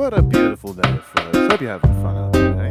What 0.00 0.16
a 0.16 0.22
beautiful 0.22 0.72
day, 0.72 0.96
folks. 0.96 1.36
Hope 1.36 1.60
you're 1.60 1.72
having 1.72 2.02
fun 2.02 2.16
out 2.16 2.32
there, 2.32 2.58
eh? 2.58 2.70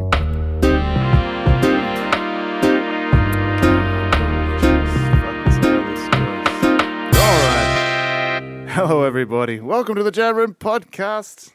Alright. 7.15 8.69
Hello, 8.71 9.03
everybody. 9.03 9.59
Welcome 9.59 9.93
to 9.93 10.01
the 10.01 10.09
Jam 10.09 10.37
Room 10.37 10.55
Podcast. 10.55 11.51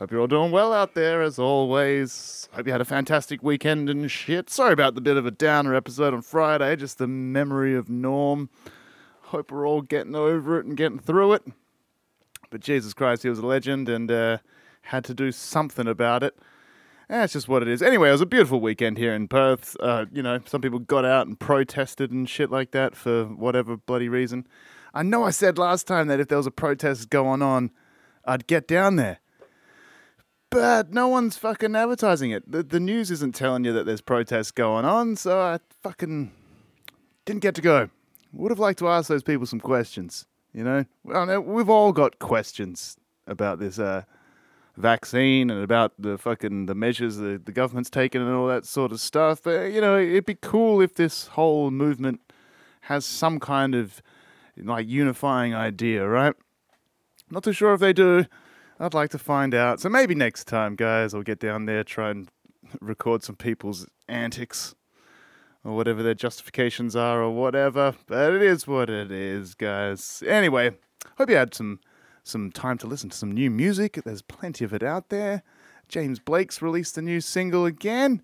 Hope 0.00 0.10
you're 0.10 0.20
all 0.20 0.26
doing 0.26 0.50
well 0.50 0.72
out 0.72 0.94
there, 0.94 1.22
as 1.22 1.38
always. 1.38 2.48
Hope 2.54 2.66
you 2.66 2.72
had 2.72 2.80
a 2.80 2.84
fantastic 2.84 3.44
weekend 3.44 3.88
and 3.88 4.10
shit. 4.10 4.50
Sorry 4.50 4.72
about 4.72 4.96
the 4.96 5.00
bit 5.00 5.16
of 5.16 5.24
a 5.24 5.30
downer 5.30 5.76
episode 5.76 6.12
on 6.12 6.22
Friday, 6.22 6.74
just 6.74 6.98
the 6.98 7.06
memory 7.06 7.76
of 7.76 7.88
Norm. 7.88 8.50
Hope 9.20 9.52
we're 9.52 9.68
all 9.68 9.82
getting 9.82 10.16
over 10.16 10.58
it 10.58 10.66
and 10.66 10.76
getting 10.76 10.98
through 10.98 11.34
it. 11.34 11.44
But 12.50 12.60
Jesus 12.60 12.92
Christ, 12.92 13.22
he 13.22 13.28
was 13.28 13.38
a 13.38 13.46
legend 13.46 13.88
and 13.88 14.10
uh, 14.10 14.38
had 14.84 15.04
to 15.04 15.14
do 15.14 15.32
something 15.32 15.86
about 15.86 16.22
it. 16.22 16.36
That's 17.08 17.34
just 17.34 17.48
what 17.48 17.62
it 17.62 17.68
is. 17.68 17.82
Anyway, 17.82 18.08
it 18.08 18.12
was 18.12 18.20
a 18.20 18.26
beautiful 18.26 18.60
weekend 18.60 18.96
here 18.96 19.14
in 19.14 19.28
Perth. 19.28 19.76
Uh, 19.80 20.06
you 20.12 20.22
know, 20.22 20.40
some 20.46 20.60
people 20.60 20.78
got 20.78 21.04
out 21.04 21.26
and 21.26 21.38
protested 21.38 22.10
and 22.10 22.28
shit 22.28 22.50
like 22.50 22.70
that 22.70 22.96
for 22.96 23.24
whatever 23.24 23.76
bloody 23.76 24.08
reason. 24.08 24.46
I 24.94 25.02
know 25.02 25.24
I 25.24 25.30
said 25.30 25.58
last 25.58 25.86
time 25.86 26.06
that 26.08 26.20
if 26.20 26.28
there 26.28 26.38
was 26.38 26.46
a 26.46 26.52
protest 26.52 27.10
going 27.10 27.42
on, 27.42 27.72
I'd 28.24 28.46
get 28.46 28.66
down 28.66 28.96
there. 28.96 29.18
But 30.50 30.92
no 30.92 31.08
one's 31.08 31.36
fucking 31.36 31.74
advertising 31.74 32.30
it. 32.30 32.50
The, 32.50 32.62
the 32.62 32.80
news 32.80 33.10
isn't 33.10 33.34
telling 33.34 33.64
you 33.64 33.72
that 33.72 33.86
there's 33.86 34.00
protests 34.00 34.52
going 34.52 34.84
on, 34.84 35.16
so 35.16 35.40
I 35.40 35.58
fucking 35.82 36.30
didn't 37.24 37.42
get 37.42 37.56
to 37.56 37.62
go. 37.62 37.90
Would 38.32 38.52
have 38.52 38.58
liked 38.60 38.78
to 38.78 38.88
ask 38.88 39.08
those 39.08 39.22
people 39.22 39.46
some 39.46 39.60
questions. 39.60 40.26
You 40.52 40.62
know, 40.62 40.84
well, 41.02 41.40
we've 41.40 41.68
all 41.68 41.92
got 41.92 42.20
questions 42.20 42.96
about 43.26 43.58
this 43.58 43.80
uh, 43.80 44.04
vaccine 44.76 45.50
and 45.50 45.62
about 45.62 45.92
the 45.98 46.18
fucking 46.18 46.66
the 46.66 46.74
measures 46.74 47.16
the, 47.16 47.40
the 47.44 47.52
government's 47.52 47.90
taken 47.90 48.20
and 48.20 48.34
all 48.34 48.46
that 48.48 48.64
sort 48.64 48.92
of 48.92 49.00
stuff. 49.00 49.42
But 49.42 49.72
you 49.72 49.80
know, 49.80 49.98
it'd 49.98 50.26
be 50.26 50.34
cool 50.34 50.80
if 50.80 50.94
this 50.94 51.28
whole 51.28 51.70
movement 51.70 52.20
has 52.82 53.04
some 53.04 53.40
kind 53.40 53.74
of 53.74 54.02
like 54.56 54.86
unifying 54.88 55.54
idea, 55.54 56.06
right? 56.06 56.34
Not 57.30 57.44
too 57.44 57.52
sure 57.52 57.74
if 57.74 57.80
they 57.80 57.92
do. 57.92 58.26
I'd 58.78 58.94
like 58.94 59.10
to 59.10 59.18
find 59.18 59.54
out. 59.54 59.80
So 59.80 59.88
maybe 59.88 60.14
next 60.14 60.44
time, 60.44 60.74
guys, 60.74 61.14
I'll 61.14 61.22
get 61.22 61.38
down 61.38 61.66
there, 61.66 61.84
try 61.84 62.10
and 62.10 62.28
record 62.80 63.22
some 63.22 63.36
people's 63.36 63.86
antics 64.08 64.74
or 65.64 65.74
whatever 65.74 66.02
their 66.02 66.14
justifications 66.14 66.94
are 66.94 67.22
or 67.22 67.30
whatever. 67.30 67.94
But 68.06 68.34
it 68.34 68.42
is 68.42 68.66
what 68.66 68.90
it 68.90 69.10
is, 69.10 69.54
guys. 69.54 70.22
Anyway, 70.26 70.72
hope 71.16 71.30
you 71.30 71.36
had 71.36 71.54
some 71.54 71.80
some 72.24 72.50
time 72.50 72.78
to 72.78 72.86
listen 72.86 73.10
to 73.10 73.16
some 73.16 73.30
new 73.30 73.50
music. 73.50 74.00
There's 74.04 74.22
plenty 74.22 74.64
of 74.64 74.72
it 74.72 74.82
out 74.82 75.10
there. 75.10 75.42
James 75.88 76.18
Blake's 76.18 76.62
released 76.62 76.98
a 76.98 77.02
new 77.02 77.20
single 77.20 77.66
again. 77.66 78.22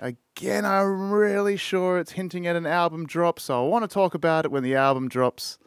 Again, 0.00 0.64
I'm 0.64 1.12
really 1.12 1.56
sure 1.56 1.98
it's 1.98 2.12
hinting 2.12 2.46
at 2.46 2.56
an 2.56 2.66
album 2.66 3.06
drop, 3.06 3.38
so 3.38 3.64
I 3.64 3.68
want 3.68 3.84
to 3.84 3.92
talk 3.92 4.14
about 4.14 4.44
it 4.44 4.50
when 4.50 4.62
the 4.62 4.74
album 4.74 5.08
drops. 5.08 5.58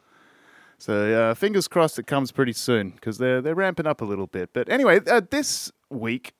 So 0.76 1.30
uh, 1.30 1.34
fingers 1.34 1.66
crossed 1.66 1.98
it 1.98 2.06
comes 2.06 2.30
pretty 2.30 2.52
soon 2.52 2.90
because 2.90 3.18
they're 3.18 3.40
they're 3.40 3.54
ramping 3.54 3.86
up 3.86 4.00
a 4.00 4.04
little 4.04 4.26
bit. 4.26 4.50
But 4.52 4.68
anyway, 4.68 5.00
uh, 5.06 5.22
this 5.28 5.72
week, 5.88 6.34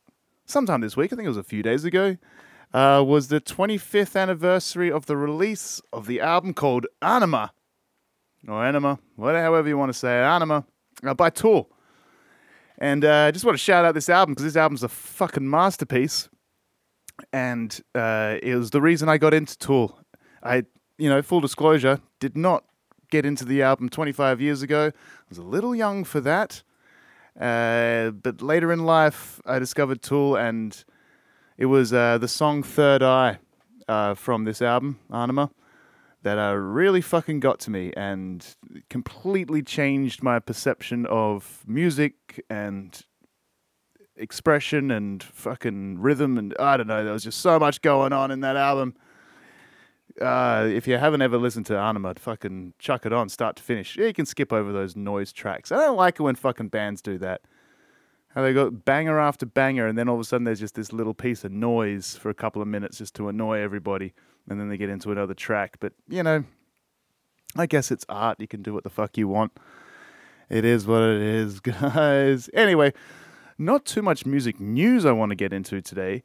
sometime 0.45 0.81
this 0.81 0.97
week, 0.97 1.13
I 1.13 1.17
think 1.17 1.27
it 1.27 1.31
was 1.31 1.37
a 1.37 1.43
few 1.43 1.63
days 1.63 1.85
ago, 1.85 2.19
uh, 2.75 3.03
was 3.07 3.29
the 3.29 3.41
25th 3.41 4.21
anniversary 4.21 4.93
of 4.93 5.07
the 5.07 5.17
release 5.17 5.81
of 5.93 6.07
the 6.07 6.21
album 6.21 6.55
called 6.55 6.87
Anima, 7.01 7.53
or 8.47 8.65
Anima, 8.65 8.99
whatever, 9.17 9.67
you 9.67 9.79
want 9.79 9.89
to 9.91 9.99
say 9.99 10.21
Anima, 10.23 10.65
uh, 11.05 11.15
by 11.15 11.31
Tool. 11.31 11.71
And 12.79 13.05
uh, 13.05 13.27
I 13.27 13.31
just 13.31 13.45
want 13.45 13.57
to 13.57 13.63
shout 13.63 13.85
out 13.85 13.95
this 13.95 14.09
album 14.09 14.35
because 14.35 14.45
this 14.45 14.57
album's 14.57 14.83
a 14.83 14.89
fucking 14.89 15.49
masterpiece. 15.49 16.29
And 17.33 17.81
uh, 17.95 18.37
it 18.43 18.55
was 18.55 18.71
the 18.71 18.81
reason 18.81 19.09
I 19.09 19.19
got 19.19 19.35
into 19.35 19.59
Tool. 19.59 19.99
I, 20.43 20.65
you 20.97 21.09
know, 21.09 21.21
full 21.23 21.41
disclosure, 21.41 22.01
did 22.21 22.37
not 22.37 22.65
get 23.11 23.27
into 23.27 23.45
the 23.45 23.63
album 23.63 23.89
25 23.89 24.41
years 24.41 24.63
ago. 24.63 24.93
I 24.95 25.25
was 25.29 25.39
a 25.39 25.43
little 25.43 25.75
young 25.75 26.05
for 26.05 26.21
that. 26.21 26.63
Uh, 27.39 28.11
but 28.11 28.43
later 28.43 28.73
in 28.73 28.85
life, 28.85 29.41
I 29.47 29.59
discovered 29.59 30.03
Tool, 30.03 30.37
and 30.37 30.85
it 31.57 31.67
was 31.67 31.93
uh, 31.93 32.19
the 32.19 32.29
song 32.29 32.63
Third 32.63 33.03
Eye 33.03 33.39
uh, 33.87 34.15
from 34.15 34.45
this 34.45 34.61
album, 34.61 34.99
Anima, 35.13 35.51
that 36.23 36.39
uh, 36.39 36.55
really 36.55 37.01
fucking 37.01 37.41
got 37.41 37.61
to 37.61 37.71
me 37.71 37.93
and 37.97 38.57
completely 38.91 39.63
changed 39.63 40.23
my 40.23 40.39
perception 40.39 41.07
of 41.07 41.63
music 41.67 42.45
and 42.51 43.03
expression 44.17 44.91
and 44.91 45.23
fucking 45.23 45.99
rhythm. 45.99 46.39
And 46.39 46.55
I 46.59 46.77
don't 46.77 46.89
know, 46.89 47.05
there 47.05 47.13
was 47.13 47.25
just 47.25 47.41
so 47.41 47.59
much 47.59 47.83
going 47.83 48.13
on 48.13 48.31
in 48.31 48.41
that 48.41 48.57
album 48.57 48.95
uh, 50.21 50.67
if 50.71 50.89
you 50.89 50.97
haven't 50.99 51.23
ever 51.23 51.39
listened 51.39 51.67
to 51.67 51.79
Anima, 51.79 52.15
fucking 52.15 52.75
chuck 52.79 53.07
it 53.07 53.13
on, 53.13 53.29
start 53.29 53.57
to 53.57 53.63
finish. 53.63 53.97
Yeah, 53.97 54.07
you 54.07 54.13
can 54.13 54.27
skip 54.27 54.53
over 54.53 54.73
those 54.73 54.97
noise 54.97 55.33
tracks. 55.33 55.71
I 55.71 55.77
don't 55.77 55.97
like 55.97 56.19
it 56.19 56.23
when 56.23 56.35
fucking 56.35 56.69
bands 56.69 57.03
do 57.03 57.19
that. 57.19 57.43
How 58.29 58.43
they 58.43 58.53
go 58.53 58.71
banger 58.71 59.19
after 59.19 59.47
banger, 59.47 59.87
and 59.87 59.97
then 59.97 60.09
all 60.09 60.17
of 60.17 60.21
a 60.21 60.25
sudden 60.25 60.45
there's 60.45 60.61
just 60.61 60.75
this 60.75 60.93
little 60.93 61.15
piece 61.15 61.45
of 61.45 61.53
noise 61.53 62.17
for 62.17 62.31
a 62.31 62.35
couple 62.35 62.61
of 62.61 62.69
minutes 62.69 62.99
just 62.99 63.15
to 63.15 63.29
annoy 63.29 63.61
everybody, 63.61 64.13
and 64.49 64.61
then 64.61 64.69
they 64.69 64.77
get 64.77 64.89
into 64.89 65.13
another 65.13 65.35
track. 65.35 65.77
But, 65.81 65.93
you 66.09 66.23
know, 66.23 66.45
I 67.57 67.67
guess 67.67 67.91
it's 67.91 68.05
art. 68.09 68.41
You 68.41 68.49
can 68.49 68.63
do 68.63 68.75
what 68.75 68.85
the 68.85 68.91
fuck 68.91 69.17
you 69.17 69.29
want. 69.29 69.53
It 70.49 70.65
is 70.65 70.87
what 70.87 71.03
it 71.03 71.21
is, 71.21 71.61
guys. 71.61 72.49
Anyway, 72.55 72.93
not 73.59 73.85
too 73.85 74.03
much 74.03 74.25
music 74.25 74.61
news 74.61 75.05
I 75.05 75.13
want 75.13 75.31
to 75.31 75.37
get 75.37 75.53
into 75.53 75.81
today. 75.81 76.23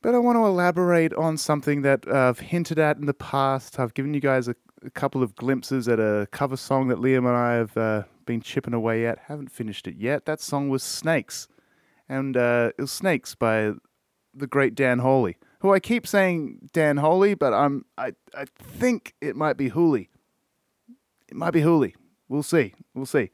But 0.00 0.14
I 0.14 0.18
want 0.18 0.36
to 0.36 0.44
elaborate 0.44 1.12
on 1.14 1.36
something 1.36 1.82
that 1.82 2.06
uh, 2.06 2.28
I've 2.28 2.38
hinted 2.38 2.78
at 2.78 2.98
in 2.98 3.06
the 3.06 3.14
past. 3.14 3.80
I've 3.80 3.94
given 3.94 4.14
you 4.14 4.20
guys 4.20 4.46
a, 4.46 4.54
a, 4.84 4.90
couple 4.90 5.24
of 5.24 5.34
glimpses 5.34 5.88
at 5.88 5.98
a 5.98 6.28
cover 6.30 6.56
song 6.56 6.86
that 6.88 6.98
Liam 6.98 7.26
and 7.26 7.36
I 7.36 7.54
have 7.54 7.76
uh, 7.76 8.02
been 8.24 8.40
chipping 8.40 8.74
away 8.74 9.06
at. 9.06 9.18
Haven't 9.26 9.50
finished 9.50 9.88
it 9.88 9.96
yet. 9.96 10.24
That 10.24 10.40
song 10.40 10.68
was 10.68 10.84
Snakes. 10.84 11.48
And 12.08 12.36
uh, 12.36 12.70
it 12.78 12.82
was 12.82 12.92
Snakes 12.92 13.34
by 13.34 13.72
the 14.32 14.46
great 14.46 14.76
Dan 14.76 15.00
Wholey, 15.00 15.36
who 15.60 15.72
I 15.72 15.80
keep 15.80 16.06
saying 16.06 16.70
Dan 16.72 16.98
Wholey, 16.98 17.34
but 17.34 17.52
I'm, 17.52 17.84
I, 17.96 18.12
I 18.34 18.44
think 18.60 19.14
it 19.20 19.34
might 19.34 19.56
be 19.56 19.68
Hooley. 19.68 20.08
It 21.28 21.36
might 21.36 21.50
be 21.50 21.62
Hooley. 21.62 21.96
We'll 22.28 22.42
see. 22.42 22.74
We'll 22.94 23.06
see. 23.06 23.30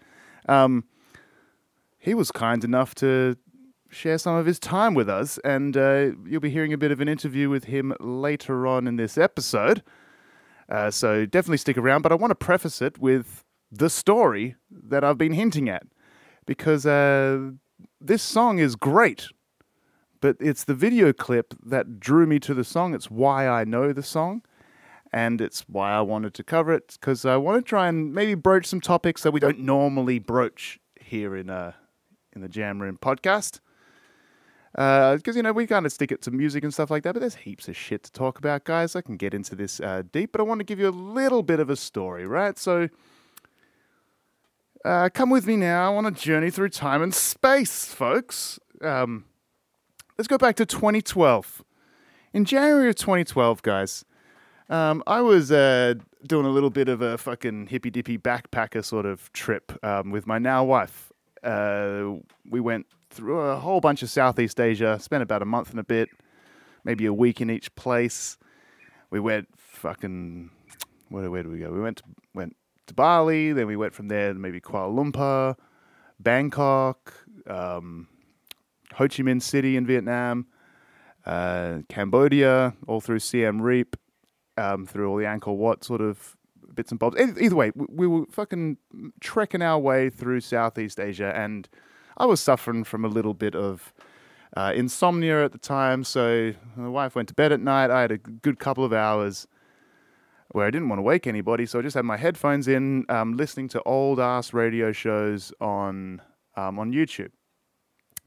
Um, 0.48 0.84
he 1.98 2.14
was 2.14 2.30
kind 2.30 2.64
enough 2.64 2.94
to 2.96 3.36
share 3.90 4.18
some 4.18 4.34
of 4.36 4.46
his 4.46 4.58
time 4.58 4.94
with 4.94 5.08
us, 5.08 5.38
and 5.44 5.76
uh, 5.76 6.10
you'll 6.26 6.40
be 6.40 6.50
hearing 6.50 6.72
a 6.72 6.78
bit 6.78 6.90
of 6.90 7.00
an 7.00 7.08
interview 7.08 7.48
with 7.48 7.64
him 7.64 7.94
later 8.00 8.66
on 8.66 8.86
in 8.86 8.96
this 8.96 9.16
episode. 9.16 9.82
Uh, 10.68 10.90
so 10.90 11.26
definitely 11.26 11.58
stick 11.58 11.78
around, 11.78 12.02
but 12.02 12.10
I 12.10 12.14
want 12.14 12.30
to 12.30 12.34
preface 12.34 12.82
it 12.82 12.98
with 12.98 13.44
the 13.70 13.90
story 13.90 14.56
that 14.70 15.04
I've 15.04 15.18
been 15.18 15.32
hinting 15.32 15.68
at, 15.68 15.84
because 16.46 16.86
uh, 16.86 17.50
this 18.00 18.22
song 18.22 18.58
is 18.58 18.76
great, 18.76 19.28
but 20.24 20.38
it's 20.40 20.64
the 20.64 20.72
video 20.72 21.12
clip 21.12 21.52
that 21.62 22.00
drew 22.00 22.24
me 22.26 22.38
to 22.38 22.54
the 22.54 22.64
song. 22.64 22.94
It's 22.94 23.10
why 23.10 23.46
I 23.46 23.64
know 23.64 23.92
the 23.92 24.02
song. 24.02 24.40
And 25.12 25.38
it's 25.38 25.68
why 25.68 25.92
I 25.92 26.00
wanted 26.00 26.32
to 26.32 26.42
cover 26.42 26.72
it 26.72 26.96
because 26.98 27.26
I 27.26 27.36
want 27.36 27.62
to 27.62 27.68
try 27.68 27.88
and 27.88 28.14
maybe 28.14 28.34
broach 28.34 28.64
some 28.64 28.80
topics 28.80 29.22
that 29.22 29.32
we 29.32 29.38
don't 29.38 29.58
normally 29.58 30.18
broach 30.18 30.80
here 30.98 31.36
in 31.36 31.50
uh, 31.50 31.72
in 32.34 32.40
the 32.40 32.48
Jam 32.48 32.80
Room 32.80 32.98
podcast 33.02 33.60
because 34.72 35.28
uh, 35.28 35.32
you 35.36 35.42
know 35.42 35.52
we 35.52 35.66
kind 35.66 35.84
of 35.84 35.92
stick 35.92 36.10
it 36.10 36.22
to 36.22 36.30
music 36.30 36.64
and 36.64 36.72
stuff 36.72 36.90
like 36.90 37.02
that, 37.02 37.12
but 37.12 37.20
there's 37.20 37.34
heaps 37.34 37.68
of 37.68 37.76
shit 37.76 38.04
to 38.04 38.10
talk 38.10 38.38
about, 38.38 38.64
guys. 38.64 38.96
I 38.96 39.02
can 39.02 39.18
get 39.18 39.34
into 39.34 39.54
this 39.54 39.78
uh, 39.78 40.04
deep, 40.10 40.32
but 40.32 40.40
I 40.40 40.44
want 40.44 40.60
to 40.60 40.64
give 40.64 40.78
you 40.78 40.88
a 40.88 41.00
little 41.20 41.42
bit 41.42 41.60
of 41.60 41.68
a 41.68 41.76
story, 41.76 42.26
right? 42.26 42.56
So, 42.58 42.88
uh, 44.86 45.10
come 45.12 45.28
with 45.28 45.46
me 45.46 45.56
now 45.58 45.94
on 45.96 46.06
a 46.06 46.10
journey 46.10 46.50
through 46.50 46.70
time 46.70 47.02
and 47.02 47.14
space, 47.14 47.92
folks. 47.92 48.58
Um, 48.80 49.26
let's 50.18 50.28
go 50.28 50.38
back 50.38 50.56
to 50.56 50.66
2012. 50.66 51.64
In 52.32 52.44
January 52.44 52.88
of 52.88 52.96
2012, 52.96 53.62
guys, 53.62 54.04
um, 54.68 55.02
I 55.06 55.20
was 55.20 55.52
uh, 55.52 55.94
doing 56.26 56.46
a 56.46 56.50
little 56.50 56.70
bit 56.70 56.88
of 56.88 57.00
a 57.00 57.18
fucking 57.18 57.68
hippy 57.68 57.90
dippy 57.90 58.18
backpacker 58.18 58.84
sort 58.84 59.06
of 59.06 59.32
trip 59.32 59.72
um, 59.84 60.10
with 60.10 60.26
my 60.26 60.38
now 60.38 60.64
wife. 60.64 61.12
Uh, 61.42 62.14
we 62.48 62.60
went 62.60 62.86
through 63.10 63.40
a 63.40 63.56
whole 63.56 63.80
bunch 63.80 64.02
of 64.02 64.10
Southeast 64.10 64.58
Asia, 64.58 64.98
spent 65.00 65.22
about 65.22 65.42
a 65.42 65.44
month 65.44 65.70
and 65.70 65.78
a 65.78 65.84
bit, 65.84 66.08
maybe 66.84 67.06
a 67.06 67.12
week 67.12 67.40
in 67.40 67.50
each 67.50 67.74
place. 67.74 68.38
We 69.10 69.20
went 69.20 69.48
fucking 69.56 70.50
where, 71.08 71.30
where 71.30 71.42
did 71.42 71.52
we 71.52 71.58
go? 71.58 71.70
We 71.70 71.80
went 71.80 71.98
to, 71.98 72.04
went 72.34 72.56
to 72.86 72.94
Bali, 72.94 73.52
then 73.52 73.66
we 73.66 73.76
went 73.76 73.94
from 73.94 74.08
there 74.08 74.32
to 74.32 74.38
maybe 74.38 74.60
Kuala 74.60 74.92
Lumpur, 74.92 75.56
Bangkok, 76.18 77.12
um, 77.46 78.08
Ho 78.94 79.08
Chi 79.08 79.22
Minh 79.22 79.42
City 79.42 79.76
in 79.76 79.86
Vietnam, 79.86 80.46
uh, 81.26 81.78
Cambodia, 81.88 82.74
all 82.86 83.00
through 83.00 83.18
Siem 83.18 83.60
Reap, 83.60 83.96
um, 84.56 84.86
through 84.86 85.08
all 85.10 85.16
the 85.16 85.24
Angkor 85.24 85.56
Wat 85.56 85.84
sort 85.84 86.00
of 86.00 86.36
bits 86.74 86.90
and 86.90 86.98
bobs. 86.98 87.16
Either 87.18 87.56
way, 87.56 87.72
we, 87.74 87.86
we 87.88 88.06
were 88.06 88.26
fucking 88.30 88.78
trekking 89.20 89.62
our 89.62 89.78
way 89.78 90.10
through 90.10 90.40
Southeast 90.40 91.00
Asia, 91.00 91.32
and 91.34 91.68
I 92.16 92.26
was 92.26 92.40
suffering 92.40 92.84
from 92.84 93.04
a 93.04 93.08
little 93.08 93.34
bit 93.34 93.54
of 93.54 93.92
uh, 94.56 94.72
insomnia 94.74 95.44
at 95.44 95.52
the 95.52 95.58
time. 95.58 96.04
So 96.04 96.54
my 96.76 96.88
wife 96.88 97.14
went 97.14 97.28
to 97.28 97.34
bed 97.34 97.52
at 97.52 97.60
night. 97.60 97.90
I 97.90 98.02
had 98.02 98.12
a 98.12 98.18
good 98.18 98.58
couple 98.58 98.84
of 98.84 98.92
hours 98.92 99.46
where 100.52 100.66
I 100.66 100.70
didn't 100.70 100.88
want 100.88 100.98
to 100.98 101.02
wake 101.02 101.26
anybody. 101.26 101.66
So 101.66 101.80
I 101.80 101.82
just 101.82 101.94
had 101.94 102.04
my 102.04 102.16
headphones 102.16 102.68
in, 102.68 103.04
um, 103.08 103.36
listening 103.36 103.68
to 103.70 103.82
old 103.82 104.20
ass 104.20 104.52
radio 104.52 104.92
shows 104.92 105.52
on 105.60 106.22
um, 106.56 106.78
on 106.78 106.92
YouTube. 106.92 107.30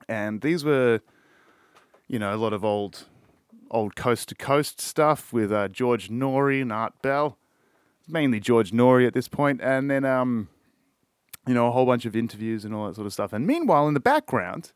And 0.07 0.41
these 0.41 0.63
were, 0.63 1.01
you 2.07 2.19
know, 2.19 2.33
a 2.33 2.37
lot 2.37 2.53
of 2.53 2.63
old 2.63 3.05
old 3.69 3.95
coast 3.95 4.29
to 4.29 4.35
coast 4.35 4.79
stuff 4.79 5.33
with 5.33 5.51
uh, 5.51 5.67
George 5.67 6.09
Noory 6.09 6.61
and 6.61 6.71
Art 6.71 6.93
Bell. 7.01 7.37
Mainly 8.07 8.39
George 8.39 8.71
Noory 8.71 9.05
at 9.05 9.13
this 9.13 9.27
point, 9.27 9.59
and 9.61 9.91
then 9.91 10.05
um, 10.05 10.47
you 11.45 11.53
know, 11.53 11.67
a 11.67 11.71
whole 11.71 11.85
bunch 11.85 12.05
of 12.05 12.15
interviews 12.15 12.63
and 12.63 12.73
all 12.73 12.87
that 12.87 12.95
sort 12.95 13.05
of 13.05 13.13
stuff. 13.13 13.33
And 13.33 13.45
meanwhile, 13.45 13.87
in 13.87 13.93
the 13.93 13.99
background, 13.99 14.71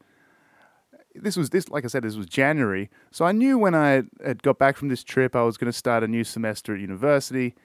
this 1.15 1.38
was 1.38 1.50
this 1.50 1.69
like 1.69 1.85
I 1.85 1.88
said, 1.88 2.03
this 2.03 2.15
was 2.15 2.25
January, 2.25 2.89
so 3.12 3.25
I 3.25 3.31
knew 3.31 3.57
when 3.57 3.75
I 3.75 4.03
had 4.23 4.44
got 4.44 4.57
back 4.57 4.77
from 4.77 4.89
this 4.89 5.03
trip, 5.03 5.35
I 5.35 5.44
was 5.44 5.57
going 5.57 5.71
to 5.71 5.77
start 5.77 6.03
a 6.03 6.07
new 6.07 6.23
semester 6.23 6.73
at 6.73 6.81
university, 6.81 7.56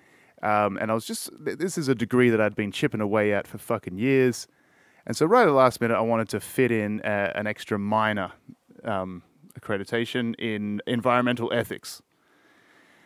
um, 0.43 0.77
and 0.79 0.91
I 0.91 0.95
was 0.95 1.05
just 1.05 1.31
this 1.39 1.79
is 1.79 1.89
a 1.89 1.95
degree 1.95 2.31
that 2.31 2.41
I'd 2.41 2.57
been 2.57 2.73
chipping 2.73 3.01
away 3.01 3.33
at 3.33 3.47
for 3.47 3.59
fucking 3.59 3.99
years, 3.99 4.47
and 5.07 5.17
so 5.17 5.27
right 5.27 5.43
at 5.43 5.47
the 5.47 5.53
last 5.53 5.81
minute, 5.81 5.97
I 5.97 6.01
wanted 6.01 6.29
to 6.31 6.41
fit 6.41 6.71
in 6.71 7.01
a, 7.05 7.33
an 7.35 7.47
extra 7.47 7.79
minor 7.79 8.33
um, 8.85 9.23
accreditation 9.59 10.35
in 10.39 10.83
environmental 10.87 11.53
ethics, 11.53 12.03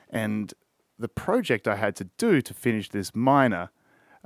and 0.08 0.52
the 0.99 1.08
project 1.08 1.67
I 1.67 1.76
had 1.76 1.97
to 1.97 2.05
do 2.19 2.43
to 2.43 2.55
finish 2.55 2.91
this 2.91 3.14
minor 3.14 3.70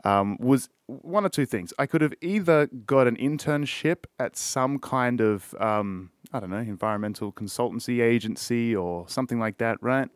um, 0.05 0.37
was 0.41 0.69
one 0.87 1.25
or 1.25 1.29
two 1.29 1.47
things. 1.47 1.73
I 1.79 1.87
could 1.87 2.01
have 2.01 2.15
either 2.21 2.67
got 2.67 3.07
an 3.07 3.17
internship 3.17 4.05
at 4.19 4.37
some 4.37 4.79
kind 4.79 5.21
of, 5.21 5.55
um, 5.61 6.11
I 6.33 6.41
don't 6.41 6.51
know, 6.51 6.59
environmental 6.59 7.33
consultancy 7.33 8.03
agency 8.03 8.75
or 8.75 9.09
something 9.09 9.39
like 9.39 9.59
that, 9.59 9.79
right? 9.81 10.09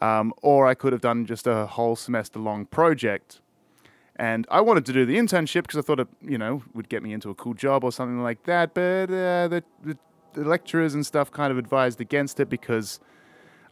Um, 0.00 0.32
or 0.42 0.66
I 0.66 0.74
could 0.74 0.92
have 0.92 1.02
done 1.02 1.26
just 1.26 1.46
a 1.46 1.66
whole 1.66 1.96
semester 1.96 2.38
long 2.38 2.66
project. 2.66 3.40
And 4.20 4.46
I 4.50 4.60
wanted 4.60 4.84
to 4.84 4.92
do 4.92 5.06
the 5.06 5.16
internship 5.16 5.62
because 5.62 5.78
I 5.78 5.80
thought 5.80 5.98
it, 5.98 6.08
you 6.20 6.36
know, 6.36 6.62
would 6.74 6.90
get 6.90 7.02
me 7.02 7.14
into 7.14 7.30
a 7.30 7.34
cool 7.34 7.54
job 7.54 7.82
or 7.82 7.90
something 7.90 8.22
like 8.22 8.42
that. 8.44 8.74
But 8.74 9.04
uh, 9.10 9.48
the, 9.48 9.64
the, 9.82 9.96
lecturers 10.34 10.92
and 10.92 11.06
stuff 11.06 11.30
kind 11.30 11.50
of 11.50 11.56
advised 11.56 12.02
against 12.02 12.38
it 12.38 12.50
because 12.50 13.00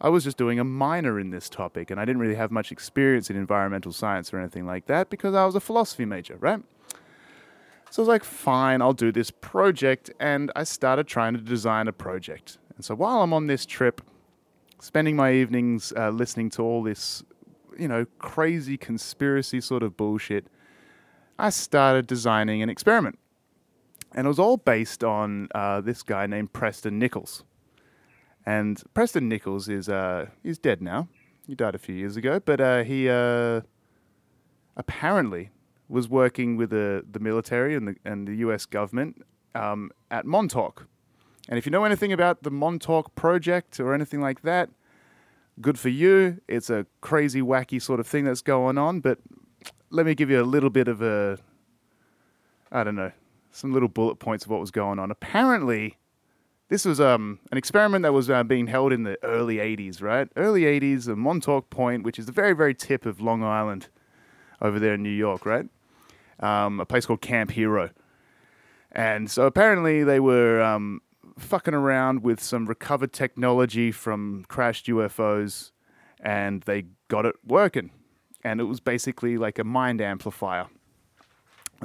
I 0.01 0.09
was 0.09 0.23
just 0.23 0.37
doing 0.37 0.59
a 0.59 0.63
minor 0.63 1.19
in 1.19 1.29
this 1.29 1.49
topic 1.49 1.91
and 1.91 1.99
I 1.99 2.05
didn't 2.05 2.19
really 2.19 2.33
have 2.33 2.49
much 2.49 2.71
experience 2.71 3.29
in 3.29 3.35
environmental 3.35 3.91
science 3.91 4.33
or 4.33 4.39
anything 4.39 4.65
like 4.65 4.87
that 4.87 5.11
because 5.11 5.35
I 5.35 5.45
was 5.45 5.53
a 5.53 5.59
philosophy 5.59 6.03
major, 6.03 6.37
right? 6.37 6.63
So 7.91 8.01
I 8.01 8.03
was 8.03 8.09
like, 8.09 8.23
fine, 8.23 8.81
I'll 8.81 8.93
do 8.93 9.11
this 9.11 9.29
project. 9.29 10.09
And 10.19 10.51
I 10.55 10.63
started 10.63 11.05
trying 11.05 11.35
to 11.35 11.41
design 11.41 11.87
a 11.87 11.93
project. 11.93 12.57
And 12.75 12.83
so 12.83 12.95
while 12.95 13.21
I'm 13.21 13.33
on 13.33 13.45
this 13.45 13.67
trip, 13.67 14.01
spending 14.79 15.15
my 15.15 15.31
evenings 15.31 15.93
uh, 15.95 16.09
listening 16.09 16.49
to 16.51 16.63
all 16.63 16.81
this, 16.81 17.23
you 17.79 17.87
know, 17.87 18.05
crazy 18.19 18.77
conspiracy 18.77 19.61
sort 19.61 19.83
of 19.83 19.95
bullshit, 19.97 20.47
I 21.37 21.49
started 21.49 22.05
designing 22.05 22.61
an 22.61 22.69
experiment. 22.69 23.17
And 24.13 24.25
it 24.25 24.27
was 24.27 24.39
all 24.39 24.57
based 24.57 25.03
on 25.03 25.47
uh, 25.53 25.81
this 25.81 26.03
guy 26.03 26.25
named 26.27 26.51
Preston 26.51 26.99
Nichols. 26.99 27.43
And 28.45 28.81
Preston 28.93 29.29
Nichols 29.29 29.69
is 29.69 29.87
uh, 29.87 30.27
he's 30.43 30.57
dead 30.57 30.81
now. 30.81 31.07
He 31.47 31.55
died 31.55 31.75
a 31.75 31.79
few 31.79 31.95
years 31.95 32.17
ago, 32.17 32.39
but 32.39 32.59
uh, 32.59 32.83
he 32.83 33.09
uh, 33.09 33.61
apparently 34.75 35.51
was 35.87 36.07
working 36.07 36.57
with 36.57 36.69
the, 36.69 37.03
the 37.09 37.19
military 37.19 37.75
and 37.75 37.87
the, 37.87 37.95
and 38.05 38.27
the 38.27 38.35
US 38.37 38.65
government 38.65 39.23
um, 39.55 39.91
at 40.11 40.25
Montauk. 40.25 40.87
And 41.47 41.57
if 41.57 41.65
you 41.65 41.71
know 41.71 41.83
anything 41.83 42.13
about 42.13 42.43
the 42.43 42.51
Montauk 42.51 43.15
project 43.15 43.79
or 43.79 43.93
anything 43.93 44.21
like 44.21 44.43
that, 44.43 44.69
good 45.61 45.79
for 45.79 45.89
you. 45.89 46.41
It's 46.47 46.69
a 46.69 46.85
crazy, 47.01 47.41
wacky 47.41 47.81
sort 47.81 47.99
of 47.99 48.07
thing 48.07 48.25
that's 48.25 48.41
going 48.41 48.77
on. 48.77 48.99
But 48.99 49.19
let 49.89 50.05
me 50.05 50.15
give 50.15 50.29
you 50.29 50.41
a 50.41 50.43
little 50.43 50.69
bit 50.69 50.87
of 50.87 51.01
a, 51.01 51.37
I 52.71 52.83
don't 52.83 52.95
know, 52.95 53.11
some 53.51 53.73
little 53.73 53.89
bullet 53.89 54.15
points 54.15 54.45
of 54.45 54.51
what 54.51 54.59
was 54.59 54.71
going 54.71 54.99
on. 54.99 55.11
Apparently, 55.11 55.97
this 56.69 56.85
was 56.85 57.01
um, 57.01 57.39
an 57.51 57.57
experiment 57.57 58.03
that 58.03 58.13
was 58.13 58.29
uh, 58.29 58.43
being 58.43 58.67
held 58.67 58.93
in 58.93 59.03
the 59.03 59.17
early 59.23 59.57
80s, 59.57 60.01
right? 60.01 60.29
Early 60.35 60.61
80s, 60.61 61.09
at 61.09 61.17
Montauk 61.17 61.69
Point, 61.69 62.03
which 62.03 62.19
is 62.19 62.27
the 62.27 62.31
very, 62.31 62.53
very 62.53 62.75
tip 62.75 63.05
of 63.05 63.19
Long 63.19 63.43
Island 63.43 63.87
over 64.61 64.79
there 64.79 64.93
in 64.93 65.03
New 65.03 65.09
York, 65.09 65.45
right? 65.45 65.67
Um, 66.39 66.79
a 66.79 66.85
place 66.85 67.05
called 67.05 67.21
Camp 67.21 67.51
Hero. 67.51 67.89
And 68.91 69.29
so 69.29 69.45
apparently 69.45 70.03
they 70.03 70.19
were 70.19 70.61
um, 70.61 71.01
fucking 71.39 71.73
around 71.73 72.23
with 72.23 72.41
some 72.41 72.65
recovered 72.65 73.13
technology 73.13 73.91
from 73.91 74.45
crashed 74.47 74.87
UFOs 74.87 75.71
and 76.19 76.61
they 76.63 76.85
got 77.07 77.25
it 77.25 77.35
working. 77.45 77.91
And 78.43 78.59
it 78.61 78.65
was 78.65 78.79
basically 78.79 79.37
like 79.37 79.59
a 79.59 79.63
mind 79.63 80.01
amplifier. 80.01 80.67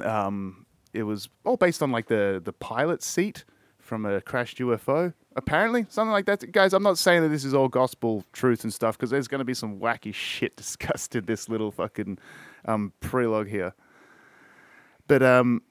Um, 0.03 0.65
it 0.93 1.03
was 1.03 1.29
all 1.43 1.57
based 1.57 1.81
on 1.83 1.91
like 1.91 2.07
the, 2.07 2.41
the 2.43 2.53
pilot 2.53 3.03
seat 3.03 3.43
from 3.79 4.05
a 4.05 4.21
crashed 4.21 4.57
UFO. 4.57 5.13
Apparently, 5.35 5.85
something 5.89 6.11
like 6.11 6.25
that. 6.25 6.51
Guys, 6.51 6.73
I'm 6.73 6.83
not 6.83 6.97
saying 6.97 7.21
that 7.23 7.29
this 7.29 7.43
is 7.43 7.53
all 7.53 7.67
gospel 7.67 8.23
truth 8.31 8.63
and 8.63 8.73
stuff 8.73 8.97
because 8.97 9.09
there's 9.09 9.27
going 9.27 9.39
to 9.39 9.45
be 9.45 9.53
some 9.53 9.79
wacky 9.79 10.13
shit 10.13 10.55
discussed 10.55 11.15
in 11.15 11.25
this 11.25 11.49
little 11.49 11.71
fucking 11.71 12.17
um, 12.65 12.93
here. 13.01 13.73
But 15.07 15.21
um, 15.21 15.61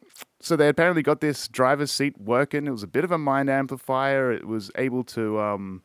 so 0.44 0.56
they 0.56 0.68
apparently 0.68 1.02
got 1.02 1.22
this 1.22 1.48
driver's 1.48 1.90
seat 1.90 2.20
working. 2.20 2.66
It 2.66 2.70
was 2.70 2.82
a 2.82 2.86
bit 2.86 3.02
of 3.02 3.10
a 3.10 3.16
mind 3.16 3.48
amplifier. 3.48 4.30
It 4.30 4.46
was 4.46 4.70
able 4.76 5.02
to 5.04 5.40
um, 5.40 5.82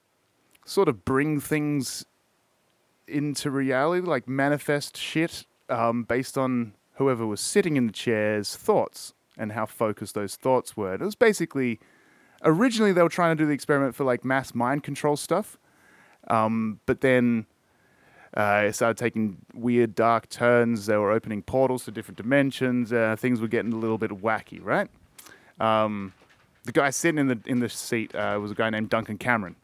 sort 0.66 0.90
of 0.90 1.06
bring 1.06 1.40
things 1.40 2.06
into 3.08 3.50
reality, 3.50 4.06
like 4.06 4.28
manifest 4.28 4.98
shit 4.98 5.46
um, 5.70 6.04
based 6.04 6.38
on 6.38 6.74
whoever 6.96 7.26
was 7.26 7.40
sitting 7.40 7.78
in 7.78 7.88
the 7.88 7.94
chair's 7.94 8.54
thoughts 8.54 9.14
and 9.38 9.54
how 9.54 9.66
focused 9.66 10.14
those 10.14 10.36
thoughts 10.36 10.76
were. 10.76 10.94
It 10.94 11.00
was 11.00 11.16
basically 11.16 11.80
originally 12.44 12.92
they 12.92 13.02
were 13.02 13.08
trying 13.08 13.38
to 13.38 13.42
do 13.42 13.48
the 13.48 13.54
experiment 13.54 13.96
for 13.96 14.04
like 14.04 14.26
mass 14.26 14.54
mind 14.54 14.84
control 14.84 15.16
stuff, 15.16 15.58
um, 16.28 16.82
but 16.86 17.00
then 17.00 17.46
uh, 18.36 18.66
it 18.68 18.74
started 18.74 18.98
taking 18.98 19.38
weird 19.54 19.96
dark 19.96 20.30
turns. 20.30 20.86
They 20.86 20.98
were 20.98 21.12
opening 21.12 21.42
portals 21.42 21.86
to 21.86 21.92
different 21.92 22.18
dimensions. 22.18 22.94
Uh, 22.94 23.16
things 23.18 23.42
were 23.42 23.48
getting 23.48 23.74
a 23.74 23.78
little 23.78 23.98
bit 23.98 24.12
wacky, 24.12 24.64
right? 24.64 24.90
Um, 25.60 26.14
the 26.64 26.72
guy 26.72 26.90
sitting 26.90 27.20
in 27.20 27.28
the 27.28 27.40
in 27.46 27.60
the 27.60 27.70
seat 27.70 28.14
uh, 28.14 28.38
was 28.42 28.52
a 28.52 28.56
guy 28.56 28.70
named 28.70 28.90
Duncan 28.90 29.18
Cameron, 29.18 29.56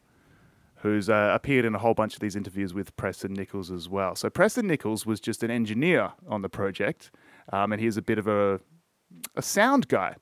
who's 0.76 1.08
uh, 1.08 1.30
appeared 1.34 1.64
in 1.64 1.74
a 1.74 1.78
whole 1.78 1.94
bunch 1.94 2.14
of 2.14 2.20
these 2.20 2.36
interviews 2.36 2.74
with 2.74 2.96
Preston 2.96 3.32
Nichols 3.34 3.70
as 3.70 3.88
well. 3.88 4.16
So 4.16 4.28
Preston 4.30 4.66
Nichols 4.66 5.06
was 5.06 5.20
just 5.20 5.42
an 5.42 5.50
engineer 5.50 6.12
on 6.28 6.42
the 6.42 6.48
project, 6.48 7.10
um, 7.52 7.72
and 7.72 7.80
he's 7.80 7.96
a 7.96 8.02
bit 8.02 8.18
of 8.18 8.26
a 8.26 8.60
a 9.34 9.42
sound 9.42 9.88
guy, 9.88 10.16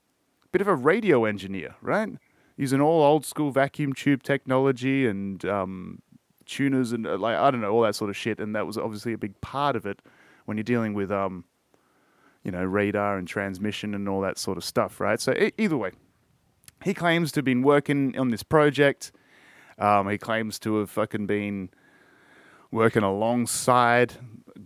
a 0.45 0.49
bit 0.53 0.61
of 0.61 0.69
a 0.69 0.75
radio 0.75 1.25
engineer, 1.25 1.77
right? 1.81 2.11
using 2.57 2.81
all 2.81 3.03
old 3.03 3.27
school 3.27 3.51
vacuum 3.51 3.93
tube 3.93 4.23
technology 4.23 5.07
and 5.07 5.45
um, 5.45 6.01
tuners 6.47 6.93
and 6.93 7.07
uh, 7.07 7.17
like 7.17 7.37
I 7.37 7.51
don't 7.51 7.61
know 7.61 7.71
all 7.71 7.83
that 7.83 7.95
sort 7.95 8.11
of 8.11 8.17
shit. 8.17 8.41
And 8.41 8.55
that 8.55 8.67
was 8.67 8.79
obviously 8.79 9.13
a 9.13 9.19
big 9.19 9.41
part 9.41 9.77
of 9.77 9.87
it 9.87 10.01
when 10.45 10.57
you're 10.57 10.65
dealing 10.65 10.95
with 10.95 11.11
um, 11.11 11.45
you 12.43 12.51
know 12.51 12.63
radar 12.63 13.19
and 13.19 13.27
transmission 13.27 13.95
and 13.95 14.09
all 14.09 14.21
that 14.21 14.39
sort 14.39 14.57
of 14.57 14.65
stuff, 14.65 15.01
right? 15.01 15.21
So 15.21 15.35
either 15.59 15.77
way, 15.77 15.93
he 16.85 16.95
claims 16.95 17.33
to 17.33 17.39
have 17.39 17.45
been 17.45 17.63
working 17.63 18.19
on 18.19 18.31
this 18.31 18.43
project. 18.43 19.13
Um, 19.79 20.09
he 20.09 20.19
claims 20.19 20.59
to 20.61 20.77
have 20.79 20.91
fucking 20.91 21.27
been 21.27 21.71
working 22.71 23.03
alongside 23.03 24.15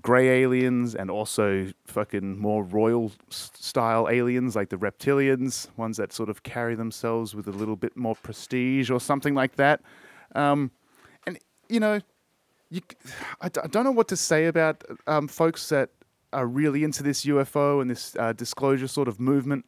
grey 0.02 0.42
aliens 0.42 0.94
and 0.94 1.10
also 1.10 1.68
fucking 1.84 2.38
more 2.38 2.62
royal 2.62 3.12
style 3.30 4.08
aliens 4.10 4.54
like 4.54 4.68
the 4.68 4.76
reptilians, 4.76 5.68
ones 5.76 5.96
that 5.96 6.12
sort 6.12 6.28
of 6.28 6.42
carry 6.42 6.74
themselves 6.74 7.34
with 7.34 7.46
a 7.46 7.50
little 7.52 7.76
bit 7.76 7.96
more 7.96 8.14
prestige 8.14 8.90
or 8.90 9.00
something 9.00 9.34
like 9.34 9.56
that. 9.56 9.80
Um, 10.34 10.70
you 11.68 11.80
know, 11.80 12.00
you, 12.70 12.80
I 13.40 13.48
don't 13.48 13.84
know 13.84 13.92
what 13.92 14.08
to 14.08 14.16
say 14.16 14.46
about 14.46 14.84
um, 15.06 15.28
folks 15.28 15.68
that 15.68 15.90
are 16.32 16.46
really 16.46 16.84
into 16.84 17.02
this 17.02 17.24
UFO 17.24 17.80
and 17.80 17.90
this 17.90 18.14
uh, 18.18 18.32
disclosure 18.32 18.88
sort 18.88 19.08
of 19.08 19.18
movement 19.18 19.66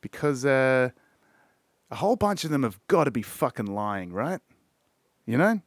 because 0.00 0.44
uh, 0.44 0.90
a 1.90 1.94
whole 1.96 2.16
bunch 2.16 2.44
of 2.44 2.50
them 2.50 2.62
have 2.62 2.78
got 2.88 3.04
to 3.04 3.10
be 3.10 3.22
fucking 3.22 3.66
lying, 3.66 4.12
right? 4.12 4.40
You 5.26 5.36
know? 5.38 5.60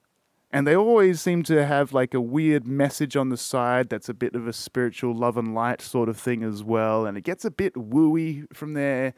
and 0.52 0.66
they 0.66 0.76
always 0.76 1.22
seem 1.22 1.44
to 1.44 1.66
have 1.66 1.94
like 1.94 2.14
a 2.14 2.22
weird 2.22 2.66
message 2.66 3.16
on 3.16 3.30
the 3.30 3.38
side 3.38 3.90
that's 3.90 4.10
a 4.10 4.14
bit 4.14 4.36
of 4.36 4.48
a 4.48 4.54
spiritual 4.54 5.14
love 5.14 5.38
and 5.38 5.54
light 5.54 5.82
sort 5.82 6.10
of 6.10 6.18
thing 6.18 6.44
as 6.44 6.64
well 6.64 7.06
and 7.06 7.18
it 7.18 7.24
gets 7.24 7.46
a 7.46 7.52
bit 7.52 7.74
wooey 7.74 8.46
from 8.54 8.74
there 8.74 9.14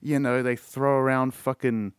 you 0.00 0.18
know 0.18 0.42
they 0.42 0.56
throw 0.56 0.98
around 0.98 1.34
fucking 1.34 1.92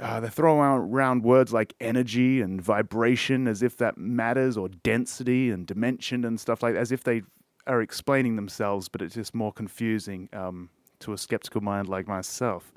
uh, 0.00 0.20
they 0.20 0.28
throw 0.28 0.60
around 0.60 1.22
words 1.22 1.52
like 1.52 1.74
energy 1.80 2.40
and 2.40 2.60
vibration 2.62 3.46
as 3.46 3.62
if 3.62 3.76
that 3.76 3.98
matters 3.98 4.56
or 4.56 4.68
density 4.68 5.50
and 5.50 5.66
dimension 5.66 6.24
and 6.24 6.40
stuff 6.40 6.62
like 6.62 6.74
that, 6.74 6.80
as 6.80 6.92
if 6.92 7.04
they 7.04 7.22
are 7.66 7.82
explaining 7.82 8.36
themselves 8.36 8.88
but 8.88 9.00
it's 9.02 9.14
just 9.14 9.34
more 9.34 9.52
confusing 9.52 10.28
um, 10.32 10.70
to 10.98 11.12
a 11.12 11.18
skeptical 11.18 11.60
mind 11.60 11.88
like 11.88 12.08
myself. 12.08 12.72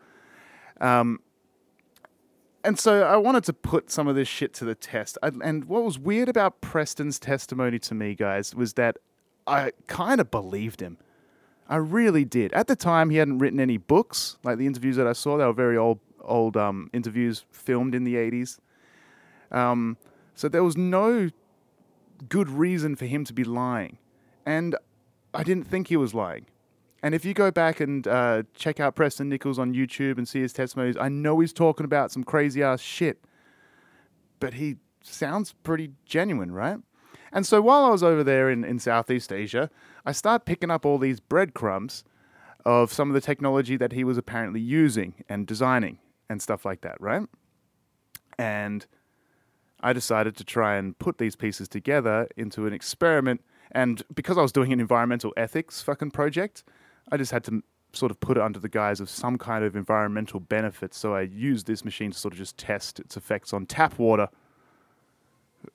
Um, 0.82 1.20
and 2.66 2.80
so 2.80 3.04
I 3.04 3.16
wanted 3.18 3.44
to 3.46 3.54
put 3.54 3.92
some 3.92 4.08
of 4.08 4.16
this 4.16 4.28
shit 4.28 4.54
to 4.56 4.66
the 4.66 4.74
test. 4.74 5.18
I, 5.22 5.32
and 5.44 5.66
what 5.66 5.84
was 5.84 6.00
weird 6.00 6.28
about 6.28 6.62
Preston's 6.62 7.20
testimony 7.20 7.78
to 7.80 7.94
me, 7.94 8.16
guys, 8.16 8.56
was 8.56 8.74
that 8.74 8.98
I 9.46 9.72
kind 9.88 10.20
of 10.20 10.32
believed 10.32 10.82
him. 10.82 10.98
I 11.70 11.78
really 11.78 12.26
did. 12.26 12.52
At 12.54 12.68
the 12.68 12.76
time, 12.76 13.12
he 13.12 13.18
hadn't 13.18 13.38
written 13.38 13.60
any 13.60 13.78
books. 13.78 14.38
Like 14.44 14.58
the 14.58 14.66
interviews 14.66 14.96
that 14.96 15.06
I 15.06 15.14
saw, 15.14 15.38
they 15.38 15.46
were 15.46 15.54
very 15.54 15.78
old, 15.78 16.00
old 16.26 16.58
um, 16.58 16.90
interviews 16.94 17.46
filmed 17.52 17.96
in 17.96 18.04
the 18.04 18.16
'80s. 18.16 18.60
Um, 19.52 19.98
so 20.34 20.50
there 20.50 20.64
was 20.64 20.76
no 20.76 21.30
good 22.30 22.50
reason 22.50 22.96
for 22.96 23.06
him 23.06 23.24
to 23.26 23.34
be 23.34 23.44
lying, 23.44 23.98
and 24.46 24.76
I 25.34 25.44
didn't 25.44 25.68
think 25.68 25.88
he 25.88 25.98
was 25.98 26.14
lying. 26.14 26.46
And 27.04 27.14
if 27.14 27.24
you 27.24 27.34
go 27.36 27.52
back 27.52 27.80
and 27.80 28.08
uh, 28.08 28.44
check 28.56 28.80
out 28.80 28.96
Preston 28.96 29.30
Nichols 29.30 29.60
on 29.60 29.76
YouTube 29.76 30.18
and 30.18 30.28
see 30.28 30.42
his 30.42 30.54
testimonies, 30.54 30.98
I 31.00 31.08
know 31.08 31.40
he's 31.40 31.54
talking 31.54 31.86
about 31.86 32.12
some 32.12 32.24
crazy 32.24 32.64
ass 32.64 32.82
shit, 32.82 33.24
but 34.40 34.56
he 34.56 34.78
sounds 35.04 35.54
pretty 35.62 35.92
genuine, 36.06 36.52
right? 36.52 36.80
And 37.32 37.46
so 37.46 37.62
while 37.62 37.86
I 37.86 37.90
was 37.90 38.02
over 38.02 38.24
there 38.24 38.50
in, 38.50 38.64
in 38.64 38.80
Southeast 38.80 39.32
Asia, 39.32 39.70
I 40.06 40.14
start 40.14 40.46
picking 40.46 40.72
up 40.72 40.86
all 40.86 40.98
these 40.98 41.20
breadcrumbs 41.20 42.04
of 42.66 42.92
some 42.92 43.10
of 43.10 43.14
the 43.14 43.22
technology 43.22 43.78
that 43.78 43.92
he 43.92 44.04
was 44.04 44.18
apparently 44.18 44.62
using 44.62 45.14
and 45.30 45.46
designing 45.46 46.00
and 46.30 46.42
stuff 46.42 46.66
like 46.66 46.82
that, 46.82 47.00
right? 47.00 47.28
And 48.38 48.86
I 49.82 49.94
decided 49.94 50.36
to 50.38 50.44
try 50.44 50.76
and 50.78 50.98
put 50.98 51.18
these 51.18 51.36
pieces 51.36 51.68
together 51.68 52.28
into 52.36 52.66
an 52.66 52.74
experiment. 52.74 53.42
And 53.72 54.04
because 54.14 54.38
I 54.38 54.42
was 54.42 54.52
doing 54.52 54.74
an 54.74 54.80
environmental 54.80 55.34
ethics 55.38 55.82
fucking 55.82 56.12
project, 56.12 56.64
I 57.12 57.18
just 57.18 57.32
had 57.32 57.44
to 57.46 57.64
sort 57.94 58.12
of 58.12 58.20
put 58.20 58.38
it 58.38 58.44
under 58.44 58.60
the 58.60 58.70
guise 58.70 59.00
of 59.00 59.10
some 59.10 59.38
kind 59.38 59.64
of 59.64 59.76
environmental 59.76 60.40
benefit. 60.40 60.94
So 60.94 61.14
I 61.14 61.22
used 61.22 61.68
this 61.68 61.86
machine 61.86 62.12
to 62.12 62.18
sort 62.18 62.34
of 62.34 62.38
just 62.38 62.58
test 62.58 63.00
its 63.00 63.16
effects 63.16 63.54
on 63.54 63.66
tap 63.66 63.98
water 63.98 64.28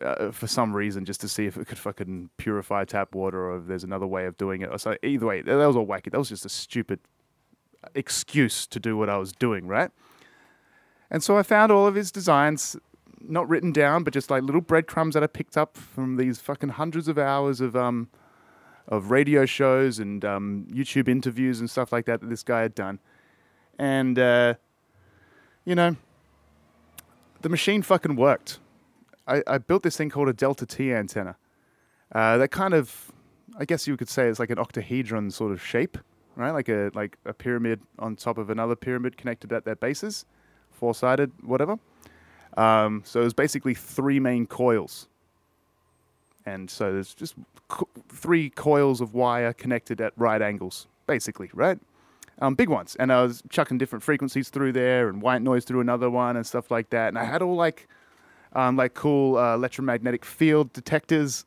uh, 0.00 0.30
for 0.30 0.47
some 0.47 0.75
reason, 0.75 1.04
just 1.04 1.21
to 1.21 1.28
see 1.28 1.47
if 1.47 1.57
it 1.57 1.66
could 1.66 1.78
fucking 1.78 2.30
purify 2.37 2.85
tap 2.85 3.14
water 3.14 3.50
or 3.50 3.59
if 3.59 3.66
there's 3.66 3.85
another 3.85 4.07
way 4.07 4.26
of 4.26 4.37
doing 4.37 4.62
it. 4.62 4.80
So 4.80 4.97
either 5.02 5.26
way, 5.26 5.42
that 5.42 5.54
was 5.54 5.76
all 5.76 5.87
wacky. 5.87 6.11
That 6.11 6.19
was 6.19 6.28
just 6.28 6.45
a 6.45 6.50
stupid 6.50 7.00
excuse 7.95 8.66
to 8.66 8.78
do 8.78 8.97
what 8.97 9.09
I 9.09 9.16
was 9.16 9.33
doing, 9.33 9.66
right? 9.66 9.90
And 11.11 11.23
so 11.23 11.37
I 11.37 11.43
found 11.43 11.73
all 11.73 11.87
of 11.87 11.95
his 11.95 12.12
designs 12.12 12.76
not 13.21 13.49
written 13.49 13.73
down, 13.73 14.05
but 14.05 14.14
just 14.14 14.31
like 14.31 14.43
little 14.43 14.61
breadcrumbs 14.61 15.14
that 15.14 15.23
I 15.23 15.26
picked 15.26 15.57
up 15.57 15.76
from 15.76 16.17
these 16.17 16.38
fucking 16.38 16.71
hundreds 16.71 17.09
of 17.09 17.19
hours 17.19 17.61
of 17.61 17.76
um, 17.76 18.09
of 18.88 19.11
radio 19.11 19.47
shows 19.47 19.99
and 19.99 20.25
um, 20.25 20.67
YouTube 20.71 21.09
interviews 21.09 21.61
and 21.61 21.71
stuff 21.71 21.93
like 21.93 22.07
that 22.07 22.21
that 22.21 22.29
this 22.29 22.43
guy 22.43 22.62
had 22.62 22.75
done. 22.75 22.99
And, 23.79 24.19
uh, 24.19 24.55
you 25.64 25.75
know, 25.75 25.97
the 27.40 27.49
machine 27.49 27.83
fucking 27.83 28.17
worked. 28.17 28.59
I, 29.26 29.43
I 29.47 29.59
built 29.59 29.85
this 29.85 29.97
thing 29.97 30.11
called 30.11 30.29
a 30.29 30.33
Delta 30.33 30.67
T 30.67 30.93
antenna. 30.93 31.37
Uh, 32.12 32.37
that 32.38 32.50
kind 32.50 32.75
of, 32.75 33.12
I 33.59 33.64
guess 33.64 33.87
you 33.87 33.97
could 33.97 34.09
say 34.09 34.29
it's 34.29 34.40
like 34.40 34.50
an 34.50 34.59
octahedron 34.59 35.31
sort 35.31 35.52
of 35.52 35.62
shape, 35.62 35.97
right? 36.35 36.50
Like 36.50 36.69
a 36.69 36.90
like 36.95 37.17
a 37.25 37.33
pyramid 37.33 37.81
on 37.99 38.17
top 38.17 38.38
of 38.38 38.50
another 38.50 38.75
pyramid 38.75 39.17
connected 39.17 39.52
at 39.52 39.64
their 39.64 39.76
bases, 39.76 40.26
four 40.81 40.95
sided, 40.95 41.31
whatever. 41.43 41.79
Um, 42.57 43.03
so 43.05 43.21
it 43.21 43.25
was 43.25 43.35
basically 43.35 43.75
three 43.75 44.19
main 44.19 44.47
coils 44.47 45.07
and 46.47 46.71
so 46.71 46.93
there's 46.93 47.15
just 47.15 47.35
co- 47.69 47.89
three 48.09 48.51
coils 48.51 49.01
of 49.01 49.15
wire 49.15 49.53
connected 49.53 50.01
at 50.01 50.13
right 50.17 50.41
angles, 50.41 50.87
basically, 51.07 51.51
right? 51.53 51.79
Um, 52.41 52.55
big 52.55 52.69
ones. 52.69 52.97
And 52.99 53.13
I 53.13 53.23
was 53.23 53.43
chucking 53.51 53.79
different 53.79 54.03
frequencies 54.03 54.49
through 54.49 54.73
there 54.73 55.09
and 55.09 55.21
white 55.21 55.43
noise 55.43 55.65
through 55.65 55.81
another 55.81 56.09
one 56.09 56.37
and 56.37 56.47
stuff 56.47 56.71
like 56.71 56.91
that. 56.91 57.09
And 57.09 57.19
I 57.19 57.25
had 57.25 57.43
all 57.43 57.55
like, 57.55 57.87
um, 58.55 58.77
like 58.77 58.95
cool 58.95 59.37
uh, 59.37 59.55
electromagnetic 59.55 60.25
field 60.25 60.73
detectors 60.73 61.45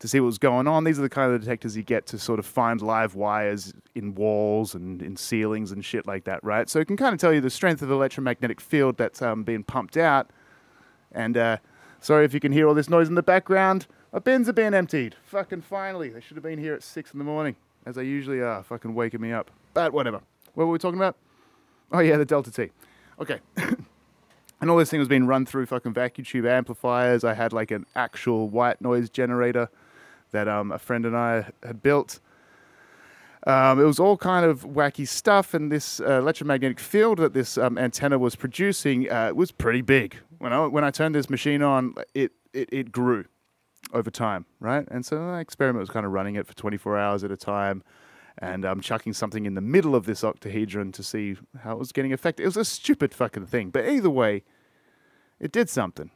to 0.00 0.08
see 0.08 0.20
what 0.20 0.26
was 0.26 0.38
going 0.38 0.66
on. 0.68 0.84
These 0.84 0.98
are 0.98 1.02
the 1.02 1.08
kind 1.08 1.32
of 1.32 1.40
detectors 1.40 1.76
you 1.76 1.82
get 1.82 2.06
to 2.06 2.18
sort 2.18 2.38
of 2.38 2.46
find 2.46 2.80
live 2.80 3.14
wires 3.14 3.72
in 3.94 4.14
walls 4.14 4.74
and 4.74 5.02
in 5.02 5.16
ceilings 5.16 5.72
and 5.72 5.84
shit 5.84 6.06
like 6.06 6.24
that, 6.24 6.42
right? 6.44 6.68
So 6.68 6.78
it 6.78 6.86
can 6.86 6.96
kind 6.96 7.12
of 7.12 7.20
tell 7.20 7.32
you 7.32 7.40
the 7.40 7.50
strength 7.50 7.82
of 7.82 7.88
the 7.88 7.94
electromagnetic 7.94 8.60
field 8.60 8.96
that's 8.96 9.20
um, 9.22 9.42
being 9.42 9.64
pumped 9.64 9.96
out. 9.96 10.30
And 11.10 11.36
uh, 11.36 11.56
sorry 12.00 12.24
if 12.24 12.32
you 12.32 12.40
can 12.40 12.52
hear 12.52 12.68
all 12.68 12.74
this 12.74 12.88
noise 12.88 13.08
in 13.08 13.14
the 13.16 13.22
background. 13.22 13.86
My 14.12 14.20
bins 14.20 14.48
are 14.48 14.52
being 14.52 14.72
emptied. 14.72 15.16
Fucking 15.26 15.62
finally. 15.62 16.10
They 16.10 16.20
should 16.20 16.36
have 16.36 16.44
been 16.44 16.58
here 16.58 16.74
at 16.74 16.82
six 16.82 17.12
in 17.12 17.18
the 17.18 17.24
morning, 17.24 17.56
as 17.84 17.96
they 17.96 18.04
usually 18.04 18.40
are, 18.40 18.62
fucking 18.62 18.94
waking 18.94 19.20
me 19.20 19.32
up. 19.32 19.50
But 19.74 19.92
whatever. 19.92 20.22
What 20.54 20.66
were 20.66 20.72
we 20.72 20.78
talking 20.78 20.98
about? 20.98 21.16
Oh 21.92 21.98
yeah, 21.98 22.16
the 22.16 22.24
Delta 22.24 22.50
T. 22.50 22.70
Okay. 23.20 23.40
and 24.60 24.70
all 24.70 24.76
this 24.76 24.90
thing 24.90 25.00
was 25.00 25.08
being 25.08 25.26
run 25.26 25.44
through 25.44 25.66
fucking 25.66 25.92
vacuum 25.92 26.24
tube 26.24 26.46
amplifiers. 26.46 27.24
I 27.24 27.34
had 27.34 27.52
like 27.52 27.70
an 27.70 27.84
actual 27.96 28.48
white 28.48 28.80
noise 28.80 29.10
generator 29.10 29.68
that 30.32 30.48
um, 30.48 30.72
a 30.72 30.78
friend 30.78 31.06
and 31.06 31.16
I 31.16 31.50
had 31.62 31.82
built. 31.82 32.20
Um, 33.46 33.80
it 33.80 33.84
was 33.84 34.00
all 34.00 34.16
kind 34.16 34.44
of 34.44 34.64
wacky 34.64 35.06
stuff, 35.06 35.54
and 35.54 35.70
this 35.70 36.00
uh, 36.00 36.18
electromagnetic 36.18 36.80
field 36.80 37.18
that 37.18 37.34
this 37.34 37.56
um, 37.56 37.78
antenna 37.78 38.18
was 38.18 38.36
producing 38.36 39.10
uh, 39.10 39.32
was 39.34 39.52
pretty 39.52 39.80
big. 39.80 40.16
When 40.38 40.52
I 40.52 40.66
when 40.66 40.84
I 40.84 40.90
turned 40.90 41.14
this 41.14 41.30
machine 41.30 41.62
on, 41.62 41.94
it 42.14 42.32
it, 42.52 42.68
it 42.72 42.92
grew 42.92 43.24
over 43.92 44.10
time, 44.10 44.44
right? 44.60 44.86
And 44.90 45.04
so 45.06 45.16
the 45.16 45.38
experiment 45.38 45.80
was 45.80 45.90
kind 45.90 46.04
of 46.04 46.12
running 46.12 46.34
it 46.34 46.46
for 46.46 46.54
24 46.54 46.98
hours 46.98 47.24
at 47.24 47.30
a 47.30 47.36
time 47.36 47.82
and 48.38 48.64
um, 48.64 48.80
chucking 48.80 49.12
something 49.12 49.46
in 49.46 49.54
the 49.54 49.60
middle 49.60 49.94
of 49.94 50.04
this 50.04 50.22
octahedron 50.22 50.92
to 50.92 51.02
see 51.02 51.36
how 51.60 51.72
it 51.72 51.78
was 51.78 51.92
getting 51.92 52.12
affected. 52.12 52.42
It 52.42 52.46
was 52.46 52.56
a 52.56 52.64
stupid 52.64 53.14
fucking 53.14 53.46
thing, 53.46 53.70
but 53.70 53.88
either 53.88 54.10
way, 54.10 54.44
it 55.40 55.52
did 55.52 55.68
something. 55.68 56.10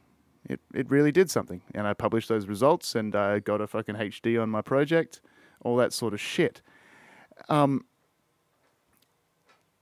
It 0.49 0.61
it 0.75 0.91
really 0.91 1.13
did 1.13 1.31
something, 1.31 1.63
and 1.75 1.87
I 1.87 1.95
published 1.95 2.29
those 2.29 2.47
results, 2.47 2.95
and 2.95 3.15
I 3.15 3.39
got 3.39 3.61
a 3.61 3.67
fucking 3.67 3.95
HD 3.95 4.41
on 4.41 4.51
my 4.51 4.61
project, 4.61 5.21
all 5.65 5.77
that 5.77 5.93
sort 5.93 6.15
of 6.15 6.21
shit. 6.21 6.63
Um, 7.49 7.85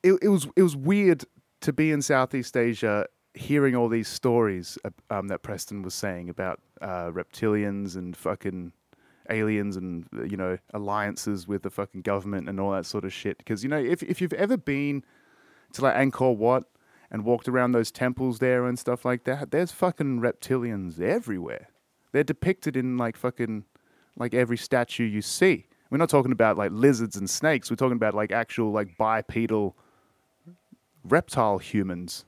it, 0.03 0.19
it 0.23 0.29
was 0.29 0.49
it 0.57 0.63
was 0.63 0.77
weird 0.77 1.25
to 1.61 1.73
be 1.73 1.91
in 1.91 2.03
Southeast 2.03 2.57
Asia 2.57 3.07
hearing 3.35 3.77
all 3.77 3.89
these 3.89 4.09
stories 4.09 4.77
um, 5.11 5.29
that 5.29 5.43
Preston 5.43 5.83
was 5.83 5.95
saying 5.95 6.29
about 6.29 6.61
uh, 6.81 7.11
reptilians 7.11 7.97
and 7.97 8.17
fucking 8.17 8.73
aliens 9.29 9.77
and 9.77 10.07
you 10.29 10.37
know 10.37 10.59
alliances 10.75 11.47
with 11.47 11.63
the 11.63 11.71
fucking 11.71 12.03
government 12.03 12.49
and 12.49 12.59
all 12.59 12.73
that 12.73 12.87
sort 12.87 13.05
of 13.05 13.13
shit. 13.13 13.39
Because 13.39 13.63
you 13.63 13.69
know, 13.69 13.79
if 13.79 14.03
if 14.03 14.21
you've 14.21 14.33
ever 14.33 14.57
been 14.57 15.05
to 15.73 15.83
like 15.83 15.95
Angkor 15.95 16.37
Wat 16.37 16.65
and 17.11 17.25
walked 17.25 17.49
around 17.49 17.73
those 17.73 17.91
temples 17.91 18.39
there 18.39 18.67
and 18.67 18.79
stuff 18.79 19.05
like 19.05 19.25
that, 19.25 19.51
there's 19.51 19.73
fucking 19.73 20.21
reptilians 20.21 21.01
everywhere. 21.01 21.69
They're 22.13 22.25
depicted 22.25 22.77
in 22.77 22.97
like 22.97 23.17
fucking 23.17 23.65
like 24.17 24.35
every 24.35 24.57
statue 24.57 25.05
you 25.05 25.23
see. 25.23 25.67
We're 25.91 25.99
not 25.99 26.09
talking 26.09 26.33
about 26.33 26.57
like 26.57 26.71
lizards 26.73 27.17
and 27.17 27.29
snakes. 27.29 27.71
We're 27.71 27.77
talking 27.77 27.97
about 27.97 28.15
like 28.15 28.31
actual 28.31 28.71
like 28.71 28.97
bipedal 28.97 29.77
reptile 31.05 31.59
humans 31.59 32.25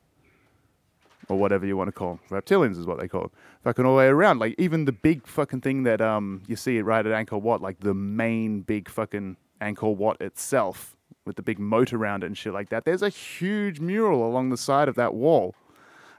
or 1.29 1.39
whatever 1.39 1.65
you 1.65 1.77
want 1.77 1.89
to 1.89 1.93
call 1.93 2.15
them. 2.15 2.43
Reptilians 2.43 2.79
is 2.79 2.87
what 2.87 2.99
they 2.99 3.07
call 3.07 3.23
them. 3.23 3.31
Fucking 3.63 3.85
all 3.85 3.93
the 3.93 3.99
way 3.99 4.07
around. 4.07 4.41
Like 4.41 4.55
even 4.59 4.85
the 4.85 4.93
big 4.93 5.27
fucking 5.27 5.61
thing 5.61 5.85
that 5.85 6.01
um 6.01 6.43
you 6.49 6.57
see 6.57 6.79
it 6.79 6.83
right 6.83 7.05
at 7.07 7.27
Angkor 7.27 7.41
Wat, 7.41 7.63
like 7.63 7.81
the 7.81 7.95
main 7.95 8.63
big 8.63 8.89
fucking 8.89 9.37
Angkor 9.61 9.97
Wat 9.97 10.21
itself 10.21 10.97
with 11.25 11.37
the 11.37 11.43
big 11.43 11.59
moat 11.59 11.93
around 11.93 12.25
it 12.25 12.27
and 12.27 12.39
shit 12.39 12.53
like 12.53 12.69
that. 12.71 12.85
There's 12.85 13.03
a 13.03 13.09
huge 13.09 13.81
mural 13.81 14.27
along 14.27 14.51
the 14.51 14.57
side 14.57 14.89
of 14.89 14.95
that 14.97 15.15
wall. 15.15 15.55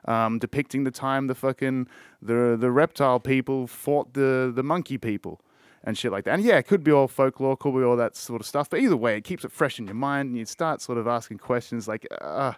Um, 0.06 0.38
depicting 0.38 0.84
the 0.84 0.92
time 0.92 1.28
the 1.28 1.36
fucking 1.36 1.88
the 2.22 2.58
the 2.60 2.72
reptile 2.72 3.22
people 3.22 3.68
fought 3.68 4.14
the 4.14 4.52
the 4.54 4.64
monkey 4.64 4.98
people 4.98 5.40
and 5.82 5.98
shit 5.98 6.12
like 6.12 6.26
that. 6.26 6.34
And 6.34 6.44
yeah, 6.44 6.58
it 6.58 6.68
could 6.68 6.84
be 6.84 6.92
all 6.92 7.08
folklore, 7.08 7.56
could 7.56 7.74
be 7.74 7.84
all 7.84 7.96
that 7.96 8.18
sort 8.18 8.42
of 8.42 8.48
stuff. 8.48 8.70
But 8.70 8.82
either 8.82 8.98
way, 8.98 9.16
it 9.16 9.24
keeps 9.24 9.46
it 9.46 9.52
fresh 9.52 9.80
in 9.80 9.86
your 9.86 9.96
mind, 9.96 10.30
and 10.30 10.38
you 10.38 10.46
start 10.46 10.82
sort 10.82 10.98
of 10.98 11.08
asking 11.08 11.38
questions 11.38 11.88
like, 11.88 12.06
uh, 12.20 12.54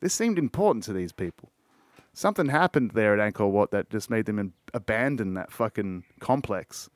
"This 0.00 0.12
seemed 0.12 0.38
important 0.38 0.84
to 0.84 0.92
these 0.92 1.12
people." 1.12 1.50
something 2.12 2.48
happened 2.48 2.92
there 2.92 3.18
at 3.18 3.34
Angkor 3.34 3.50
Wat 3.50 3.70
that 3.70 3.90
just 3.90 4.10
made 4.10 4.26
them 4.26 4.38
in, 4.38 4.52
abandon 4.74 5.34
that 5.34 5.52
fucking 5.52 6.04
complex 6.20 6.90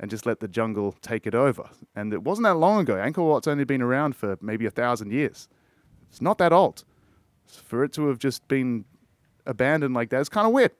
and 0.00 0.10
just 0.10 0.26
let 0.26 0.40
the 0.40 0.48
jungle 0.48 0.96
take 1.02 1.26
it 1.26 1.34
over. 1.34 1.68
And 1.94 2.12
it 2.12 2.24
wasn't 2.24 2.44
that 2.46 2.54
long 2.54 2.80
ago. 2.80 2.94
Angkor 2.94 3.24
Wat's 3.28 3.46
only 3.46 3.64
been 3.64 3.82
around 3.82 4.16
for 4.16 4.36
maybe 4.40 4.64
a 4.64 4.70
thousand 4.70 5.12
years. 5.12 5.46
It's 6.08 6.22
not 6.22 6.38
that 6.38 6.52
old. 6.52 6.84
For 7.46 7.84
it 7.84 7.92
to 7.92 8.08
have 8.08 8.18
just 8.18 8.48
been 8.48 8.86
abandoned 9.46 9.94
like 9.94 10.08
that, 10.10 10.20
it's 10.20 10.30
kind 10.30 10.46
of 10.46 10.52
weird. 10.54 10.72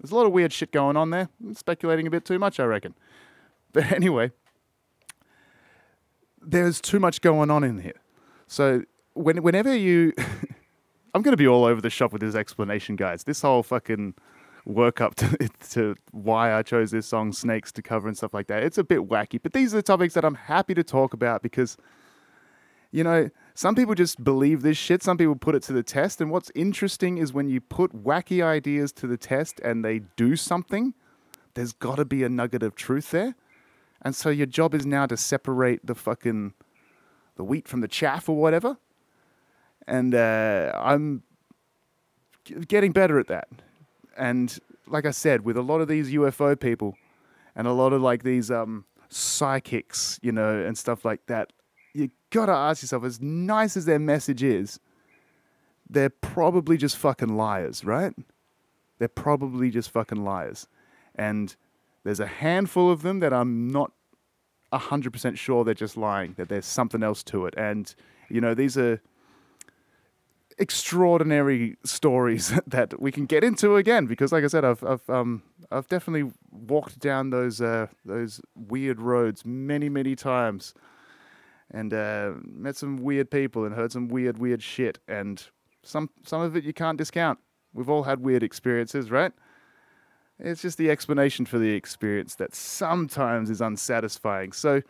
There's 0.00 0.12
a 0.12 0.14
lot 0.14 0.26
of 0.26 0.32
weird 0.32 0.52
shit 0.52 0.70
going 0.70 0.96
on 0.96 1.10
there. 1.10 1.30
I'm 1.42 1.54
speculating 1.54 2.06
a 2.06 2.10
bit 2.10 2.24
too 2.24 2.38
much, 2.38 2.60
I 2.60 2.64
reckon. 2.64 2.94
But 3.70 3.92
anyway, 3.92 4.32
there's 6.40 6.80
too 6.80 6.98
much 6.98 7.20
going 7.20 7.50
on 7.50 7.62
in 7.62 7.80
here. 7.80 8.00
So 8.46 8.84
when, 9.12 9.42
whenever 9.42 9.76
you 9.76 10.14
I'm 11.14 11.20
going 11.22 11.32
to 11.32 11.36
be 11.36 11.46
all 11.46 11.64
over 11.64 11.80
the 11.80 11.90
shop 11.90 12.12
with 12.12 12.22
this 12.22 12.34
explanation, 12.34 12.96
guys. 12.96 13.24
This 13.24 13.42
whole 13.42 13.62
fucking 13.62 14.14
work 14.68 15.00
up 15.00 15.14
to, 15.16 15.48
to 15.70 15.96
why 16.12 16.54
I 16.54 16.62
chose 16.62 16.90
this 16.90 17.06
song, 17.06 17.32
Snakes, 17.32 17.72
to 17.72 17.82
cover 17.82 18.06
and 18.06 18.16
stuff 18.16 18.34
like 18.34 18.46
that. 18.48 18.62
It's 18.62 18.78
a 18.78 18.84
bit 18.84 19.08
wacky, 19.08 19.40
but 19.42 19.52
these 19.52 19.74
are 19.74 19.78
the 19.78 19.82
topics 19.82 20.14
that 20.14 20.24
I'm 20.24 20.34
happy 20.34 20.74
to 20.74 20.84
talk 20.84 21.14
about 21.14 21.42
because, 21.42 21.76
you 22.92 23.02
know, 23.02 23.30
some 23.54 23.74
people 23.74 23.94
just 23.94 24.22
believe 24.22 24.62
this 24.62 24.76
shit. 24.76 25.02
Some 25.02 25.16
people 25.16 25.34
put 25.34 25.54
it 25.54 25.62
to 25.64 25.72
the 25.72 25.82
test. 25.82 26.20
And 26.20 26.30
what's 26.30 26.52
interesting 26.54 27.18
is 27.18 27.32
when 27.32 27.48
you 27.48 27.60
put 27.60 28.04
wacky 28.04 28.44
ideas 28.44 28.92
to 28.92 29.06
the 29.06 29.16
test 29.16 29.58
and 29.60 29.84
they 29.84 30.00
do 30.16 30.36
something, 30.36 30.94
there's 31.54 31.72
got 31.72 31.96
to 31.96 32.04
be 32.04 32.22
a 32.22 32.28
nugget 32.28 32.62
of 32.62 32.76
truth 32.76 33.10
there. 33.10 33.34
And 34.02 34.14
so 34.14 34.28
your 34.28 34.46
job 34.46 34.74
is 34.74 34.86
now 34.86 35.06
to 35.06 35.16
separate 35.16 35.84
the 35.84 35.94
fucking 35.94 36.54
the 37.34 37.42
wheat 37.44 37.66
from 37.66 37.80
the 37.80 37.88
chaff 37.88 38.28
or 38.28 38.36
whatever. 38.36 38.76
And 39.86 40.14
uh, 40.14 40.72
I'm 40.74 41.22
getting 42.68 42.92
better 42.92 43.18
at 43.18 43.26
that. 43.28 43.48
And 44.18 44.58
like 44.86 45.06
I 45.06 45.10
said, 45.10 45.44
with 45.44 45.56
a 45.56 45.62
lot 45.62 45.80
of 45.80 45.88
these 45.88 46.12
UFO 46.12 46.58
people 46.58 46.96
and 47.54 47.66
a 47.66 47.72
lot 47.72 47.92
of 47.92 48.02
like 48.02 48.22
these 48.22 48.50
um, 48.50 48.84
psychics, 49.08 50.18
you 50.22 50.32
know, 50.32 50.62
and 50.62 50.76
stuff 50.76 51.04
like 51.04 51.26
that, 51.26 51.52
you 51.94 52.10
gotta 52.30 52.52
ask 52.52 52.82
yourself, 52.82 53.04
as 53.04 53.20
nice 53.20 53.76
as 53.76 53.84
their 53.84 53.98
message 53.98 54.42
is, 54.42 54.80
they're 55.88 56.10
probably 56.10 56.76
just 56.76 56.96
fucking 56.96 57.36
liars, 57.36 57.84
right? 57.84 58.12
They're 58.98 59.08
probably 59.08 59.70
just 59.70 59.90
fucking 59.90 60.22
liars. 60.22 60.66
And 61.14 61.54
there's 62.04 62.20
a 62.20 62.26
handful 62.26 62.90
of 62.90 63.02
them 63.02 63.20
that 63.20 63.32
I'm 63.32 63.70
not 63.70 63.92
100% 64.72 65.36
sure 65.36 65.64
they're 65.64 65.74
just 65.74 65.96
lying, 65.96 66.34
that 66.36 66.48
there's 66.48 66.66
something 66.66 67.02
else 67.02 67.22
to 67.24 67.46
it. 67.46 67.54
And, 67.56 67.94
you 68.28 68.40
know, 68.40 68.54
these 68.54 68.76
are 68.76 69.00
extraordinary 70.58 71.76
stories 71.84 72.52
that 72.66 73.00
we 73.00 73.12
can 73.12 73.26
get 73.26 73.44
into 73.44 73.76
again 73.76 74.06
because 74.06 74.32
like 74.32 74.44
I 74.44 74.48
said 74.48 74.64
I've 74.64 74.82
I've 74.82 75.08
um 75.08 75.42
I've 75.70 75.88
definitely 75.88 76.32
walked 76.50 76.98
down 76.98 77.30
those 77.30 77.60
uh 77.60 77.86
those 78.04 78.40
weird 78.54 79.00
roads 79.00 79.44
many 79.44 79.88
many 79.88 80.16
times 80.16 80.74
and 81.70 81.92
uh, 81.92 82.32
met 82.42 82.76
some 82.76 82.96
weird 82.96 83.30
people 83.30 83.64
and 83.64 83.74
heard 83.74 83.92
some 83.92 84.08
weird 84.08 84.38
weird 84.38 84.62
shit. 84.62 84.98
And 85.06 85.44
some 85.82 86.10
some 86.24 86.40
of 86.40 86.56
it 86.56 86.64
you 86.64 86.72
can't 86.72 86.98
discount. 86.98 87.38
We've 87.72 87.90
all 87.90 88.04
had 88.04 88.20
weird 88.20 88.42
experiences 88.42 89.10
right? 89.10 89.32
It's 90.40 90.62
just 90.62 90.78
the 90.78 90.88
explanation 90.90 91.46
for 91.46 91.58
the 91.58 91.70
experience 91.72 92.36
that 92.36 92.54
sometimes 92.54 93.50
is 93.50 93.60
unsatisfying. 93.60 94.52
So 94.52 94.82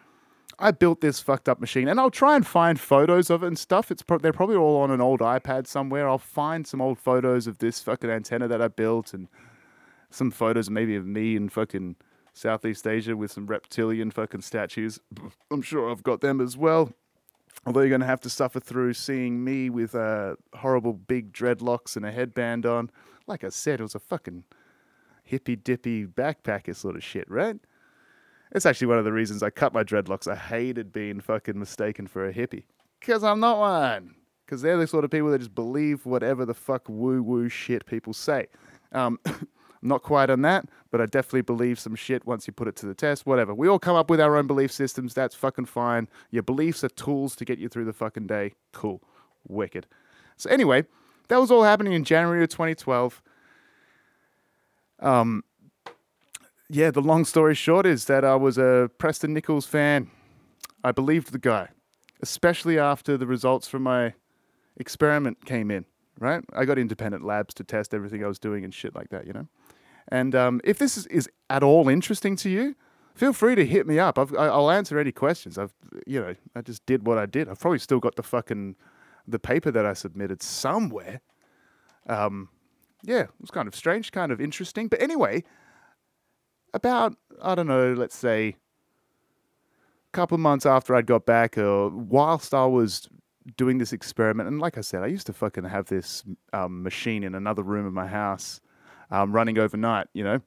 I 0.59 0.71
built 0.73 1.00
this 1.00 1.21
fucked 1.21 1.49
up 1.49 1.61
machine, 1.61 1.88
and 1.88 2.00
I'll 2.00 2.11
try 2.11 2.35
and 2.35 2.47
find 2.47 2.81
photos 2.81 3.31
of 3.31 3.43
it 3.43 3.47
and 3.47 3.59
stuff. 3.59 3.90
It's 3.90 4.02
pro- 4.02 4.19
they're 4.19 4.33
probably 4.33 4.57
all 4.57 4.81
on 4.81 4.90
an 4.90 5.00
old 5.00 5.21
iPad 5.21 5.67
somewhere. 5.67 6.09
I'll 6.09 6.19
find 6.19 6.67
some 6.67 6.81
old 6.81 6.99
photos 6.99 7.47
of 7.47 7.59
this 7.59 7.81
fucking 7.83 8.11
antenna 8.11 8.49
that 8.49 8.61
I 8.61 8.69
built, 8.69 9.14
and 9.14 9.28
some 10.11 10.31
photos 10.31 10.71
maybe 10.71 10.97
of 10.97 11.07
me 11.07 11.37
in 11.37 11.49
fucking 11.49 11.97
Southeast 12.33 12.87
Asia 12.87 13.17
with 13.17 13.31
some 13.33 13.47
reptilian 13.47 14.11
fucking 14.11 14.43
statues. 14.43 15.00
I'm 15.50 15.62
sure 15.62 15.90
I've 15.90 16.02
got 16.02 16.21
them 16.21 16.40
as 16.40 16.57
well. 16.57 16.93
Although 17.67 17.81
you're 17.81 17.88
going 17.88 18.00
to 18.00 18.07
have 18.07 18.21
to 18.21 18.31
suffer 18.31 18.61
through 18.61 18.95
seeing 18.95 19.43
me 19.45 19.69
with 19.69 19.95
uh, 19.95 20.37
horrible 20.55 20.93
big 20.93 21.33
dreadlocks 21.33 21.97
and 21.97 22.07
a 22.07 22.12
headband 22.12 22.64
on. 22.64 22.90
Like 23.26 23.43
I 23.45 23.49
said, 23.49 23.81
it 23.81 23.83
was 23.83 23.95
a 23.97 24.00
fucking 24.00 24.45
hippy 25.25 25.57
dippy 25.57 26.07
backpacker 26.07 26.75
sort 26.75 26.97
of 26.97 27.05
shit, 27.05 27.28
right? 27.31 27.57
It's 28.52 28.67
actually 28.67 28.87
one 28.87 28.99
of 28.99 29.05
the 29.05 29.12
reasons 29.12 29.43
I 29.43 29.50
cut 29.50 29.73
my 29.73 29.85
dreadlocks. 29.85 30.31
I 30.31 30.37
hated 30.37 30.93
being 30.93 31.21
fucking 31.21 31.59
mistaken 31.59 32.07
for 32.07 32.26
a 32.26 32.33
hippie. 32.33 32.64
Because 33.00 33.23
I'm 33.23 33.40
not 33.40 33.59
one. 33.59 34.14
Because 34.45 34.62
they're 34.62 34.78
the 34.78 34.87
sort 34.87 35.05
of 35.05 35.11
people 35.11 35.31
that 35.31 35.38
just 35.38 35.55
believe 35.55 36.07
whatever 36.07 36.47
the 36.47 36.55
fuck 36.55 36.88
woo 36.88 37.23
woo 37.23 37.49
shit 37.49 37.85
people 37.85 38.14
say. 38.14 38.47
Um, 38.93 39.21
not 39.83 40.02
quite 40.02 40.31
on 40.31 40.43
that, 40.43 40.67
but 40.90 41.00
I 41.00 41.07
definitely 41.07 41.43
believe 41.43 41.78
some 41.78 41.95
shit 41.95 42.26
once 42.26 42.47
you 42.47 42.52
put 42.52 42.69
it 42.69 42.76
to 42.76 42.87
the 42.87 42.95
test. 42.95 43.26
Whatever. 43.26 43.55
We 43.55 43.69
all 43.69 43.78
come 43.78 43.97
up 43.97 44.09
with 44.09 44.21
our 44.21 44.37
own 44.37 44.47
belief 44.47 44.73
systems. 44.73 45.14
That's 45.14 45.35
fucking 45.35 45.67
fine. 45.67 46.09
Your 46.31 46.43
beliefs 46.43 46.83
are 46.83 46.88
tools 46.88 47.37
to 47.37 47.45
get 47.45 47.59
you 47.59 47.69
through 47.69 47.85
the 47.85 47.93
fucking 47.93 48.26
day. 48.26 48.55
Cool. 48.73 49.02
Wicked. 49.47 49.87
So, 50.37 50.49
anyway, 50.50 50.87
that 51.28 51.39
was 51.39 51.50
all 51.50 51.65
happening 51.65 51.93
in 51.93 52.04
January 52.04 52.43
of 52.43 52.49
2012. 52.49 53.23
Um, 55.00 55.45
yeah, 56.69 56.91
the 56.91 57.00
long 57.00 57.25
story 57.25 57.54
short 57.54 57.87
is 57.87 58.04
that 58.07 58.25
I 58.25 58.37
was 58.37 58.59
a 58.59 58.91
Preston 58.99 59.33
Nichols 59.33 59.67
fan. 59.67 60.11
I 60.85 60.93
believed 60.93 61.33
the 61.33 61.39
guy, 61.39 61.69
especially 62.23 62.78
after 62.78 63.17
the 63.17 63.26
results 63.26 63.69
from 63.69 63.83
my 63.83 64.15
experiment 64.76 65.45
came 65.45 65.71
in, 65.71 65.87
right? 66.21 66.45
I 66.54 66.65
got 66.65 66.78
independent 66.78 67.25
labs 67.25 67.54
to 67.54 67.65
test 67.65 67.95
everything 67.95 68.23
I 68.25 68.28
was 68.28 68.39
doing 68.39 68.65
and 68.65 68.73
shit 68.73 68.95
like 68.95 69.09
that, 69.11 69.26
you 69.26 69.33
know? 69.33 69.49
And 70.09 70.35
um, 70.35 70.61
if 70.65 70.78
this 70.78 70.97
is, 70.97 71.07
is 71.07 71.28
at 71.50 71.63
all 71.63 71.89
interesting 71.89 72.37
to 72.37 72.49
you, 72.49 72.75
feel 73.15 73.33
free 73.33 73.54
to 73.54 73.67
hit 73.67 73.87
me 73.87 73.99
up. 73.99 74.19
I- 74.19 74.23
I'll 74.37 74.71
answer 74.71 74.99
any 74.99 75.13
questions. 75.13 75.59
I've, 75.59 75.75
you 76.07 76.21
know, 76.21 76.35
I 76.54 76.61
just 76.63 76.87
did 76.87 77.07
what 77.07 77.19
I 77.19 77.26
did. 77.26 77.49
I've 77.49 77.61
probably 77.61 77.78
still 77.81 77.99
got 77.99 78.17
the 78.17 78.23
fucking, 78.23 78.76
the 79.26 79.39
paper 79.39 79.71
that 79.71 79.85
I 79.85 79.95
submitted 79.95 80.43
somewhere. 80.43 81.21
Um, 82.09 82.49
yeah, 83.02 83.23
it 83.23 83.31
was 83.41 83.50
kind 83.50 83.69
of 83.69 83.75
strange, 83.75 84.13
kind 84.13 84.33
of 84.33 84.41
interesting. 84.41 84.89
But 84.89 85.02
anyway, 85.02 85.45
about 86.75 87.17
I 87.43 87.54
don't 87.54 87.67
know, 87.67 87.95
let's 87.95 88.17
say 88.17 88.49
a 88.49 90.13
couple 90.13 90.35
of 90.35 90.41
months 90.41 90.67
after 90.67 90.95
I'd 90.95 91.07
got 91.07 91.26
back, 91.26 91.57
or 91.59 91.91
whilst 91.91 92.54
I 92.54 92.67
was 92.67 93.09
doing 93.57 93.78
this 93.78 93.93
experiment, 93.93 94.49
and 94.49 94.61
like 94.61 94.76
I 94.76 94.83
said, 94.83 95.02
I 95.02 95.07
used 95.07 95.26
to 95.26 95.33
fucking 95.33 95.65
have 95.65 95.87
this 95.87 96.25
um, 96.52 96.83
machine 96.83 97.23
in 97.23 97.35
another 97.35 97.63
room 97.63 97.87
of 97.87 97.93
my 97.93 98.07
house, 98.07 98.61
um, 99.11 99.33
running 99.33 99.59
overnight, 99.59 100.09
you 100.13 100.25
know, 100.25 100.41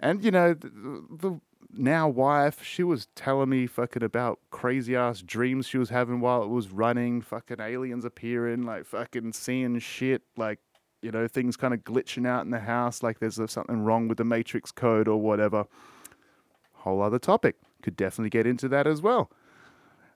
and 0.00 0.24
you 0.24 0.30
know 0.30 0.54
the, 0.54 0.68
the 1.10 1.40
now 1.78 2.08
wife, 2.08 2.62
she 2.62 2.82
was 2.82 3.08
telling 3.14 3.48
me 3.48 3.66
fucking 3.66 4.02
about 4.02 4.40
crazy 4.50 4.96
ass 4.96 5.20
dreams 5.20 5.66
she 5.66 5.78
was 5.78 5.90
having 5.90 6.20
while 6.20 6.42
it 6.42 6.48
was 6.48 6.70
running, 6.70 7.20
fucking 7.20 7.60
aliens 7.60 8.04
appearing, 8.04 8.62
like 8.62 8.86
fucking 8.86 9.32
seeing 9.32 9.78
shit, 9.78 10.22
like 10.36 10.60
you 11.06 11.12
know, 11.12 11.28
things 11.28 11.56
kind 11.56 11.72
of 11.72 11.84
glitching 11.84 12.26
out 12.26 12.44
in 12.44 12.50
the 12.50 12.58
house, 12.58 13.00
like 13.00 13.20
there's 13.20 13.38
something 13.48 13.78
wrong 13.78 14.08
with 14.08 14.18
the 14.18 14.24
matrix 14.24 14.72
code 14.72 15.06
or 15.06 15.20
whatever. 15.20 15.64
Whole 16.72 17.00
other 17.00 17.20
topic. 17.20 17.54
Could 17.80 17.96
definitely 17.96 18.30
get 18.30 18.44
into 18.44 18.66
that 18.70 18.88
as 18.88 19.00
well. 19.00 19.30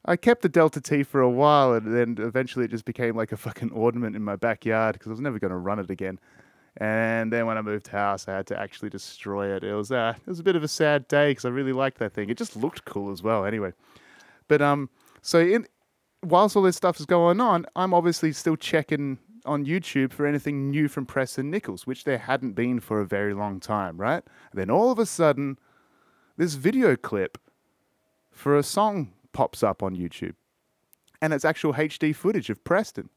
I 0.05 0.17
kept 0.17 0.43
the 0.43 0.49
Delta 0.49 0.81
T 0.81 1.05
for 1.05 1.21
a 1.21 1.31
while, 1.31 1.75
and 1.75 1.95
then 1.95 2.17
eventually 2.19 2.65
it 2.65 2.73
just 2.73 2.85
became 2.85 3.15
like 3.15 3.31
a 3.31 3.37
fucking 3.37 3.71
ornament 3.71 4.17
in 4.17 4.25
my 4.25 4.35
backyard 4.35 4.95
because 4.95 5.07
I 5.07 5.13
was 5.13 5.21
never 5.21 5.39
going 5.39 5.53
to 5.53 5.59
run 5.59 5.79
it 5.79 5.91
again. 5.91 6.19
And 6.79 7.33
then 7.33 7.47
when 7.47 7.57
I 7.57 7.63
moved 7.63 7.87
house, 7.87 8.27
I 8.27 8.33
had 8.33 8.49
to 8.49 8.59
actually 8.59 8.91
destroy 8.91 9.55
it. 9.55 9.63
It 9.63 9.75
was 9.75 9.93
uh, 9.93 10.15
it 10.17 10.29
was 10.29 10.41
a 10.41 10.43
bit 10.43 10.57
of 10.57 10.65
a 10.65 10.69
sad 10.69 11.07
day 11.07 11.31
because 11.31 11.45
I 11.45 11.51
really 11.51 11.73
liked 11.73 11.99
that 11.99 12.15
thing. 12.15 12.31
It 12.31 12.37
just 12.37 12.57
looked 12.57 12.85
cool 12.85 13.13
as 13.13 13.23
well. 13.23 13.45
Anyway, 13.45 13.75
but 14.49 14.61
um, 14.61 14.91
so 15.23 15.39
in 15.39 15.69
whilst 16.25 16.57
all 16.57 16.63
this 16.63 16.77
stuff 16.77 16.99
is 16.99 17.07
going 17.07 17.41
on, 17.41 17.67
I'm 17.77 17.95
obviously 17.95 18.33
still 18.33 18.57
checking 18.57 19.19
on 19.45 19.65
YouTube 19.65 20.13
for 20.13 20.27
anything 20.27 20.71
new 20.71 20.89
from 20.89 21.07
Preston 21.07 21.51
Nichols, 21.51 21.87
which 21.87 22.05
there 22.05 22.19
hadn't 22.19 22.53
been 22.53 22.81
for 22.81 23.01
a 23.01 23.07
very 23.07 23.35
long 23.35 23.61
time, 23.61 23.97
right? 23.97 24.23
And 24.53 24.61
then 24.61 24.71
all 24.71 24.91
of 24.91 24.99
a 24.99 25.07
sudden, 25.07 25.59
this 26.37 26.55
video 26.55 26.97
clip 26.97 27.39
for 28.31 28.57
a 28.57 28.63
song 28.63 29.13
pops 29.33 29.63
up 29.63 29.83
on 29.83 29.97
YouTube. 29.97 30.35
And 31.23 31.33
it's 31.33 31.45
actual 31.45 31.75
HD 31.75 32.15
footage 32.15 32.51
of 32.51 32.65
Preston. 32.65 33.11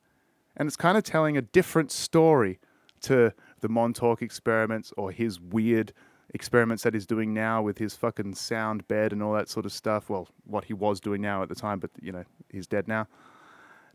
And 0.56 0.68
it's 0.68 0.76
kind 0.76 0.98
of 0.98 1.04
telling 1.04 1.38
a 1.38 1.42
different 1.42 1.92
story 1.92 2.60
to 3.02 3.34
the 3.62 3.70
Montauk 3.70 4.22
experiments 4.22 4.94
or 4.98 5.12
his 5.12 5.40
weird 5.40 5.94
experiments 6.34 6.84
that 6.84 6.94
he's 6.94 7.06
doing 7.06 7.34
now 7.34 7.62
with 7.62 7.78
his 7.78 7.96
fucking 7.96 8.36
sound 8.36 8.88
bed 8.88 9.14
and 9.14 9.22
all 9.22 9.34
that 9.34 9.50
sort 9.50 9.66
of 9.66 9.72
stuff. 9.72 10.10
Well, 10.10 10.28
what 10.46 10.66
he 10.66 10.74
was 10.74 11.00
doing 11.00 11.22
now 11.22 11.44
at 11.44 11.50
the 11.50 11.56
time, 11.56 11.80
but 11.80 11.92
you 12.02 12.12
know, 12.12 12.24
he's 12.50 12.68
dead 12.68 12.88
now. 12.88 13.08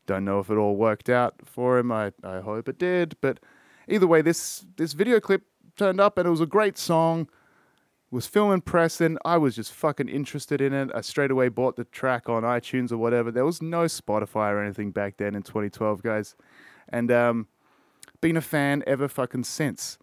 Don't 0.09 0.25
know 0.25 0.41
if 0.41 0.49
it 0.49 0.57
all 0.57 0.75
worked 0.75 1.11
out 1.11 1.35
for 1.45 1.79
him. 1.79 1.93
I, 1.93 2.13
I 2.25 2.41
hope 2.41 2.67
it 2.67 2.79
did. 2.79 3.15
But 3.21 3.41
either 3.87 4.07
way, 4.07 4.23
this 4.23 4.65
this 4.77 4.95
video 4.95 5.21
clip 5.21 5.43
turned 5.77 6.01
up 6.01 6.17
and 6.17 6.27
it 6.27 6.31
was 6.31 6.41
a 6.41 6.47
great 6.47 6.79
song. 6.79 7.29
It 8.11 8.15
was 8.15 8.27
filming 8.27 8.63
Preston. 8.63 9.19
I 9.23 9.37
was 9.37 9.55
just 9.55 9.71
fucking 9.71 10.09
interested 10.09 10.63
in 10.63 10.73
it. 10.73 10.91
I 10.95 11.03
straight 11.03 11.31
away 11.31 11.51
bought 11.51 11.77
the 11.77 11.85
track 11.85 12.27
on 12.27 12.43
iTunes 12.43 12.91
or 12.91 12.97
whatever. 12.97 13.31
There 13.31 13.45
was 13.45 13.61
no 13.61 13.83
Spotify 13.83 14.51
or 14.51 14.63
anything 14.65 14.93
back 14.93 15.19
then 15.19 15.35
in 15.35 15.43
2012, 15.43 16.03
guys. 16.03 16.35
And 16.89 17.13
um, 17.13 17.49
been 18.23 18.39
a 18.39 18.41
fan 18.41 18.83
ever 18.87 19.09
fucking 19.09 19.45
since. 19.45 19.99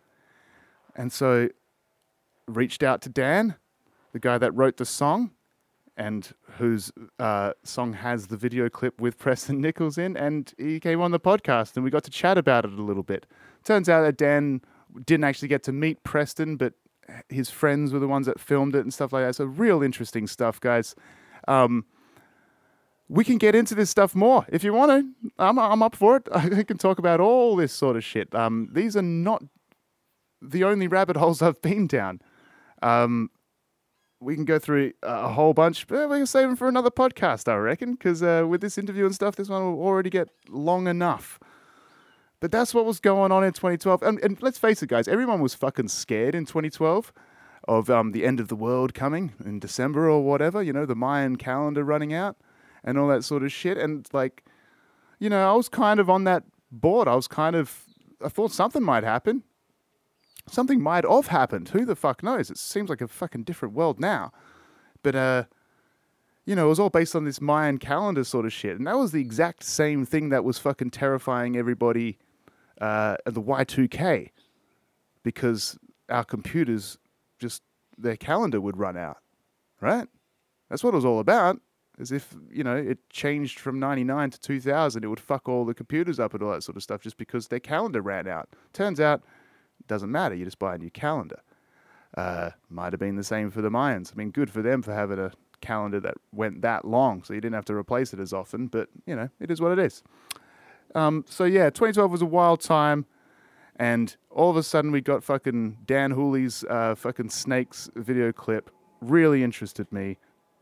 And 0.96 1.12
so 1.12 1.50
reached 2.48 2.84
out 2.84 3.02
to 3.02 3.10
Dan, 3.10 3.56
the 4.14 4.20
guy 4.20 4.38
that 4.38 4.52
wrote 4.54 4.78
the 4.78 4.86
song, 4.86 5.32
and 5.98 6.34
whose 6.58 6.92
uh, 7.20 7.54
song 7.64 7.94
has 7.94 8.28
the 8.28 8.38
video 8.38 8.70
clip 8.70 9.00
with 9.00 9.18
Preston 9.18 9.62
Nichols 9.62 9.98
in, 9.98 10.18
and 10.18 10.54
he 10.58 10.80
came 10.80 11.02
on 11.02 11.12
the 11.12 11.20
podcast 11.20 11.76
and 11.76 11.84
we 11.84 11.90
got 11.90 12.04
to 12.04 12.12
chat 12.12 12.38
about 12.38 12.66
it 12.66 12.74
a 12.74 12.82
little 12.82 13.04
bit. 13.04 13.26
Turns 13.64 13.90
out 13.90 14.02
that 14.04 14.18
Dan 14.18 14.62
didn't 15.06 15.24
actually 15.24 15.48
get 15.48 15.64
to 15.64 15.72
meet 15.72 16.04
Preston, 16.04 16.58
but 16.58 16.74
his 17.30 17.50
friends 17.50 17.94
were 17.94 18.00
the 18.00 18.08
ones 18.08 18.26
that 18.26 18.40
filmed 18.40 18.76
it 18.76 18.80
and 18.80 18.94
stuff 18.94 19.14
like 19.14 19.26
that. 19.26 19.36
So 19.36 19.46
real 19.46 19.82
interesting 19.82 20.28
stuff, 20.28 20.60
guys. 20.60 20.96
Um, 21.48 21.86
we 23.08 23.24
can 23.24 23.38
get 23.38 23.54
into 23.54 23.76
this 23.76 23.90
stuff 23.90 24.16
more 24.16 24.46
if 24.50 24.64
you 24.64 24.74
want 24.74 24.92
to. 24.92 25.32
I'm, 25.38 25.60
I'm 25.60 25.84
up 25.84 25.96
for 25.96 26.18
it. 26.18 26.28
I 26.34 26.64
can 26.64 26.78
talk 26.78 27.00
about 27.00 27.20
all 27.20 27.56
this 27.56 27.72
sort 27.72 27.96
of 27.96 28.04
shit. 28.04 28.34
Um, 28.34 28.70
these 28.72 28.96
are 28.98 29.02
not 29.02 29.44
the 30.42 30.64
only 30.64 30.88
rabbit 30.88 31.18
holes 31.18 31.42
I've 31.42 31.62
been 31.62 31.88
down. 31.88 32.22
Um, 32.82 33.30
we 34.26 34.36
can 34.36 34.44
go 34.44 34.58
through 34.58 34.92
a 35.04 35.30
whole 35.30 35.54
bunch, 35.54 35.86
but 35.88 36.10
we 36.10 36.18
can 36.18 36.26
save 36.26 36.48
them 36.48 36.56
for 36.56 36.68
another 36.68 36.90
podcast, 36.90 37.48
I 37.48 37.56
reckon, 37.58 37.94
because 37.94 38.24
uh, 38.24 38.46
with 38.48 38.60
this 38.60 38.78
interview 38.78 39.06
and 39.06 39.14
stuff, 39.14 39.36
this 39.36 39.50
one 39.50 39.64
will 39.64 39.82
already 39.82 40.10
get 40.10 40.30
long 40.50 40.88
enough. 40.88 41.40
But 42.40 42.52
that's 42.52 42.74
what 42.74 42.86
was 42.86 43.00
going 43.00 43.32
on 43.32 43.44
in 43.44 43.54
2012. 43.54 44.02
And, 44.02 44.20
and 44.20 44.42
let's 44.42 44.58
face 44.58 44.82
it, 44.82 44.90
guys, 44.90 45.08
everyone 45.08 45.42
was 45.42 45.54
fucking 45.54 45.90
scared 45.90 46.34
in 46.36 46.46
2012 46.46 47.14
of 47.68 47.90
um, 47.90 48.12
the 48.12 48.26
end 48.26 48.40
of 48.40 48.48
the 48.48 48.56
world 48.56 48.94
coming 48.94 49.34
in 49.44 49.60
December 49.60 50.10
or 50.10 50.24
whatever, 50.24 50.62
you 50.62 50.74
know, 50.74 50.86
the 50.86 50.96
Mayan 50.96 51.36
calendar 51.36 51.84
running 51.84 52.14
out 52.14 52.36
and 52.84 52.98
all 52.98 53.08
that 53.08 53.24
sort 53.24 53.44
of 53.44 53.52
shit. 53.52 53.78
And 53.78 54.08
like, 54.12 54.44
you 55.20 55.30
know, 55.30 55.50
I 55.50 55.54
was 55.56 55.70
kind 55.70 56.00
of 56.00 56.10
on 56.10 56.24
that 56.26 56.44
board. 56.72 57.08
I 57.08 57.16
was 57.16 57.28
kind 57.28 57.56
of, 57.56 57.84
I 58.24 58.30
thought 58.30 58.52
something 58.52 58.84
might 58.84 59.04
happen. 59.04 59.44
Something 60.48 60.82
might 60.82 61.04
have 61.04 61.28
happened. 61.28 61.70
Who 61.70 61.86
the 61.86 61.96
fuck 61.96 62.22
knows? 62.22 62.52
It 62.52 62.58
seems 62.58 62.90
like 62.90 63.02
a 63.02 63.08
fucking 63.08 63.44
different 63.44 63.74
world 63.74 64.00
now. 64.00 64.32
But, 65.02 65.16
uh, 65.16 65.44
you 66.46 66.56
know, 66.56 66.68
it 66.68 66.70
was 66.70 66.80
all 66.80 66.90
based 66.90 67.16
on 67.16 67.26
this 67.26 67.42
Mayan 67.42 67.80
calendar 67.80 68.24
sort 68.24 68.46
of 68.46 68.54
shit. 68.54 68.78
And 68.78 68.86
that 68.86 68.98
was 68.98 69.12
the 69.12 69.22
exact 69.22 69.64
same 69.64 70.06
thing 70.06 70.30
that 70.30 70.44
was 70.44 70.60
fucking 70.60 70.92
terrifying 70.92 71.58
everybody 71.58 72.20
uh, 72.80 73.18
at 73.26 73.34
the 73.34 73.42
Y2K 73.42 74.30
because 75.24 75.78
our 76.10 76.24
computers 76.24 77.00
just, 77.40 77.64
their 77.98 78.16
calendar 78.16 78.62
would 78.62 78.78
run 78.78 78.96
out, 78.96 79.18
right? 79.82 80.08
That's 80.70 80.84
what 80.84 80.94
it 80.94 80.98
was 80.98 81.06
all 81.06 81.20
about. 81.20 81.60
As 81.98 82.12
if, 82.12 82.36
you 82.52 82.64
know, 82.64 82.76
it 82.76 83.10
changed 83.10 83.58
from 83.60 83.80
99 83.80 84.32
to 84.32 84.40
2000, 84.40 85.04
it 85.04 85.08
would 85.08 85.20
fuck 85.20 85.48
all 85.48 85.64
the 85.64 85.74
computers 85.74 86.20
up 86.20 86.34
and 86.34 86.44
all 86.44 86.52
that 86.52 86.62
sort 86.62 86.76
of 86.76 86.84
stuff 86.84 87.02
just 87.02 87.18
because 87.18 87.48
their 87.48 87.60
calendar 87.60 88.02
ran 88.02 88.28
out. 88.28 88.50
Turns 88.74 89.00
out, 89.00 89.24
doesn't 89.88 90.12
matter. 90.12 90.36
You 90.36 90.46
just 90.46 90.60
buy 90.60 90.76
a 90.76 90.78
new 90.78 90.90
calendar. 90.90 91.42
Uh, 92.16 92.52
might 92.70 92.94
have 92.94 93.00
been 93.00 93.16
the 93.16 93.24
same 93.24 93.52
for 93.52 93.62
the 93.62 93.70
Mayans. 93.70 94.12
I 94.14 94.16
mean, 94.16 94.32
good 94.32 94.50
for 94.50 94.62
them 94.62 94.82
for 94.82 94.94
having 94.94 95.20
a 95.20 95.32
calendar 95.62 96.00
that 96.00 96.16
went 96.32 96.62
that 96.62 96.86
long, 96.86 97.24
so 97.24 97.34
you 97.34 97.42
didn't 97.42 97.56
have 97.56 97.66
to 97.66 97.76
replace 97.76 98.14
it 98.14 98.20
as 98.20 98.32
often. 98.32 98.68
But 98.68 98.90
you 99.06 99.16
know, 99.16 99.30
it 99.40 99.52
is 99.52 99.60
what 99.60 99.72
it 99.72 99.80
is. 99.80 100.04
Um, 100.94 101.26
so 101.28 101.44
yeah, 101.44 101.70
2012 101.70 102.12
was 102.12 102.22
a 102.22 102.26
wild 102.26 102.62
time, 102.62 103.06
and 103.76 104.16
all 104.30 104.50
of 104.50 104.56
a 104.56 104.64
sudden 104.64 104.92
we 104.92 105.02
got 105.02 105.24
fucking 105.24 105.80
Dan 105.86 106.12
Hooley's 106.12 106.64
uh, 106.70 106.96
fucking 106.96 107.30
snakes 107.30 107.90
video 107.96 108.32
clip. 108.32 108.70
Really 109.02 109.44
interested 109.44 109.92
me. 109.92 110.18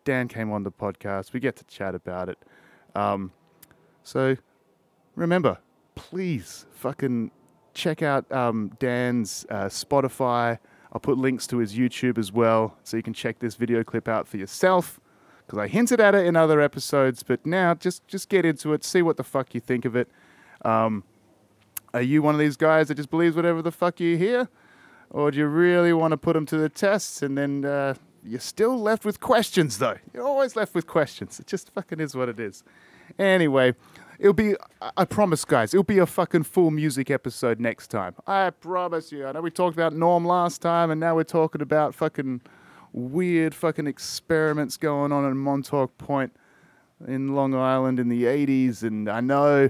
Dan 0.06 0.28
came 0.28 0.52
on 0.52 0.64
the 0.64 0.72
podcast. 0.72 1.34
We 1.34 1.40
get 1.40 1.56
to 1.58 1.64
chat 1.66 1.96
about 1.96 2.30
it. 2.30 2.38
Um, 2.96 3.32
so 4.04 4.38
remember, 5.16 5.60
please 5.96 6.66
fucking 6.74 7.32
check 7.74 8.02
out 8.02 8.30
um, 8.32 8.72
Dan's 8.80 9.46
uh, 9.50 9.66
Spotify. 9.66 10.60
I'll 10.92 11.00
put 11.00 11.18
links 11.18 11.48
to 11.48 11.58
his 11.58 11.76
YouTube 11.76 12.18
as 12.18 12.32
well, 12.32 12.78
so 12.84 12.98
you 12.98 13.04
can 13.04 13.14
check 13.14 13.40
this 13.40 13.56
video 13.56 13.84
clip 13.84 14.08
out 14.08 14.28
for 14.28 14.38
yourself. 14.38 15.00
Because 15.46 15.60
I 15.60 15.68
hinted 15.68 16.00
at 16.00 16.16
it 16.16 16.26
in 16.26 16.36
other 16.36 16.62
episodes, 16.62 17.24
but 17.24 17.46
now 17.46 17.74
just 17.74 18.08
just 18.08 18.30
get 18.30 18.46
into 18.46 18.74
it, 18.74 18.84
see 18.84 19.02
what 19.02 19.18
the 19.18 19.24
fuck 19.24 19.54
you 19.54 19.60
think 19.60 19.86
of 19.86 19.96
it. 19.96 20.08
Um, 20.64 21.04
are 21.94 22.02
you 22.02 22.22
one 22.22 22.34
of 22.34 22.40
these 22.40 22.56
guys 22.56 22.88
that 22.88 22.96
just 22.96 23.10
believes 23.10 23.36
whatever 23.36 23.62
the 23.62 23.72
fuck 23.72 24.00
you 24.00 24.18
hear, 24.18 24.48
or 25.10 25.32
do 25.32 25.40
you 25.40 25.48
really 25.48 25.94
want 25.94 26.12
to 26.12 26.18
put 26.18 26.34
them 26.34 26.46
to 26.48 26.58
the 26.58 26.70
test 26.70 27.22
and 27.22 27.38
then 27.38 27.66
uh, 27.66 27.94
you're 28.24 28.40
still 28.40 28.80
left 28.80 29.04
with 29.04 29.20
questions 29.20 29.80
though? 29.80 29.98
You're 30.14 30.26
always 30.26 30.56
left 30.56 30.74
with 30.74 30.88
questions. 30.88 31.40
It 31.40 31.48
just 31.48 31.72
fucking 31.72 32.00
is 32.00 32.16
what 32.16 32.30
it 32.30 32.40
is. 32.40 32.64
Anyway, 33.20 33.74
It'll 34.20 34.34
be, 34.34 34.56
I 34.96 35.06
promise, 35.06 35.44
guys, 35.44 35.74
it'll 35.74 35.84
be 35.84 35.98
a 35.98 36.06
fucking 36.06 36.44
full 36.44 36.72
music 36.72 37.10
episode 37.10 37.60
next 37.60 37.88
time. 37.88 38.16
I 38.28 38.52
promise 38.52 39.12
you. 39.12 39.26
I 39.26 39.32
know 39.32 39.42
we 39.42 39.52
talked 39.52 39.76
about 39.76 39.94
Norm 39.94 40.26
last 40.26 40.62
time, 40.62 40.92
and 40.92 41.00
now 41.00 41.16
we're 41.16 41.24
talking 41.24 41.62
about 41.62 41.96
fucking 41.96 42.42
weird 42.92 43.56
fucking 43.56 43.88
experiments 43.88 44.78
going 44.78 45.12
on 45.12 45.26
in 45.26 45.38
Montauk 45.38 45.98
Point 45.98 46.36
in 47.08 47.34
Long 47.36 47.56
Island 47.56 48.00
in 48.00 48.08
the 48.10 48.24
80s, 48.24 48.84
and 48.84 49.10
I 49.10 49.20
know 49.20 49.70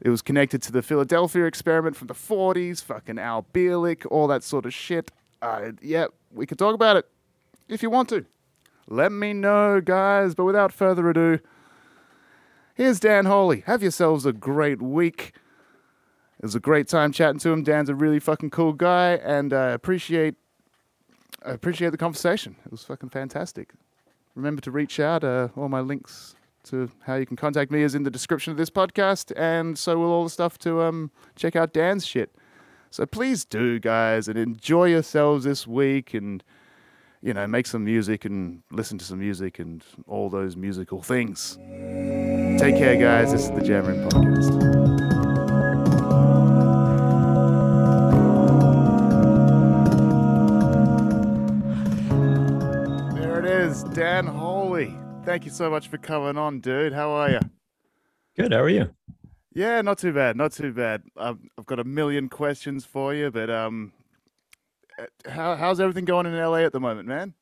it 0.00 0.08
was 0.08 0.22
connected 0.22 0.62
to 0.62 0.72
the 0.72 0.82
Philadelphia 0.82 1.44
experiment 1.44 1.96
from 1.96 2.06
the 2.06 2.14
40s, 2.14 2.82
fucking 2.82 3.18
Al 3.18 3.46
Bielek, 3.52 4.06
all 4.10 4.26
that 4.28 4.42
sort 4.42 4.64
of 4.66 4.72
shit. 4.72 5.10
Uh, 5.42 5.72
yeah, 5.82 6.06
we 6.32 6.46
can 6.46 6.56
talk 6.56 6.74
about 6.74 6.96
it 6.96 7.06
if 7.68 7.82
you 7.82 7.90
want 7.90 8.08
to. 8.10 8.24
Let 8.88 9.12
me 9.12 9.32
know, 9.32 9.80
guys. 9.80 10.34
But 10.34 10.44
without 10.44 10.72
further 10.72 11.08
ado, 11.08 11.38
Here's 12.74 13.00
Dan 13.00 13.26
Wholey. 13.26 13.62
Have 13.66 13.82
yourselves 13.82 14.24
a 14.24 14.32
great 14.32 14.80
week. 14.80 15.32
It 16.38 16.44
was 16.44 16.54
a 16.54 16.60
great 16.60 16.88
time 16.88 17.12
chatting 17.12 17.38
to 17.40 17.50
him. 17.50 17.62
Dan's 17.62 17.88
a 17.90 17.94
really 17.94 18.18
fucking 18.20 18.50
cool 18.50 18.72
guy, 18.72 19.14
and 19.16 19.52
I 19.52 19.70
appreciate 19.70 20.36
I 21.44 21.50
appreciate 21.50 21.90
the 21.90 21.98
conversation. 21.98 22.56
It 22.64 22.70
was 22.70 22.84
fucking 22.84 23.08
fantastic. 23.10 23.72
Remember 24.34 24.62
to 24.62 24.70
reach 24.70 25.00
out. 25.00 25.24
Uh, 25.24 25.48
all 25.56 25.68
my 25.68 25.80
links 25.80 26.34
to 26.64 26.90
how 27.02 27.14
you 27.16 27.26
can 27.26 27.36
contact 27.36 27.70
me 27.70 27.82
is 27.82 27.94
in 27.94 28.02
the 28.02 28.10
description 28.10 28.50
of 28.50 28.56
this 28.56 28.70
podcast, 28.70 29.32
and 29.36 29.78
so 29.78 29.98
will 29.98 30.12
all 30.12 30.24
the 30.24 30.30
stuff 30.30 30.58
to 30.58 30.82
um, 30.82 31.10
check 31.36 31.56
out 31.56 31.72
Dan's 31.72 32.06
shit. 32.06 32.34
So 32.90 33.06
please 33.06 33.44
do, 33.44 33.78
guys, 33.78 34.28
and 34.28 34.38
enjoy 34.38 34.86
yourselves 34.86 35.44
this 35.44 35.66
week, 35.66 36.14
and 36.14 36.42
you 37.22 37.34
know, 37.34 37.46
make 37.46 37.66
some 37.66 37.84
music 37.84 38.24
and 38.24 38.62
listen 38.70 38.96
to 38.98 39.04
some 39.04 39.18
music 39.18 39.58
and 39.58 39.84
all 40.06 40.30
those 40.30 40.56
musical 40.56 41.02
things. 41.02 41.58
Take 42.60 42.76
care, 42.76 42.94
guys. 42.94 43.32
This 43.32 43.44
is 43.44 43.50
the 43.52 43.62
Jam 43.62 43.86
Podcast. 43.86 44.60
There 53.14 53.38
it 53.38 53.46
is, 53.46 53.82
Dan 53.84 54.26
Wholey. 54.26 54.94
Thank 55.24 55.46
you 55.46 55.50
so 55.50 55.70
much 55.70 55.88
for 55.88 55.96
coming 55.96 56.36
on, 56.36 56.60
dude. 56.60 56.92
How 56.92 57.08
are 57.12 57.30
you? 57.30 57.40
Good. 58.36 58.52
How 58.52 58.60
are 58.60 58.68
you? 58.68 58.94
Yeah, 59.54 59.80
not 59.80 59.96
too 59.96 60.12
bad. 60.12 60.36
Not 60.36 60.52
too 60.52 60.74
bad. 60.74 61.02
I've, 61.16 61.38
I've 61.56 61.64
got 61.64 61.80
a 61.80 61.84
million 61.84 62.28
questions 62.28 62.84
for 62.84 63.14
you, 63.14 63.30
but 63.30 63.48
um, 63.48 63.90
uh, 64.98 65.06
how, 65.30 65.56
how's 65.56 65.80
everything 65.80 66.04
going 66.04 66.26
in 66.26 66.36
LA 66.36 66.56
at 66.56 66.74
the 66.74 66.80
moment, 66.80 67.08
man? 67.08 67.32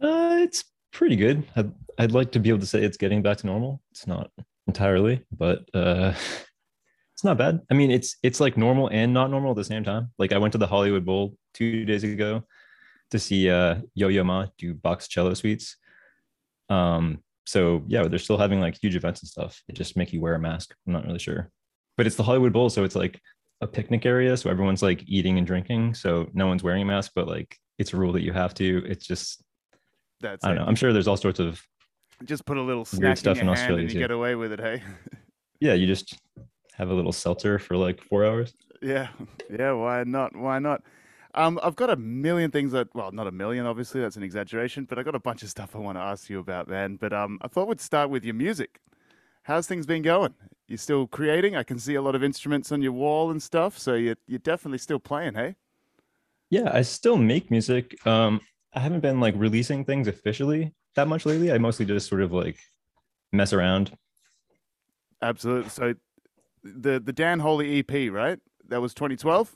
Uh, 0.00 0.38
it's 0.40 0.64
pretty 0.92 1.16
good. 1.16 1.44
I'd, 1.56 1.72
I'd 1.98 2.12
like 2.12 2.32
to 2.32 2.40
be 2.40 2.50
able 2.50 2.60
to 2.60 2.66
say 2.66 2.82
it's 2.82 2.96
getting 2.96 3.22
back 3.22 3.38
to 3.38 3.46
normal. 3.46 3.80
It's 3.90 4.06
not 4.06 4.30
entirely, 4.66 5.24
but 5.32 5.68
uh, 5.74 6.14
it's 7.14 7.24
not 7.24 7.38
bad. 7.38 7.60
I 7.70 7.74
mean, 7.74 7.90
it's 7.90 8.16
it's 8.22 8.40
like 8.40 8.56
normal 8.56 8.88
and 8.88 9.12
not 9.12 9.30
normal 9.30 9.50
at 9.50 9.56
the 9.56 9.64
same 9.64 9.84
time. 9.84 10.10
Like 10.18 10.32
I 10.32 10.38
went 10.38 10.52
to 10.52 10.58
the 10.58 10.66
Hollywood 10.66 11.04
Bowl 11.04 11.36
two 11.54 11.84
days 11.84 12.04
ago 12.04 12.44
to 13.10 13.18
see 13.18 13.50
uh, 13.50 13.76
Yo 13.94 14.08
Yo 14.08 14.24
Ma 14.24 14.46
do 14.58 14.74
Bach 14.74 15.02
cello 15.08 15.34
suites. 15.34 15.76
Um, 16.68 17.22
so 17.46 17.82
yeah, 17.86 18.04
they're 18.04 18.18
still 18.18 18.38
having 18.38 18.60
like 18.60 18.78
huge 18.80 18.96
events 18.96 19.20
and 19.20 19.28
stuff. 19.28 19.62
They 19.66 19.74
just 19.74 19.96
make 19.96 20.12
you 20.12 20.20
wear 20.20 20.34
a 20.34 20.38
mask. 20.38 20.74
I'm 20.86 20.92
not 20.92 21.04
really 21.04 21.18
sure, 21.18 21.50
but 21.96 22.06
it's 22.06 22.16
the 22.16 22.22
Hollywood 22.22 22.52
Bowl, 22.52 22.70
so 22.70 22.84
it's 22.84 22.94
like 22.94 23.20
a 23.60 23.66
picnic 23.66 24.06
area. 24.06 24.36
So 24.36 24.50
everyone's 24.50 24.82
like 24.82 25.04
eating 25.06 25.38
and 25.38 25.46
drinking. 25.46 25.94
So 25.94 26.28
no 26.32 26.46
one's 26.46 26.62
wearing 26.62 26.82
a 26.82 26.86
mask, 26.86 27.12
but 27.14 27.28
like 27.28 27.56
it's 27.78 27.92
a 27.92 27.96
rule 27.96 28.12
that 28.12 28.22
you 28.22 28.32
have 28.32 28.54
to. 28.54 28.82
It's 28.86 29.06
just 29.06 29.42
that's 30.22 30.44
I 30.44 30.48
don't 30.48 30.56
it. 30.56 30.60
know. 30.60 30.66
I'm 30.66 30.74
sure 30.74 30.92
there's 30.92 31.08
all 31.08 31.16
sorts 31.16 31.40
of 31.40 31.60
just 32.24 32.44
put 32.46 32.56
a 32.56 32.62
little 32.62 32.84
snack 32.84 33.16
stuff 33.16 33.38
in, 33.38 33.42
in 33.42 33.48
Australia 33.48 33.82
and 33.82 33.90
you 33.90 33.94
too. 33.94 34.00
get 34.00 34.10
away 34.10 34.34
with 34.34 34.52
it. 34.52 34.60
Hey. 34.60 34.82
yeah, 35.60 35.74
you 35.74 35.86
just 35.86 36.18
have 36.74 36.88
a 36.90 36.94
little 36.94 37.12
seltzer 37.12 37.58
for 37.58 37.76
like 37.76 38.00
four 38.00 38.24
hours. 38.24 38.54
Yeah, 38.80 39.08
yeah. 39.50 39.72
Why 39.72 40.04
not? 40.04 40.34
Why 40.34 40.58
not? 40.58 40.82
Um, 41.34 41.58
I've 41.62 41.76
got 41.76 41.90
a 41.90 41.96
million 41.96 42.50
things 42.50 42.72
that, 42.72 42.88
well, 42.94 43.10
not 43.10 43.26
a 43.26 43.30
million, 43.30 43.64
obviously, 43.64 44.02
that's 44.02 44.16
an 44.16 44.22
exaggeration, 44.22 44.84
but 44.84 44.98
I've 44.98 45.06
got 45.06 45.14
a 45.14 45.20
bunch 45.20 45.42
of 45.42 45.48
stuff 45.48 45.74
I 45.74 45.78
want 45.78 45.96
to 45.96 46.02
ask 46.02 46.28
you 46.28 46.38
about, 46.38 46.68
man. 46.68 46.96
But 46.96 47.14
um, 47.14 47.38
I 47.40 47.48
thought 47.48 47.68
we'd 47.68 47.80
start 47.80 48.10
with 48.10 48.22
your 48.24 48.34
music. 48.34 48.80
How's 49.44 49.66
things 49.66 49.86
been 49.86 50.02
going? 50.02 50.34
You're 50.68 50.78
still 50.78 51.06
creating? 51.06 51.56
I 51.56 51.62
can 51.62 51.78
see 51.78 51.94
a 51.94 52.02
lot 52.02 52.14
of 52.14 52.22
instruments 52.22 52.70
on 52.70 52.82
your 52.82 52.92
wall 52.92 53.30
and 53.30 53.42
stuff, 53.42 53.78
so 53.78 53.94
you're 53.94 54.16
you're 54.26 54.38
definitely 54.38 54.78
still 54.78 54.98
playing, 54.98 55.34
hey? 55.34 55.56
Yeah, 56.50 56.70
I 56.72 56.82
still 56.82 57.16
make 57.16 57.50
music. 57.50 58.06
Um, 58.06 58.40
I 58.74 58.80
haven't 58.80 59.00
been 59.00 59.20
like 59.20 59.34
releasing 59.36 59.84
things 59.84 60.08
officially 60.08 60.72
that 60.94 61.08
much 61.08 61.26
lately. 61.26 61.52
I 61.52 61.58
mostly 61.58 61.86
just 61.86 62.08
sort 62.08 62.22
of 62.22 62.32
like 62.32 62.58
mess 63.32 63.52
around. 63.52 63.96
Absolutely. 65.20 65.70
So 65.70 65.94
the 66.62 67.00
the 67.00 67.12
Dan 67.12 67.40
Wholey 67.40 67.78
EP, 67.78 68.12
right? 68.12 68.38
That 68.68 68.80
was 68.80 68.94
2012. 68.94 69.54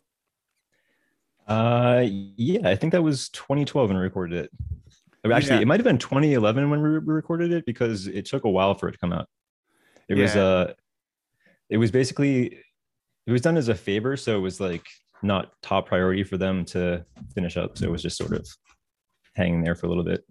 Uh, 1.48 2.04
yeah, 2.08 2.68
I 2.68 2.74
think 2.74 2.92
that 2.92 3.02
was 3.02 3.28
2012 3.30 3.88
when 3.88 3.96
we 3.96 4.02
recorded 4.02 4.44
it. 4.44 4.50
Actually, 5.32 5.56
yeah. 5.56 5.62
it 5.62 5.66
might 5.66 5.80
have 5.80 5.84
been 5.84 5.98
2011 5.98 6.70
when 6.70 6.82
we 6.82 6.88
recorded 6.88 7.52
it 7.52 7.66
because 7.66 8.06
it 8.06 8.26
took 8.26 8.44
a 8.44 8.50
while 8.50 8.74
for 8.74 8.88
it 8.88 8.92
to 8.92 8.98
come 8.98 9.12
out. 9.12 9.28
It 10.08 10.16
yeah. 10.16 10.22
was 10.22 10.36
uh, 10.36 10.72
it 11.68 11.78
was 11.78 11.90
basically 11.90 12.58
it 13.26 13.32
was 13.32 13.40
done 13.40 13.56
as 13.56 13.68
a 13.68 13.74
favor, 13.74 14.16
so 14.16 14.36
it 14.36 14.40
was 14.40 14.60
like 14.60 14.86
not 15.22 15.50
top 15.62 15.88
priority 15.88 16.22
for 16.22 16.36
them 16.36 16.64
to 16.66 17.04
finish 17.34 17.56
up. 17.56 17.76
So 17.78 17.86
it 17.86 17.90
was 17.90 18.02
just 18.02 18.16
sort 18.16 18.32
of 18.32 18.46
hanging 19.36 19.62
there 19.62 19.74
for 19.74 19.86
a 19.86 19.88
little 19.88 20.04
bit. 20.04 20.24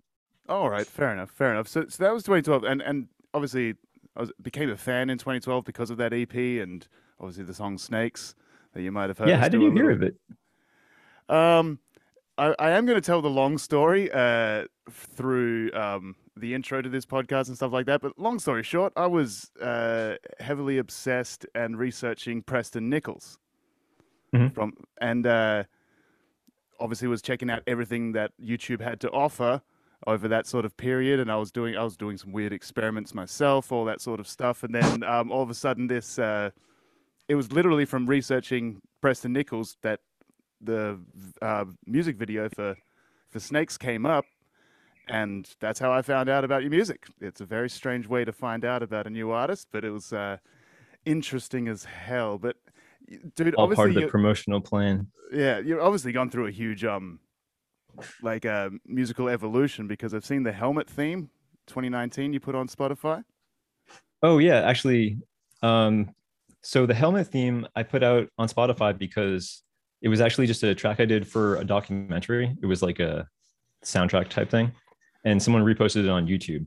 All 0.49 0.69
right, 0.69 0.85
fair 0.85 1.11
enough, 1.11 1.31
fair 1.31 1.51
enough. 1.51 1.67
So, 1.67 1.85
so 1.87 2.03
that 2.03 2.13
was 2.13 2.23
2012, 2.23 2.63
and 2.65 2.81
and 2.81 3.07
obviously 3.33 3.75
I 4.15 4.21
was, 4.21 4.31
became 4.41 4.69
a 4.69 4.77
fan 4.77 5.09
in 5.09 5.17
2012 5.17 5.63
because 5.65 5.89
of 5.89 5.97
that 5.97 6.13
EP, 6.13 6.33
and 6.35 6.87
obviously 7.19 7.43
the 7.45 7.53
song 7.53 7.77
"Snakes" 7.77 8.35
that 8.73 8.81
you 8.81 8.91
might 8.91 9.09
have 9.09 9.17
heard. 9.17 9.29
Yeah, 9.29 9.37
how 9.37 9.47
did 9.49 9.61
you 9.61 9.71
hear 9.71 9.89
of 9.91 10.03
it? 10.03 10.15
Um, 11.29 11.79
I, 12.37 12.53
I 12.59 12.71
am 12.71 12.85
going 12.85 12.97
to 13.01 13.05
tell 13.05 13.21
the 13.21 13.29
long 13.29 13.57
story 13.57 14.11
uh, 14.11 14.65
through 14.91 15.71
um, 15.73 16.15
the 16.37 16.53
intro 16.53 16.81
to 16.81 16.89
this 16.89 17.05
podcast 17.05 17.47
and 17.47 17.55
stuff 17.55 17.71
like 17.71 17.85
that. 17.87 18.01
But 18.01 18.19
long 18.19 18.39
story 18.39 18.61
short, 18.63 18.93
I 18.95 19.07
was 19.07 19.49
uh, 19.61 20.15
heavily 20.39 20.77
obsessed 20.77 21.45
and 21.55 21.77
researching 21.79 22.41
Preston 22.41 22.89
Nichols 22.89 23.39
Mhm. 24.33 24.53
from, 24.53 24.73
and 24.99 25.25
uh, 25.25 25.63
obviously 26.79 27.07
was 27.07 27.21
checking 27.21 27.49
out 27.49 27.61
everything 27.67 28.13
that 28.13 28.31
YouTube 28.41 28.81
had 28.81 28.99
to 29.01 29.09
offer 29.11 29.61
over 30.07 30.27
that 30.27 30.45
sort 30.45 30.65
of 30.65 30.75
period. 30.77 31.19
And 31.19 31.31
I 31.31 31.37
was 31.37 31.51
doing 31.51 31.75
I 31.75 31.83
was 31.83 31.97
doing 31.97 32.17
some 32.17 32.31
weird 32.31 32.53
experiments 32.53 33.13
myself, 33.13 33.71
all 33.71 33.85
that 33.85 34.01
sort 34.01 34.19
of 34.19 34.27
stuff. 34.27 34.63
And 34.63 34.73
then 34.73 35.03
um, 35.03 35.31
all 35.31 35.41
of 35.41 35.49
a 35.49 35.53
sudden, 35.53 35.87
this 35.87 36.19
uh, 36.19 36.51
it 37.27 37.35
was 37.35 37.51
literally 37.51 37.85
from 37.85 38.05
researching 38.05 38.81
Preston 39.01 39.33
Nichols 39.33 39.77
that 39.81 39.99
the 40.61 40.99
uh, 41.41 41.65
music 41.85 42.17
video 42.17 42.49
for 42.49 42.75
for 43.29 43.39
Snakes 43.39 43.77
came 43.77 44.05
up, 44.05 44.25
and 45.07 45.49
that's 45.59 45.79
how 45.79 45.91
I 45.91 46.01
found 46.01 46.29
out 46.29 46.43
about 46.43 46.61
your 46.61 46.71
music. 46.71 47.07
It's 47.19 47.41
a 47.41 47.45
very 47.45 47.69
strange 47.69 48.07
way 48.07 48.23
to 48.25 48.31
find 48.31 48.63
out 48.63 48.81
about 48.83 49.07
a 49.07 49.09
new 49.09 49.31
artist, 49.31 49.67
but 49.71 49.83
it 49.83 49.91
was 49.91 50.13
uh, 50.13 50.37
interesting 51.05 51.67
as 51.67 51.85
hell. 51.85 52.37
But 52.37 52.57
dude, 53.35 53.55
All 53.55 53.63
obviously, 53.65 53.75
part 53.75 53.89
of 53.89 53.95
the 53.95 54.07
promotional 54.07 54.61
plan. 54.61 55.07
yeah, 55.31 55.59
you've 55.59 55.79
obviously 55.81 56.11
gone 56.11 56.29
through 56.29 56.47
a 56.47 56.51
huge 56.51 56.83
um, 56.85 57.19
like 58.21 58.45
uh, 58.45 58.69
musical 58.85 59.29
evolution 59.29 59.87
because 59.87 60.13
I've 60.13 60.25
seen 60.25 60.43
the 60.43 60.51
Helmet 60.51 60.89
theme 60.89 61.29
2019 61.67 62.33
you 62.33 62.39
put 62.39 62.55
on 62.55 62.67
Spotify. 62.67 63.23
Oh 64.23 64.37
yeah, 64.39 64.61
actually, 64.61 65.17
um, 65.61 66.09
so 66.61 66.85
the 66.85 66.93
helmet 66.95 67.27
theme 67.27 67.67
I 67.75 67.83
put 67.83 68.01
out 68.01 68.27
on 68.39 68.47
Spotify 68.47 68.97
because 68.97 69.61
it 70.01 70.09
was 70.09 70.19
actually 70.21 70.47
just 70.47 70.63
a 70.63 70.73
track 70.73 70.99
I 70.99 71.05
did 71.05 71.27
for 71.27 71.57
a 71.57 71.63
documentary. 71.63 72.55
It 72.61 72.65
was 72.65 72.81
like 72.81 72.99
a 72.99 73.27
soundtrack 73.83 74.29
type 74.29 74.49
thing, 74.49 74.71
and 75.25 75.41
someone 75.41 75.63
reposted 75.63 76.05
it 76.05 76.09
on 76.09 76.27
YouTube. 76.27 76.65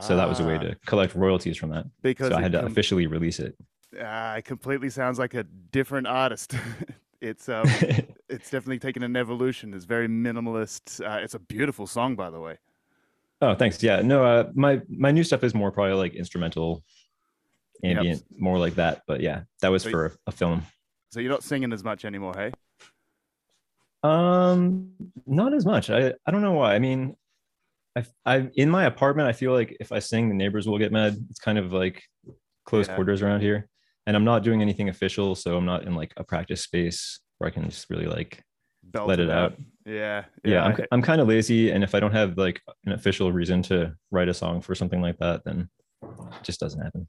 So 0.00 0.16
that 0.16 0.26
was 0.26 0.40
a 0.40 0.44
way 0.44 0.54
Ah, 0.56 0.60
to 0.60 0.76
collect 0.86 1.14
royalties 1.14 1.58
from 1.58 1.68
that. 1.70 1.84
because 2.02 2.28
So 2.30 2.36
I 2.36 2.40
had 2.40 2.52
to 2.52 2.60
com- 2.62 2.70
officially 2.70 3.06
release 3.06 3.38
it. 3.40 3.54
It 3.92 4.44
completely 4.44 4.90
sounds 4.90 5.18
like 5.18 5.34
a 5.34 5.44
different 5.44 6.06
artist. 6.06 6.54
it's 7.20 7.48
um, 7.48 7.64
it's 8.28 8.50
definitely 8.50 8.78
taken 8.78 9.02
an 9.02 9.16
evolution. 9.16 9.74
It's 9.74 9.84
very 9.84 10.08
minimalist. 10.08 11.04
Uh, 11.04 11.22
it's 11.22 11.34
a 11.34 11.38
beautiful 11.38 11.86
song, 11.86 12.16
by 12.16 12.30
the 12.30 12.40
way. 12.40 12.58
oh, 13.40 13.54
thanks. 13.54 13.82
Yeah, 13.82 14.00
no, 14.02 14.24
uh, 14.24 14.50
my 14.54 14.80
my 14.88 15.10
new 15.10 15.24
stuff 15.24 15.44
is 15.44 15.54
more 15.54 15.70
probably 15.72 15.94
like 15.94 16.14
instrumental, 16.14 16.82
Yep. 17.82 17.96
ambient, 17.96 18.22
more 18.38 18.58
like 18.58 18.74
that. 18.76 19.02
But 19.06 19.20
yeah, 19.20 19.42
that 19.60 19.68
was 19.70 19.82
So- 19.82 19.90
for 19.90 20.06
a, 20.06 20.10
a 20.28 20.32
film. 20.32 20.62
So 21.10 21.20
you're 21.20 21.30
not 21.32 21.42
singing 21.42 21.72
as 21.74 21.84
much 21.84 22.06
anymore, 22.06 22.32
hey? 22.36 22.52
Um, 24.02 24.90
not 25.26 25.52
as 25.54 25.64
much. 25.66 25.90
I 25.90 26.14
I 26.26 26.30
don't 26.30 26.42
know 26.42 26.52
why. 26.54 26.74
I 26.74 26.78
mean, 26.78 27.14
I 27.96 28.04
I 28.24 28.50
in 28.54 28.68
my 28.70 28.84
apartment, 28.86 29.28
I 29.28 29.32
feel 29.32 29.52
like 29.52 29.76
if 29.78 29.92
I 29.92 29.98
sing, 30.00 30.28
the 30.28 30.34
neighbors 30.34 30.66
will 30.66 30.78
get 30.78 30.90
mad. 30.92 31.16
It's 31.30 31.38
kind 31.38 31.58
of 31.58 31.72
like 31.72 32.02
close 32.64 32.88
Yeah. 32.88 32.94
quarters 32.96 33.22
around 33.22 33.42
here, 33.42 33.68
and 34.06 34.16
I'm 34.16 34.24
not 34.24 34.42
doing 34.42 34.62
anything 34.62 34.88
official, 34.88 35.34
so 35.34 35.56
I'm 35.56 35.64
not 35.64 35.84
in 35.84 35.94
like 35.94 36.12
a 36.16 36.24
practice 36.24 36.62
space 36.62 37.20
where 37.38 37.48
I 37.48 37.50
can 37.52 37.68
just 37.68 37.88
really 37.90 38.06
like 38.06 38.42
Belt 38.82 39.08
let 39.08 39.20
it 39.20 39.30
out. 39.30 39.54
Yeah, 39.86 40.24
Yeah, 40.44 40.64
I'm 40.64 40.84
I'm 40.90 41.02
kind 41.02 41.20
of 41.20 41.28
lazy, 41.28 41.70
and 41.70 41.84
if 41.84 41.94
I 41.94 42.00
don't 42.00 42.12
have 42.12 42.36
like 42.36 42.60
an 42.84 42.92
official 42.92 43.32
reason 43.32 43.62
to 43.62 43.94
write 44.10 44.28
a 44.28 44.34
song 44.34 44.60
for 44.60 44.74
something 44.74 45.00
like 45.00 45.18
that, 45.18 45.42
then 45.44 45.68
it 46.02 46.42
just 46.42 46.60
doesn't 46.60 46.80
happen. 46.80 47.08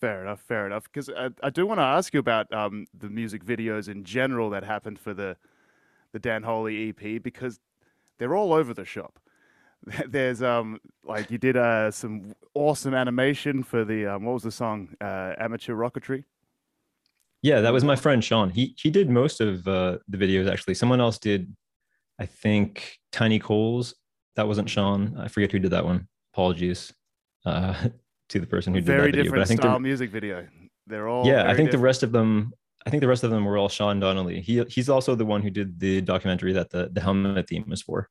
Fair 0.00 0.22
enough, 0.22 0.40
fair 0.40 0.66
enough. 0.66 0.84
Because 0.84 1.10
I, 1.10 1.28
I 1.42 1.50
do 1.50 1.66
want 1.66 1.78
to 1.78 1.84
ask 1.84 2.14
you 2.14 2.20
about 2.20 2.50
um, 2.54 2.86
the 2.96 3.10
music 3.10 3.44
videos 3.44 3.88
in 3.88 4.04
general 4.04 4.50
that 4.50 4.64
happened 4.64 4.98
for 4.98 5.12
the 5.12 5.36
the 6.12 6.18
Dan 6.18 6.42
Wholey 6.42 6.88
EP 6.88 7.22
because 7.22 7.60
they're 8.18 8.34
all 8.34 8.52
over 8.52 8.74
the 8.74 8.84
shop. 8.84 9.18
There's 10.08 10.42
um 10.42 10.78
like 11.04 11.30
you 11.30 11.38
did 11.38 11.56
uh, 11.56 11.90
some 11.90 12.34
awesome 12.54 12.94
animation 12.94 13.62
for 13.62 13.84
the 13.84 14.06
um, 14.06 14.24
what 14.24 14.34
was 14.34 14.42
the 14.42 14.50
song 14.50 14.88
uh, 15.00 15.32
Amateur 15.38 15.74
Rocketry. 15.74 16.24
Yeah, 17.42 17.60
that 17.62 17.72
was 17.72 17.84
my 17.84 17.96
friend 17.96 18.22
Sean. 18.22 18.50
He 18.50 18.74
he 18.78 18.90
did 18.90 19.08
most 19.08 19.40
of 19.40 19.66
uh, 19.66 19.98
the 20.08 20.18
videos 20.18 20.50
actually. 20.50 20.74
Someone 20.74 21.00
else 21.00 21.18
did, 21.18 21.54
I 22.18 22.26
think, 22.26 22.98
Tiny 23.12 23.38
Coals. 23.38 23.94
That 24.36 24.46
wasn't 24.46 24.68
Sean. 24.68 25.16
I 25.18 25.28
forget 25.28 25.50
who 25.50 25.58
did 25.58 25.70
that 25.70 25.84
one. 25.84 26.06
Apologies 26.34 26.92
uh, 27.46 27.74
to 28.28 28.40
the 28.40 28.46
person 28.46 28.74
who 28.74 28.80
did 28.80 28.86
Very 28.86 29.00
that 29.00 29.06
video. 29.06 29.22
different 29.24 29.44
I 29.44 29.46
think 29.46 29.60
style 29.62 29.74
the, 29.74 29.80
music 29.80 30.10
video. 30.10 30.46
They're 30.86 31.08
all 31.08 31.26
yeah, 31.26 31.50
I 31.50 31.54
think 31.54 31.70
the 31.70 31.78
rest 31.78 32.02
of 32.02 32.12
them. 32.12 32.52
I 32.86 32.90
think 32.90 33.02
the 33.02 33.08
rest 33.08 33.24
of 33.24 33.30
them 33.30 33.44
were 33.44 33.58
all 33.58 33.68
Sean 33.68 34.00
Donnelly. 34.00 34.40
He 34.40 34.62
he's 34.68 34.90
also 34.90 35.14
the 35.14 35.26
one 35.26 35.40
who 35.40 35.50
did 35.50 35.80
the 35.80 36.02
documentary 36.02 36.52
that 36.52 36.70
the 36.70 36.90
the 36.92 37.00
helmet 37.00 37.48
theme 37.48 37.64
was 37.68 37.80
for, 37.80 38.10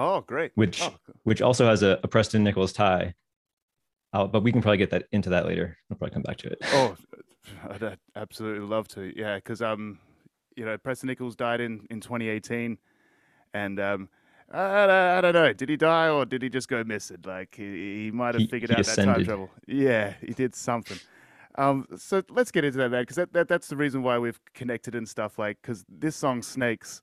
Oh, 0.00 0.20
great. 0.20 0.52
which 0.54 0.80
Oh, 0.82 0.94
which 1.24 1.42
also 1.42 1.66
has 1.66 1.82
a, 1.82 1.98
a 2.02 2.08
Preston 2.08 2.44
Nichols 2.44 2.72
tie. 2.72 3.14
Uh, 4.12 4.26
but 4.26 4.42
we 4.42 4.52
can 4.52 4.62
probably 4.62 4.78
get 4.78 4.90
that 4.90 5.04
into 5.12 5.28
that 5.30 5.44
later. 5.44 5.76
I'll 5.90 5.96
probably 5.98 6.14
come 6.14 6.22
back 6.22 6.38
to 6.38 6.48
it. 6.48 6.58
Oh, 6.72 6.96
I'd 7.70 7.98
absolutely 8.16 8.66
love 8.66 8.88
to. 8.88 9.12
Yeah, 9.18 9.36
because 9.36 9.60
um, 9.62 9.98
you 10.56 10.64
know, 10.64 10.76
Preston 10.78 11.08
Nichols 11.08 11.36
died 11.36 11.60
in 11.60 11.86
in 11.90 12.00
2018, 12.00 12.78
and 13.54 13.80
um, 13.80 14.08
I, 14.52 14.86
don't- 14.86 14.90
I 14.90 15.20
don't 15.20 15.32
know, 15.34 15.52
did 15.52 15.68
he 15.68 15.76
die 15.76 16.08
or 16.08 16.24
did 16.24 16.42
he 16.42 16.48
just 16.48 16.68
go 16.68 16.82
missing? 16.84 17.18
Like 17.24 17.54
he, 17.56 18.04
he 18.04 18.10
might 18.10 18.34
have 18.34 18.40
He- 18.42 18.46
figured 18.48 18.70
he 18.70 18.76
out 18.76 18.84
that 18.86 18.96
time 18.96 19.08
ascended. 19.08 19.26
travel. 19.26 19.50
Yeah, 19.66 20.14
he 20.20 20.32
did 20.32 20.54
something. 20.54 20.98
Um, 21.56 21.86
so 21.96 22.22
let's 22.30 22.50
get 22.52 22.64
into 22.64 22.78
that, 22.78 22.90
man, 22.90 23.02
because 23.02 23.16
that, 23.16 23.32
that 23.32 23.48
that's 23.48 23.66
the 23.68 23.76
reason 23.76 24.02
why 24.02 24.16
we've 24.18 24.40
connected 24.54 24.94
and 24.94 25.08
stuff. 25.08 25.38
Like, 25.38 25.58
because 25.60 25.84
this 25.88 26.14
song 26.16 26.40
"Snakes," 26.42 27.02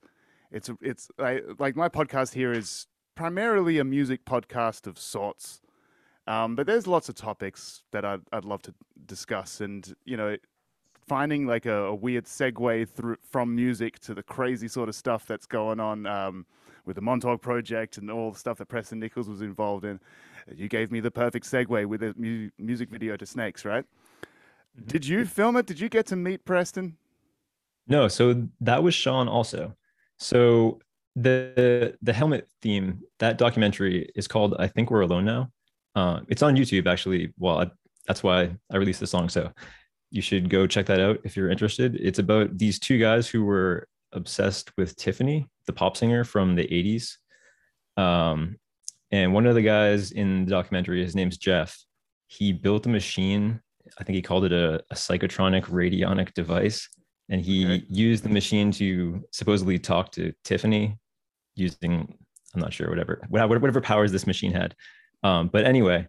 it's 0.51 0.69
it's 0.81 1.09
like 1.17 1.43
like 1.59 1.75
my 1.75 1.89
podcast 1.89 2.33
here 2.33 2.51
is 2.51 2.87
primarily 3.15 3.79
a 3.79 3.83
music 3.83 4.25
podcast 4.25 4.87
of 4.87 4.97
sorts. 4.97 5.61
Um, 6.27 6.55
but 6.55 6.65
there's 6.65 6.87
lots 6.87 7.07
of 7.07 7.15
topics 7.15 7.83
that 7.91 8.03
I'd, 8.03 8.21
I'd 8.31 8.45
love 8.45 8.61
to 8.63 8.73
discuss, 9.05 9.61
and 9.61 9.93
you 10.05 10.17
know, 10.17 10.37
finding 11.07 11.45
like 11.45 11.65
a, 11.65 11.85
a 11.85 11.95
weird 11.95 12.25
segue 12.25 12.89
through 12.89 13.17
from 13.29 13.55
music 13.55 13.99
to 13.99 14.13
the 14.13 14.23
crazy 14.23 14.67
sort 14.67 14.89
of 14.89 14.95
stuff 14.95 15.27
that's 15.27 15.45
going 15.45 15.79
on 15.79 16.05
um, 16.07 16.45
with 16.85 16.95
the 16.95 17.01
Montauk 17.01 17.41
Project 17.41 17.97
and 17.97 18.09
all 18.09 18.31
the 18.31 18.39
stuff 18.39 18.57
that 18.57 18.67
Preston 18.67 18.99
Nichols 18.99 19.29
was 19.29 19.41
involved 19.41 19.85
in. 19.85 19.99
You 20.53 20.67
gave 20.67 20.91
me 20.91 20.99
the 20.99 21.11
perfect 21.11 21.45
segue 21.45 21.85
with 21.85 22.01
a 22.03 22.13
mu- 22.17 22.49
music 22.57 22.89
video 22.89 23.17
to 23.17 23.25
Snakes, 23.25 23.65
right? 23.65 23.85
Did 24.87 25.07
you 25.07 25.25
film 25.25 25.55
it? 25.57 25.65
Did 25.65 25.79
you 25.79 25.89
get 25.89 26.05
to 26.07 26.15
meet 26.15 26.43
Preston? 26.43 26.97
No, 27.87 28.07
so 28.07 28.47
that 28.61 28.83
was 28.83 28.93
Sean 28.93 29.27
also. 29.27 29.75
So 30.17 30.79
the 31.15 31.97
the 32.01 32.13
helmet 32.13 32.47
theme, 32.61 33.01
that 33.19 33.37
documentary 33.37 34.09
is 34.15 34.27
called 34.27 34.55
I 34.59 34.67
think 34.67 34.91
we're 34.91 35.01
alone 35.01 35.25
now. 35.25 35.49
Uh, 35.95 36.21
it's 36.27 36.43
on 36.43 36.55
YouTube 36.55 36.87
actually. 36.87 37.33
Well, 37.37 37.61
I, 37.61 37.71
that's 38.07 38.23
why 38.23 38.55
I 38.71 38.77
released 38.77 38.99
the 38.99 39.07
song. 39.07 39.29
So 39.29 39.51
you 40.11 40.21
should 40.21 40.49
go 40.49 40.67
check 40.67 40.85
that 40.87 40.99
out 40.99 41.19
if 41.23 41.35
you're 41.35 41.49
interested. 41.49 41.95
It's 41.95 42.19
about 42.19 42.57
these 42.57 42.79
two 42.79 42.99
guys 42.99 43.27
who 43.27 43.43
were 43.43 43.87
obsessed 44.13 44.71
with 44.77 44.95
Tiffany, 44.95 45.47
the 45.67 45.73
pop 45.73 45.97
singer 45.97 46.23
from 46.23 46.55
the 46.55 46.63
80s. 46.67 47.17
Um, 48.01 48.57
and 49.11 49.33
one 49.33 49.45
of 49.45 49.55
the 49.55 49.61
guys 49.61 50.11
in 50.11 50.45
the 50.45 50.51
documentary, 50.51 51.03
his 51.03 51.15
name's 51.15 51.37
Jeff. 51.37 51.77
He 52.27 52.53
built 52.53 52.85
a 52.85 52.89
machine. 52.89 53.61
I 53.99 54.03
think 54.03 54.15
he 54.15 54.21
called 54.21 54.45
it 54.45 54.51
a, 54.51 54.83
a 54.89 54.95
psychotronic 54.95 55.65
radionic 55.65 56.33
device 56.33 56.89
and 57.29 57.41
he 57.41 57.65
Okay. 57.65 57.85
used 57.89 58.23
the 58.23 58.29
machine 58.29 58.71
to 58.71 59.23
supposedly 59.31 59.79
talk 59.79 60.11
to 60.13 60.33
Tiffany 60.43 60.97
using 61.55 62.17
I'm 62.53 62.61
not 62.61 62.73
sure 62.73 62.89
whatever 62.89 63.21
whatever 63.29 63.59
whatever 63.59 63.81
powers 63.81 64.11
this 64.11 64.27
machine 64.27 64.51
had. 64.51 64.75
Um, 65.23 65.47
but 65.47 65.65
anyway, 65.65 66.07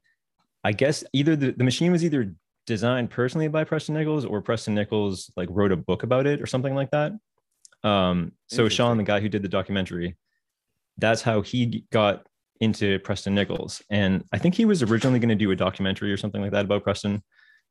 I 0.63 0.73
guess 0.73 1.03
either 1.13 1.35
the, 1.37 1.53
the 1.53 1.65
machine 1.65 1.93
was 1.93 2.05
either 2.05 2.35
designed 2.67 3.11
personally 3.11 3.49
by 3.49 3.65
Preston 3.65 3.95
Nichols 3.95 4.25
or 4.25 4.43
Preston 4.43 4.75
Nichols 4.75 5.31
like 5.37 5.49
wrote 5.51 5.73
a 5.73 5.77
book 5.77 6.03
about 6.03 6.27
it 6.27 6.41
or 6.43 6.47
something 6.47 6.75
like 6.75 6.91
that. 6.91 7.13
Um, 7.83 8.33
so 8.49 8.69
Sean, 8.69 8.97
the 8.97 9.05
guy 9.05 9.21
who 9.21 9.29
did 9.29 9.43
the 9.43 9.49
documentary, 9.49 10.17
that's 10.99 11.23
how 11.23 11.43
he 11.43 11.85
got 11.93 12.27
into 12.61 12.99
Preston 13.01 13.35
Nichols. 13.35 13.83
And 13.91 14.25
I 14.33 14.39
think 14.39 14.55
he 14.55 14.65
was 14.65 14.83
originally 14.83 15.19
going 15.21 15.29
to 15.29 15.35
do 15.35 15.51
a 15.51 15.57
documentary 15.57 16.13
or 16.13 16.17
something 16.17 16.41
like 16.43 16.53
that 16.53 16.65
about 16.65 16.83
Preston. 16.83 17.23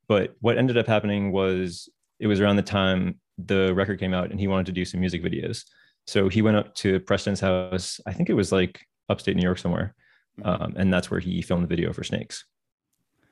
But 0.08 0.36
what 0.40 0.58
ended 0.58 0.78
up 0.78 0.88
happening 0.88 1.32
was 1.32 1.90
it 2.20 2.28
was 2.28 2.40
around 2.40 2.56
the 2.56 2.62
time 2.62 3.20
the 3.38 3.74
record 3.74 4.00
came 4.00 4.14
out 4.14 4.32
and 4.32 4.40
he 4.40 4.48
wanted 4.48 4.68
to 4.68 4.72
do 4.72 4.86
some 4.86 5.00
music 5.00 5.24
videos. 5.24 5.66
So 6.06 6.30
he 6.30 6.42
went 6.42 6.58
up 6.58 6.76
to 6.76 7.00
Preston's 7.00 7.40
house. 7.40 8.00
I 8.06 8.14
think 8.14 8.30
it 8.30 8.34
was 8.34 8.52
like 8.52 8.86
upstate 9.10 9.36
New 9.36 9.44
York 9.44 9.58
somewhere. 9.58 9.96
Mhm. 10.40 10.46
Um, 10.46 10.74
and 10.78 10.94
that's 10.94 11.10
where 11.10 11.20
he 11.20 11.42
filmed 11.42 11.64
the 11.64 11.68
video 11.68 11.94
for 11.94 12.04
Snakes. 12.04 12.46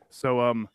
So, 0.09 0.41
um, 0.41 0.69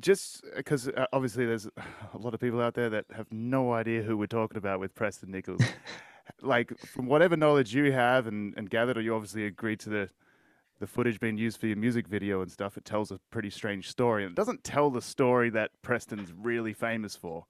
just 0.00 0.44
because 0.56 0.88
uh, 0.88 1.06
obviously 1.12 1.44
there's 1.44 1.66
a 2.14 2.18
lot 2.18 2.34
of 2.34 2.40
people 2.40 2.60
out 2.60 2.74
there 2.74 2.90
that 2.90 3.04
have 3.14 3.30
no 3.30 3.72
idea 3.72 4.02
who 4.02 4.16
we're 4.16 4.26
talking 4.26 4.56
about 4.56 4.80
with 4.80 4.94
Preston 4.94 5.30
Nichols. 5.30 5.60
like, 6.40 6.76
from 6.78 7.06
whatever 7.06 7.36
knowledge 7.36 7.74
you 7.74 7.92
have 7.92 8.26
and, 8.26 8.54
and 8.56 8.70
gathered, 8.70 8.96
or 8.96 9.00
you 9.00 9.14
obviously 9.14 9.46
agreed 9.46 9.80
to 9.80 9.90
the 9.90 10.10
the 10.82 10.86
footage 10.88 11.20
being 11.20 11.38
used 11.38 11.60
for 11.60 11.68
your 11.68 11.76
music 11.76 12.08
video 12.08 12.42
and 12.42 12.50
stuff, 12.50 12.76
it 12.76 12.84
tells 12.84 13.12
a 13.12 13.20
pretty 13.30 13.50
strange 13.50 13.88
story. 13.88 14.24
And 14.24 14.32
it 14.32 14.34
doesn't 14.34 14.64
tell 14.64 14.90
the 14.90 15.00
story 15.00 15.48
that 15.50 15.70
Preston's 15.80 16.32
really 16.32 16.72
famous 16.72 17.14
for. 17.14 17.44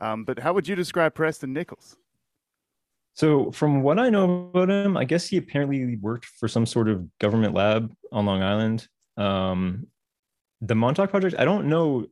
Um, 0.00 0.24
but 0.24 0.38
how 0.38 0.52
would 0.52 0.68
you 0.68 0.74
describe 0.74 1.14
Preston 1.14 1.52
Nichols? 1.52 1.96
So, 3.14 3.50
from 3.50 3.82
what 3.82 3.98
I 3.98 4.10
know 4.10 4.50
about 4.52 4.68
him, 4.68 4.96
I 4.96 5.04
guess 5.04 5.26
he 5.26 5.38
apparently 5.38 5.96
worked 5.96 6.26
for 6.26 6.48
some 6.48 6.66
sort 6.66 6.88
of 6.88 7.06
government 7.18 7.54
lab 7.54 7.90
on 8.12 8.26
Long 8.26 8.42
Island. 8.42 8.88
Um, 9.16 9.86
the 10.60 10.74
Montauk 10.74 11.10
Project, 11.10 11.36
I 11.38 11.46
don't 11.46 11.66
know 11.66 12.06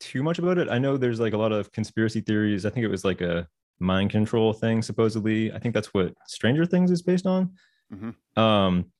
too 0.00 0.22
much 0.22 0.38
about 0.38 0.58
it. 0.58 0.68
I 0.70 0.78
know 0.78 0.96
there's 0.96 1.20
like 1.20 1.34
a 1.34 1.38
lot 1.38 1.52
of 1.52 1.70
conspiracy 1.72 2.20
theories. 2.20 2.64
I 2.64 2.70
think 2.70 2.84
it 2.84 2.88
was 2.88 3.04
like 3.04 3.20
a 3.20 3.46
mind 3.78 4.10
control 4.10 4.52
thing, 4.52 4.80
supposedly. 4.80 5.52
I 5.52 5.58
think 5.58 5.74
that's 5.74 5.92
what 5.92 6.14
Stranger 6.26 6.64
Things 6.64 6.90
is 6.90 7.02
based 7.02 7.26
on. 7.26 7.52
Mhm. 7.92 8.14
Um, 8.36 8.92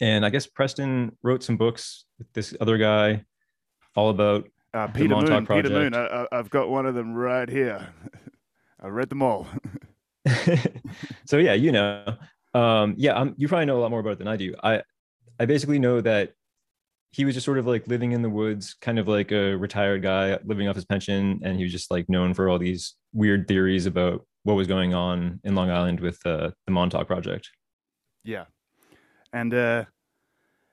and 0.00 0.24
I 0.26 0.30
guess 0.30 0.46
Preston 0.46 1.16
wrote 1.22 1.42
some 1.42 1.56
books 1.56 2.04
with 2.18 2.32
this 2.32 2.54
other 2.60 2.78
guy 2.78 3.24
all 3.96 4.10
about 4.10 4.48
Uh, 4.74 4.86
Peter 4.88 5.16
Moon. 5.16 5.46
Peter 5.46 5.70
Moon. 5.70 5.94
I, 5.94 6.26
I've 6.30 6.50
got 6.50 6.68
one 6.68 6.86
of 6.86 6.94
them 6.94 7.14
right 7.14 7.48
here. 7.48 7.88
I 8.80 8.88
read 8.88 9.08
them 9.08 9.22
all. 9.22 9.46
so 11.26 11.38
yeah, 11.38 11.54
you 11.54 11.72
know, 11.72 12.04
um, 12.54 12.94
yeah, 12.96 13.14
um, 13.14 13.34
you 13.36 13.48
probably 13.48 13.66
know 13.66 13.78
a 13.78 13.80
lot 13.80 13.90
more 13.90 14.00
about 14.00 14.12
it 14.12 14.18
than 14.18 14.28
I 14.28 14.36
do. 14.36 14.54
I, 14.62 14.82
I 15.40 15.46
basically 15.46 15.78
know 15.78 16.00
that 16.00 16.32
he 17.12 17.24
was 17.24 17.34
just 17.34 17.44
sort 17.44 17.58
of 17.58 17.66
like 17.66 17.88
living 17.88 18.12
in 18.12 18.22
the 18.22 18.30
woods, 18.30 18.74
kind 18.80 18.98
of 18.98 19.08
like 19.08 19.32
a 19.32 19.54
retired 19.54 20.02
guy 20.02 20.38
living 20.44 20.68
off 20.68 20.76
his 20.76 20.84
pension, 20.84 21.40
and 21.42 21.56
he 21.56 21.62
was 21.62 21.72
just 21.72 21.90
like 21.90 22.08
known 22.08 22.34
for 22.34 22.48
all 22.48 22.58
these 22.58 22.94
weird 23.12 23.48
theories 23.48 23.86
about 23.86 24.26
what 24.44 24.54
was 24.54 24.66
going 24.66 24.94
on 24.94 25.40
in 25.44 25.54
Long 25.54 25.70
Island 25.70 26.00
with 26.00 26.24
uh, 26.26 26.50
the 26.66 26.72
Montauk 26.72 27.06
Project. 27.06 27.50
Yeah. 28.24 28.44
And 29.32 29.52
uh, 29.52 29.84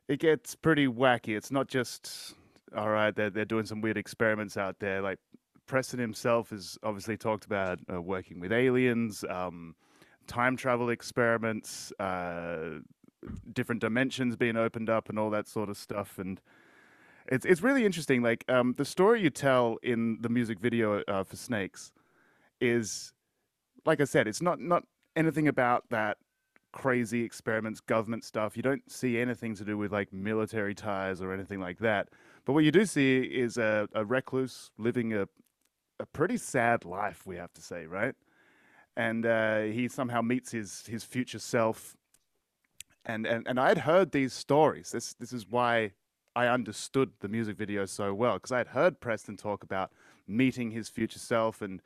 it 0.08 0.20
gets 0.20 0.56
pretty 0.56 0.88
wacky. 0.88 1.36
It's 1.36 1.52
not 1.52 1.68
just, 1.68 2.36
all 2.76 2.90
right, 2.90 3.16
they're, 3.16 3.30
they're 3.30 3.46
doing 3.46 3.66
some 3.66 3.82
weird 3.82 3.98
experiments 3.98 4.58
out 4.58 4.80
there. 4.80 5.02
Like, 5.02 5.20
Preston 5.68 6.00
himself 6.00 6.52
has 6.52 6.78
obviously 6.84 7.18
talked 7.18 7.46
about 7.46 7.80
uh, 7.92 8.02
working 8.02 8.40
with 8.40 8.52
aliens, 8.52 9.24
um, 9.30 9.76
time 10.28 10.56
travel 10.56 10.90
experiments, 10.90 11.92
uh, 12.00 12.80
different 13.52 13.82
dimensions 13.82 14.36
being 14.36 14.58
opened 14.58 14.90
up, 14.90 15.10
and 15.10 15.18
all 15.18 15.30
that 15.32 15.48
sort 15.48 15.70
of 15.70 15.78
stuff. 15.78 16.20
And 16.20 16.40
it's 17.28 17.46
it's 17.46 17.62
really 17.62 17.86
interesting. 17.86 18.22
Like 18.22 18.46
um, 18.48 18.74
the 18.78 18.86
story 18.86 19.22
you 19.22 19.30
tell 19.30 19.78
in 19.82 20.20
the 20.22 20.30
music 20.30 20.60
video 20.60 21.02
uh, 21.08 21.24
for 21.24 21.36
Snakes 21.36 21.92
is, 22.62 23.14
like 23.86 24.00
I 24.00 24.06
said, 24.06 24.28
it's 24.28 24.42
not 24.42 24.60
not 24.60 24.84
anything 25.16 25.48
about 25.48 25.86
that 25.90 26.18
crazy 26.72 27.24
experiments, 27.24 27.80
government 27.80 28.24
stuff. 28.24 28.58
You 28.58 28.62
don't 28.62 28.92
see 28.92 29.18
anything 29.18 29.56
to 29.56 29.64
do 29.64 29.78
with 29.78 29.92
like 29.92 30.12
military 30.14 30.76
ties 30.76 31.22
or 31.22 31.34
anything 31.34 31.60
like 31.60 31.80
that. 31.80 32.10
But 32.46 32.54
what 32.54 32.64
you 32.64 32.72
do 32.72 32.86
see 32.86 33.22
is 33.22 33.58
a, 33.58 33.90
a 33.94 34.06
recluse 34.06 34.72
living 34.78 35.14
a 35.14 35.28
a 36.00 36.06
pretty 36.06 36.38
sad 36.38 36.84
life, 36.86 37.26
we 37.26 37.38
have 37.38 37.54
to 37.54 37.62
say, 37.62 37.86
right? 37.86 38.16
And 38.98 39.26
uh, 39.26 39.62
he 39.62 39.88
somehow 39.88 40.22
meets 40.22 40.52
his 40.52 40.86
his 40.88 41.04
future 41.04 41.40
self. 41.40 41.96
And 43.06 43.26
and 43.26 43.48
and 43.48 43.60
I 43.60 43.70
had 43.70 43.80
heard 43.80 44.12
these 44.12 44.34
stories. 44.34 44.92
This 44.92 45.14
this 45.14 45.34
is 45.34 45.48
why 45.48 45.92
I 46.36 46.48
understood 46.48 47.12
the 47.20 47.28
music 47.28 47.58
video 47.58 47.86
so 47.86 48.14
well 48.14 48.36
because 48.36 48.52
I 48.52 48.60
had 48.60 48.68
heard 48.68 49.00
Preston 49.00 49.38
talk 49.38 49.64
about 49.64 49.92
meeting 50.28 50.72
his 50.72 50.90
future 50.90 51.20
self, 51.20 51.62
and 51.62 51.82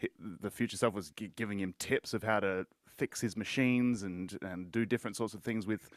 hi 0.00 0.08
the 0.18 0.50
future 0.50 0.76
self 0.76 0.94
was 0.94 1.10
gi- 1.10 1.32
giving 1.36 1.58
him 1.58 1.74
tips 1.78 2.14
of 2.14 2.22
how 2.22 2.40
to 2.40 2.66
fix 2.86 3.20
his 3.20 3.36
machines 3.36 4.02
and 4.02 4.38
and 4.42 4.70
do 4.72 4.84
different 4.84 5.16
sorts 5.16 5.34
of 5.34 5.42
things 5.42 5.66
with 5.66 5.88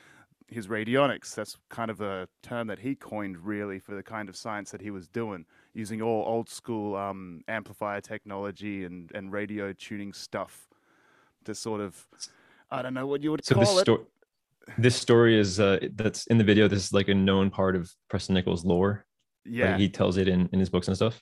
his 0.52 0.68
radionics. 0.68 1.36
That's 1.36 1.58
kind 1.70 1.92
of 1.92 2.02
a 2.02 2.30
term 2.44 2.68
that 2.68 2.80
he 2.80 2.96
coined 2.96 3.40
really 3.40 3.80
for 3.80 3.96
the 3.96 4.04
kind 4.04 4.30
of 4.30 4.38
science 4.38 4.72
that 4.72 4.82
he 4.82 4.92
was 4.92 5.08
doing, 5.10 5.46
using 5.74 6.02
all 6.02 6.26
old 6.28 6.50
school 6.50 6.96
um, 6.96 7.42
amplifier 7.48 8.02
technology 8.02 8.86
and 8.86 9.12
and 9.16 9.32
radio 9.34 9.74
tuning 9.74 10.14
stuff 10.14 10.70
to 11.46 11.56
sort 11.56 11.82
of 11.82 12.08
I 12.72 12.82
don't 12.82 12.94
know 12.94 13.08
what 13.08 13.24
you 13.24 13.32
would 13.32 13.46
So 13.46 13.56
call 13.56 13.62
this 13.62 13.80
it. 13.80 13.88
story, 13.88 14.06
this 14.78 14.96
story 14.96 15.40
is 15.40 15.60
uh, 15.60 15.80
that's 15.96 16.28
in 16.28 16.38
the 16.38 16.44
video. 16.44 16.68
This 16.68 16.86
is 16.86 16.94
like 16.94 17.10
a 17.10 17.16
known 17.16 17.50
part 17.50 17.76
of 17.76 17.92
Preston 18.10 18.36
Nichols' 18.36 18.66
lore. 18.66 19.06
yeah, 19.46 19.68
Like 19.68 19.80
he 19.80 19.90
tells 19.90 20.18
it 20.18 20.28
in 20.28 20.50
in 20.54 20.60
his 20.60 20.70
books 20.70 20.88
and 20.88 20.96
stuff. 20.98 21.22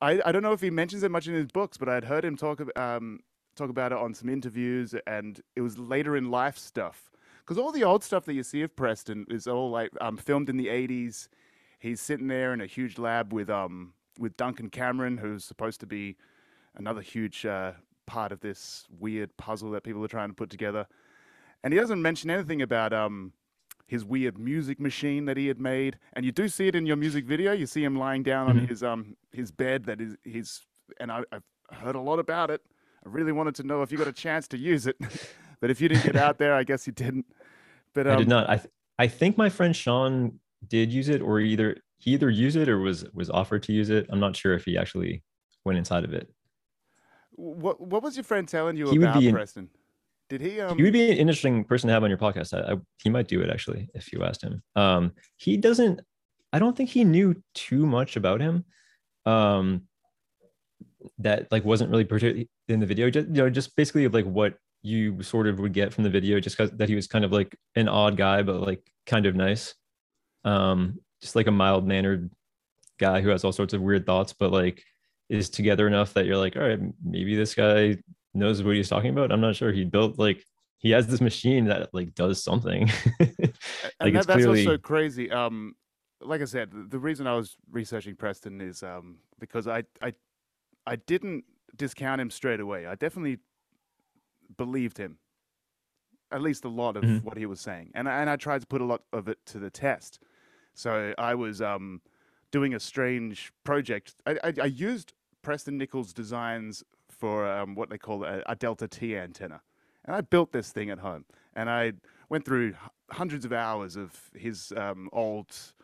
I, 0.00 0.20
I 0.24 0.32
don't 0.32 0.42
know 0.42 0.52
if 0.52 0.60
he 0.60 0.70
mentions 0.70 1.02
it 1.02 1.10
much 1.10 1.26
in 1.26 1.34
his 1.34 1.48
books, 1.48 1.76
but 1.76 1.88
I'd 1.88 2.04
heard 2.04 2.24
him 2.24 2.36
talk 2.36 2.60
um, 2.78 3.20
talk 3.56 3.70
about 3.70 3.92
it 3.92 3.98
on 3.98 4.14
some 4.14 4.28
interviews, 4.28 4.94
and 5.06 5.40
it 5.56 5.60
was 5.60 5.78
later 5.78 6.16
in 6.16 6.30
life 6.30 6.56
stuff. 6.58 7.10
Because 7.48 7.56
all 7.58 7.72
the 7.72 7.82
old 7.82 8.04
stuff 8.04 8.26
that 8.26 8.34
you 8.34 8.42
see 8.42 8.60
of 8.60 8.76
Preston 8.76 9.24
is 9.30 9.46
all 9.46 9.70
like 9.70 9.88
um, 10.02 10.18
filmed 10.18 10.50
in 10.50 10.58
the 10.58 10.66
'80s. 10.66 11.28
He's 11.78 11.98
sitting 11.98 12.26
there 12.28 12.52
in 12.52 12.60
a 12.60 12.66
huge 12.66 12.98
lab 12.98 13.32
with 13.32 13.48
um 13.48 13.94
with 14.18 14.36
Duncan 14.36 14.68
Cameron, 14.68 15.16
who's 15.16 15.46
supposed 15.46 15.80
to 15.80 15.86
be 15.86 16.16
another 16.76 17.00
huge 17.00 17.46
uh, 17.46 17.72
part 18.04 18.32
of 18.32 18.40
this 18.40 18.84
weird 18.90 19.34
puzzle 19.38 19.70
that 19.70 19.82
people 19.82 20.04
are 20.04 20.08
trying 20.08 20.28
to 20.28 20.34
put 20.34 20.50
together. 20.50 20.86
And 21.64 21.72
he 21.72 21.80
doesn't 21.80 22.02
mention 22.02 22.28
anything 22.28 22.60
about 22.60 22.92
um 22.92 23.32
his 23.86 24.04
weird 24.04 24.36
music 24.36 24.78
machine 24.78 25.24
that 25.24 25.38
he 25.38 25.46
had 25.46 25.58
made. 25.58 25.98
And 26.12 26.26
you 26.26 26.32
do 26.32 26.48
see 26.48 26.68
it 26.68 26.74
in 26.74 26.84
your 26.84 26.96
music 26.96 27.24
video. 27.24 27.52
You 27.52 27.64
see 27.64 27.82
him 27.82 27.96
lying 27.96 28.24
down 28.24 28.48
on 28.48 28.56
Mhm. 28.56 28.68
his 28.68 28.82
um 28.82 29.16
his 29.32 29.50
bed 29.52 29.84
that 29.86 30.02
is 30.02 30.16
his 30.22 30.66
and 31.00 31.10
I, 31.10 31.22
I've 31.32 31.44
heard 31.72 31.94
a 31.94 32.00
lot 32.00 32.18
about 32.18 32.50
it. 32.50 32.60
I 33.06 33.08
really 33.08 33.32
wanted 33.32 33.54
to 33.54 33.62
know 33.62 33.80
if 33.80 33.90
you 33.90 33.96
got 33.96 34.06
a 34.06 34.12
chance 34.12 34.46
to 34.48 34.58
use 34.58 34.86
it. 34.86 34.96
but 35.60 35.70
if 35.70 35.80
you 35.80 35.88
didn't 35.88 36.04
get 36.04 36.16
out 36.16 36.38
there, 36.38 36.54
I 36.54 36.64
guess 36.64 36.86
you 36.86 36.92
didn't. 36.92 37.26
But 37.94 38.06
um, 38.06 38.12
I 38.14 38.16
did 38.16 38.28
not. 38.28 38.48
I 38.50 38.56
th- 38.56 38.70
I 38.98 39.06
think 39.08 39.36
my 39.38 39.48
friend 39.48 39.74
Sean 39.74 40.38
did 40.66 40.92
use 40.92 41.08
it, 41.08 41.20
or 41.22 41.40
either 41.40 41.76
he 41.98 42.12
either 42.12 42.30
used 42.30 42.56
it 42.56 42.68
or 42.68 42.78
was 42.78 43.04
was 43.12 43.30
offered 43.30 43.62
to 43.64 43.72
use 43.72 43.90
it. 43.90 44.06
I'm 44.10 44.20
not 44.20 44.36
sure 44.36 44.54
if 44.54 44.64
he 44.64 44.76
actually 44.78 45.22
went 45.64 45.78
inside 45.78 46.04
of 46.04 46.12
it. 46.12 46.28
what 47.32 47.80
what 47.80 48.02
was 48.02 48.16
your 48.16 48.24
friend 48.24 48.46
telling 48.48 48.76
you 48.76 48.90
He 48.90 48.98
would 48.98 49.08
about 49.08 49.20
be 49.20 49.28
in- 49.28 49.34
Preston? 49.34 49.68
Did 50.28 50.40
he 50.42 50.60
um 50.60 50.76
he 50.76 50.82
would 50.82 50.92
be 50.92 51.10
an 51.10 51.16
interesting 51.16 51.64
person 51.64 51.88
to 51.88 51.94
have 51.94 52.04
on 52.04 52.10
your 52.10 52.18
podcast. 52.18 52.52
I, 52.52 52.72
I, 52.72 52.76
he 53.02 53.08
might 53.08 53.28
do 53.28 53.40
it 53.40 53.48
actually 53.50 53.88
if 53.94 54.12
you 54.12 54.22
asked 54.24 54.42
him. 54.42 54.62
Um, 54.76 55.12
he 55.36 55.56
doesn't. 55.56 56.00
I 56.52 56.58
don't 56.58 56.76
think 56.76 56.90
he 56.90 57.02
knew 57.04 57.42
too 57.54 57.86
much 57.86 58.16
about 58.16 58.40
him. 58.40 58.64
Um, 59.24 59.84
that 61.18 61.50
like 61.50 61.64
wasn't 61.64 61.90
really 61.90 62.04
particularly 62.04 62.48
in 62.68 62.80
the 62.80 62.86
video. 62.86 63.08
Just 63.08 63.28
you 63.28 63.34
know, 63.34 63.48
just 63.50 63.74
basically 63.76 64.04
of 64.04 64.12
like 64.14 64.26
what 64.26 64.58
you 64.82 65.22
sort 65.22 65.46
of 65.46 65.58
would 65.58 65.72
get 65.72 65.92
from 65.92 66.04
the 66.04 66.10
video, 66.10 66.40
just 66.40 66.56
that 66.58 66.88
he 66.88 66.94
was 66.94 67.06
kind 67.06 67.24
of 67.24 67.32
like 67.32 67.56
an 67.74 67.88
odd 67.88 68.16
guy, 68.16 68.42
but 68.42 68.60
like 68.60 68.80
kind 69.06 69.26
of 69.26 69.34
nice. 69.34 69.74
Um, 70.44 71.00
just 71.20 71.36
like 71.36 71.46
a 71.46 71.52
mild 71.52 71.86
mannered 71.86 72.30
guy 72.98 73.20
who 73.20 73.28
has 73.30 73.44
all 73.44 73.52
sorts 73.52 73.74
of 73.74 73.80
weird 73.80 74.06
thoughts, 74.06 74.32
but 74.32 74.52
like 74.52 74.82
is 75.28 75.50
together 75.50 75.86
enough 75.86 76.14
that 76.14 76.26
you're 76.26 76.36
like, 76.36 76.56
all 76.56 76.62
right, 76.62 76.80
maybe 77.04 77.36
this 77.36 77.54
guy 77.54 77.96
knows 78.34 78.62
what 78.62 78.76
he's 78.76 78.88
talking 78.88 79.10
about. 79.10 79.32
I'm 79.32 79.40
not 79.40 79.56
sure. 79.56 79.72
He 79.72 79.84
built 79.84 80.18
like 80.18 80.44
he 80.78 80.90
has 80.90 81.06
this 81.06 81.20
machine 81.20 81.66
that 81.66 81.92
like 81.92 82.14
does 82.14 82.42
something. 82.42 82.90
and 83.20 83.28
like 83.28 83.38
that, 83.38 84.14
it's 84.14 84.26
that's 84.26 84.26
clearly 84.26 84.64
what's 84.64 84.64
so 84.64 84.78
crazy. 84.78 85.30
Um, 85.30 85.74
like 86.20 86.40
I 86.40 86.44
said, 86.46 86.70
the, 86.70 86.86
the 86.88 86.98
reason 86.98 87.26
I 87.26 87.34
was 87.34 87.56
researching 87.70 88.16
Preston 88.16 88.60
is 88.60 88.82
um 88.82 89.18
because 89.38 89.66
I 89.66 89.84
I 90.00 90.14
I 90.86 90.96
didn't 90.96 91.44
discount 91.76 92.20
him 92.20 92.30
straight 92.30 92.60
away. 92.60 92.86
I 92.86 92.94
definitely 92.94 93.38
believed 94.56 94.98
him, 94.98 95.18
at 96.30 96.40
least 96.42 96.64
a 96.64 96.68
lot 96.68 96.96
of 96.96 97.02
Mhm. 97.04 97.22
what 97.24 97.36
he 97.36 97.46
was 97.46 97.60
saying, 97.60 97.90
and 97.94 98.08
I- 98.08 98.20
and 98.20 98.30
I 98.30 98.36
tried 98.36 98.60
to 98.62 98.66
put 98.66 98.80
a 98.80 98.84
lot 98.84 99.02
of 99.12 99.28
it 99.28 99.44
to 99.46 99.58
the 99.58 99.70
test. 99.70 100.20
So 100.74 101.14
I 101.18 101.34
was 101.34 101.60
um 101.62 102.02
doing 102.50 102.72
a 102.74 102.80
strange 102.80 103.52
project. 103.64 104.14
I 104.26 104.38
I, 104.44 104.52
I 104.62 104.66
used 104.66 105.12
Preston 105.42 105.78
Nichols 105.78 106.12
designs 106.12 106.84
for 107.08 107.46
um, 107.46 107.74
what 107.74 107.90
they 107.90 107.98
call 107.98 108.24
a, 108.24 108.42
a 108.46 108.54
Delta 108.56 108.86
T 108.88 109.16
antenna, 109.16 109.62
and 110.04 110.14
I 110.14 110.20
built 110.20 110.52
this 110.52 110.72
thing 110.72 110.90
at 110.90 110.98
home, 111.00 111.24
and 111.54 111.68
I 111.70 111.92
went 112.28 112.44
through 112.44 112.74
hundreds 113.10 113.44
of 113.44 113.52
hours 113.52 113.96
of 113.96 114.30
his 114.34 114.72
um, 114.76 115.08
old. 115.12 115.74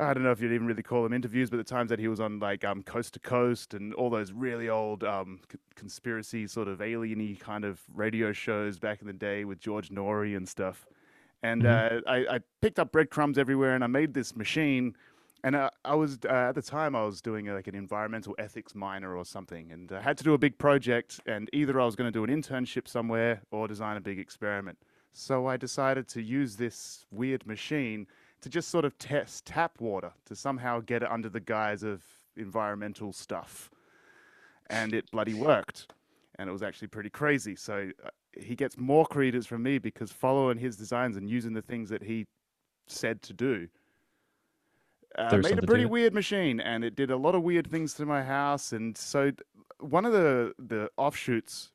I 0.00 0.14
don't 0.14 0.22
know 0.22 0.30
if 0.30 0.40
you'd 0.40 0.52
even 0.52 0.66
really 0.66 0.82
call 0.82 1.02
them 1.02 1.12
interviews, 1.12 1.50
but 1.50 1.58
the 1.58 1.64
times 1.64 1.90
that 1.90 1.98
he 1.98 2.08
was 2.08 2.20
on 2.20 2.38
like 2.38 2.64
um, 2.64 2.82
Coast 2.82 3.14
to 3.14 3.20
Coast 3.20 3.74
and 3.74 3.92
all 3.94 4.08
those 4.08 4.32
really 4.32 4.68
old 4.68 5.04
um, 5.04 5.40
c- 5.52 5.58
conspiracy 5.74 6.46
sort 6.46 6.68
of 6.68 6.78
alieny 6.78 7.38
kind 7.38 7.64
of 7.64 7.80
radio 7.94 8.32
shows 8.32 8.78
back 8.78 9.02
in 9.02 9.06
the 9.06 9.12
day 9.12 9.44
with 9.44 9.60
George 9.60 9.90
Noory 9.90 10.36
and 10.36 10.48
stuff. 10.48 10.86
And 11.42 11.66
uh, 11.66 12.00
I, 12.06 12.16
I 12.16 12.40
picked 12.60 12.78
up 12.78 12.92
breadcrumbs 12.92 13.38
everywhere, 13.38 13.74
and 13.74 13.84
I 13.84 13.86
made 13.86 14.14
this 14.14 14.34
machine. 14.34 14.94
And 15.42 15.56
uh, 15.56 15.70
I 15.84 15.94
was 15.94 16.18
uh, 16.24 16.48
at 16.48 16.54
the 16.54 16.62
time 16.62 16.94
I 16.94 17.04
was 17.04 17.20
doing 17.22 17.48
uh, 17.48 17.54
like 17.54 17.66
an 17.66 17.74
environmental 17.74 18.34
ethics 18.38 18.74
minor 18.74 19.16
or 19.16 19.24
something, 19.24 19.72
and 19.72 19.90
I 19.92 20.00
had 20.00 20.18
to 20.18 20.24
do 20.24 20.34
a 20.34 20.38
big 20.38 20.58
project. 20.58 21.20
And 21.26 21.48
either 21.52 21.80
I 21.80 21.84
was 21.84 21.96
going 21.96 22.10
to 22.10 22.12
do 22.12 22.24
an 22.24 22.30
internship 22.30 22.88
somewhere 22.88 23.42
or 23.50 23.68
design 23.68 23.96
a 23.96 24.00
big 24.00 24.18
experiment. 24.18 24.78
So 25.12 25.46
I 25.46 25.56
decided 25.56 26.08
to 26.08 26.22
use 26.22 26.56
this 26.56 27.06
weird 27.10 27.46
machine 27.46 28.06
to 28.42 28.48
just 28.48 28.68
sort 28.68 28.84
of 28.84 28.96
test 28.98 29.46
tap 29.46 29.80
water 29.80 30.12
to 30.26 30.36
somehow 30.36 30.80
get 30.80 31.02
it 31.02 31.10
under 31.10 31.28
the 31.28 31.40
guise 31.40 31.82
of 31.82 32.02
environmental 32.36 33.12
stuff. 33.12 33.70
And 34.68 34.94
it 34.94 35.10
bloody 35.10 35.34
worked. 35.34 35.92
And 36.38 36.48
it 36.48 36.52
was 36.52 36.62
actually 36.62 36.88
pretty 36.88 37.10
crazy. 37.10 37.56
So 37.56 37.90
uh, 38.04 38.08
he 38.32 38.54
gets 38.54 38.78
more 38.78 39.04
credence 39.04 39.46
from 39.46 39.62
me 39.62 39.78
because 39.78 40.10
following 40.10 40.58
his 40.58 40.76
designs 40.76 41.16
and 41.16 41.28
using 41.28 41.52
the 41.52 41.62
things 41.62 41.90
that 41.90 42.02
he 42.02 42.26
said 42.86 43.22
to 43.22 43.32
do 43.32 43.68
uh, 45.18 45.36
made 45.36 45.58
a 45.58 45.62
pretty 45.62 45.86
weird 45.86 46.14
machine 46.14 46.60
and 46.60 46.84
it 46.84 46.94
did 46.94 47.10
a 47.10 47.16
lot 47.16 47.34
of 47.34 47.42
weird 47.42 47.68
things 47.68 47.94
to 47.94 48.06
my 48.06 48.22
house 48.22 48.72
and 48.72 48.96
so 48.96 49.30
one 49.80 50.04
of 50.04 50.12
the 50.12 50.52
the 50.58 50.88
offshoots 50.96 51.72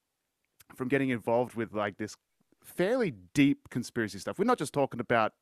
from 0.76 0.88
getting 0.88 1.09
involved 1.09 1.55
with 1.55 1.74
like 1.74 1.97
this 1.97 2.16
fairly 2.63 3.13
deep 3.34 3.70
conspiracy 3.70 4.20
stuff. 4.20 4.39
We're 4.39 4.45
not 4.45 4.57
just 4.57 4.74
talking 4.74 4.99
about 4.99 5.34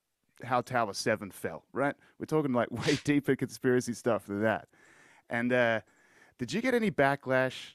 how 0.44 0.62
Tower 0.62 0.94
7 0.94 1.32
fell, 1.32 1.64
right? 1.74 1.96
We're 2.20 2.26
talking 2.26 2.54
like 2.54 2.72
way 2.88 2.98
deeper 3.04 3.36
conspiracy 3.36 3.94
stuff 3.94 4.28
than 4.28 4.42
that. 4.42 4.68
And 5.30 5.52
uh, 5.54 5.82
did 6.38 6.54
you 6.54 6.62
get 6.62 6.74
any 6.74 6.92
backlash? 6.92 7.74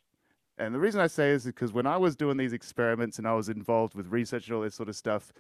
And 0.59 0.75
the 0.75 0.79
reason 0.79 1.01
I 1.01 1.07
say 1.07 1.31
is 1.31 1.45
because 1.45 1.73
when 1.73 1.87
I 1.87 1.97
was 1.97 2.17
doing 2.17 2.37
these 2.37 2.53
experiments 2.53 3.19
and 3.19 3.27
I 3.27 3.35
was 3.35 3.49
involved 3.49 3.95
with 3.95 4.09
research 4.09 4.47
and 4.49 4.57
all 4.57 4.63
this 4.63 4.75
sort 4.75 4.89
of 4.89 4.97
stuff, 4.97 5.33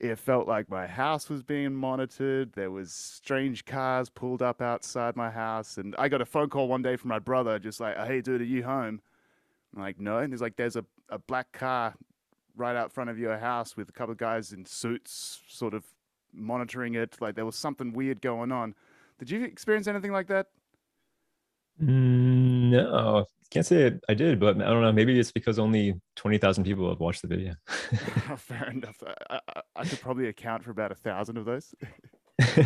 it 0.00 0.18
felt 0.18 0.48
like 0.48 0.68
my 0.68 0.86
house 0.86 1.28
was 1.28 1.42
being 1.42 1.74
monitored. 1.74 2.54
There 2.54 2.70
was 2.70 2.92
strange 2.92 3.64
cars 3.64 4.08
pulled 4.08 4.42
up 4.42 4.60
outside 4.60 5.14
my 5.14 5.30
house, 5.30 5.78
and 5.78 5.94
I 5.96 6.08
got 6.08 6.20
a 6.20 6.24
phone 6.24 6.48
call 6.48 6.66
one 6.66 6.82
day 6.82 6.96
from 6.96 7.08
my 7.08 7.20
brother, 7.20 7.58
just 7.58 7.78
like, 7.78 7.96
"Hey, 7.98 8.20
dude, 8.20 8.40
are 8.40 8.44
you 8.44 8.64
home?" 8.64 9.00
I'm 9.74 9.82
like, 9.82 10.00
"No." 10.00 10.18
And 10.18 10.32
he's 10.32 10.40
like, 10.40 10.56
"There's 10.56 10.74
a, 10.74 10.84
a 11.08 11.18
black 11.18 11.52
car 11.52 11.94
right 12.56 12.74
out 12.74 12.92
front 12.92 13.10
of 13.10 13.18
your 13.18 13.38
house 13.38 13.76
with 13.76 13.88
a 13.88 13.92
couple 13.92 14.12
of 14.12 14.18
guys 14.18 14.52
in 14.52 14.64
suits, 14.64 15.40
sort 15.46 15.74
of 15.74 15.84
monitoring 16.32 16.94
it. 16.94 17.16
Like 17.20 17.34
there 17.34 17.46
was 17.46 17.56
something 17.56 17.92
weird 17.92 18.20
going 18.20 18.52
on." 18.52 18.74
Did 19.18 19.30
you 19.30 19.44
experience 19.44 19.86
anything 19.86 20.12
like 20.12 20.28
that? 20.28 20.48
Mm, 21.80 22.70
no, 22.70 23.26
can't 23.52 23.66
say 23.66 23.92
I 24.08 24.14
did, 24.14 24.40
but 24.40 24.56
I 24.60 24.64
don't 24.64 24.80
know. 24.80 24.92
Maybe 24.92 25.18
it's 25.18 25.30
because 25.30 25.58
only 25.58 25.94
twenty 26.16 26.38
thousand 26.38 26.64
people 26.64 26.88
have 26.88 27.00
watched 27.00 27.22
the 27.22 27.28
video. 27.28 27.54
Fair 28.36 28.70
enough. 28.70 28.96
I, 29.28 29.40
I, 29.54 29.60
I, 29.76 29.84
could 29.84 30.00
probably 30.00 30.28
account 30.28 30.64
for 30.64 30.70
about 30.70 30.90
a 30.90 30.94
thousand 30.94 31.36
of 31.36 31.44
those. 31.44 31.74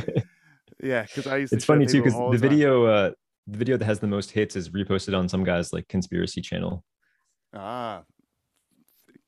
yeah, 0.82 1.02
because 1.02 1.26
I 1.26 1.38
used. 1.38 1.52
it's 1.52 1.64
funny 1.64 1.86
too 1.86 2.02
because 2.02 2.14
the 2.30 2.38
video, 2.38 2.84
uh, 2.84 3.10
the 3.48 3.58
video 3.58 3.76
that 3.76 3.84
has 3.84 3.98
the 3.98 4.06
most 4.06 4.30
hits 4.30 4.54
is 4.54 4.70
reposted 4.70 5.16
on 5.16 5.28
some 5.28 5.42
guy's 5.42 5.72
like 5.72 5.88
conspiracy 5.88 6.40
channel. 6.40 6.84
Ah, 7.52 8.02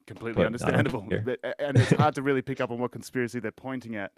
completely 0.07 0.41
but 0.41 0.47
understandable. 0.47 1.09
But, 1.25 1.41
and 1.59 1.77
it's 1.77 1.91
hard 1.91 2.15
to 2.15 2.23
really 2.23 2.43
pick 2.43 2.61
up 2.61 2.71
on 2.71 2.79
what 2.79 2.93
conspiracy 2.93 3.41
they're 3.41 3.51
pointing 3.51 3.97
at 3.97 4.13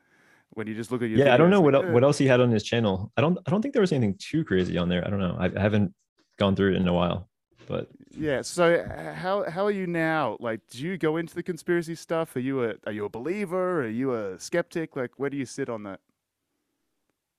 when 0.50 0.66
you 0.66 0.74
just 0.74 0.90
look 0.90 1.02
at 1.02 1.08
your. 1.08 1.18
Yeah, 1.18 1.26
videos. 1.26 1.32
I 1.32 1.36
don't 1.36 1.50
know 1.50 1.60
what 1.60 1.92
what 1.92 2.02
else 2.02 2.18
he 2.18 2.26
had 2.26 2.40
on 2.40 2.50
his 2.50 2.62
channel. 2.62 3.12
I 3.16 3.20
don't 3.20 3.38
I 3.46 3.50
don't 3.50 3.62
think 3.62 3.74
there 3.74 3.80
was 3.80 3.92
anything 3.92 4.16
too 4.18 4.44
crazy 4.44 4.76
on 4.78 4.88
there. 4.88 5.06
I 5.06 5.10
don't 5.10 5.20
know. 5.20 5.36
I, 5.38 5.46
I 5.46 5.60
haven't 5.60 5.94
gone 6.38 6.56
through 6.56 6.72
it 6.72 6.76
in 6.76 6.88
a 6.88 6.92
while, 6.92 7.28
but 7.66 7.88
yeah. 8.10 8.42
So 8.42 8.84
how 9.14 9.48
how 9.48 9.64
are 9.64 9.70
you 9.70 9.86
now? 9.86 10.36
Like, 10.40 10.60
do 10.70 10.78
you 10.82 10.98
go 10.98 11.16
into 11.16 11.34
the 11.34 11.42
conspiracy 11.42 11.94
stuff? 11.94 12.34
Are 12.36 12.40
you 12.40 12.64
a 12.64 12.74
are 12.86 12.92
you 12.92 13.04
a 13.04 13.08
believer? 13.08 13.82
Are 13.82 13.88
you 13.88 14.14
a 14.14 14.38
skeptic? 14.38 14.96
Like, 14.96 15.12
where 15.16 15.30
do 15.30 15.36
you 15.36 15.46
sit 15.46 15.68
on 15.68 15.84
that? 15.84 16.00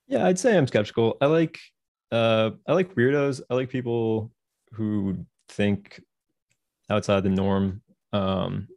Yeah, 0.07 0.25
I'd 0.25 0.39
say 0.39 0.57
I'm 0.57 0.67
skeptical. 0.67 1.17
I 1.21 1.27
like 1.27 1.59
uh 2.11 2.51
I 2.67 2.73
like 2.73 2.95
weirdos. 2.95 3.41
I 3.49 3.53
like 3.55 3.69
people 3.69 4.31
who 4.73 5.25
think 5.49 6.01
outside 6.89 7.23
the 7.23 7.29
norm. 7.29 7.81
Um, 8.13 8.67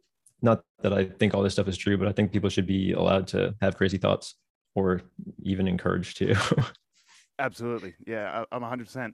not 0.45 0.63
that 0.81 0.93
I 0.93 1.05
think 1.05 1.33
all 1.33 1.43
this 1.43 1.53
stuff 1.53 1.67
is 1.67 1.75
true, 1.75 1.97
but 1.97 2.07
I 2.07 2.13
think 2.13 2.31
people 2.31 2.49
should 2.49 2.67
be 2.67 2.93
allowed 2.93 3.27
to 3.29 3.55
have 3.61 3.75
crazy 3.75 3.97
thoughts 3.97 4.35
or 4.75 5.01
even 5.43 5.67
encouraged 5.67 6.17
to. 6.17 6.35
Absolutely. 7.39 7.95
Yeah, 8.07 8.45
I'm 8.51 8.61
100% 8.61 9.13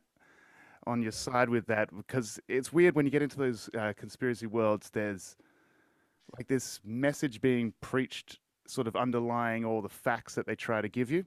on 0.87 1.01
your 1.01 1.11
side 1.11 1.49
with 1.49 1.65
that 1.67 1.89
because 1.95 2.39
it's 2.47 2.73
weird 2.73 2.95
when 2.95 3.05
you 3.05 3.11
get 3.11 3.21
into 3.21 3.37
those 3.37 3.69
uh, 3.77 3.93
conspiracy 3.97 4.47
worlds, 4.47 4.89
there's 4.91 5.35
like 6.37 6.47
this 6.47 6.79
message 6.83 7.41
being 7.41 7.73
preached, 7.81 8.39
sort 8.67 8.87
of 8.87 8.95
underlying 8.95 9.65
all 9.65 9.81
the 9.81 9.89
facts 9.89 10.35
that 10.35 10.45
they 10.45 10.55
try 10.55 10.81
to 10.81 10.89
give 10.89 11.09
you. 11.09 11.25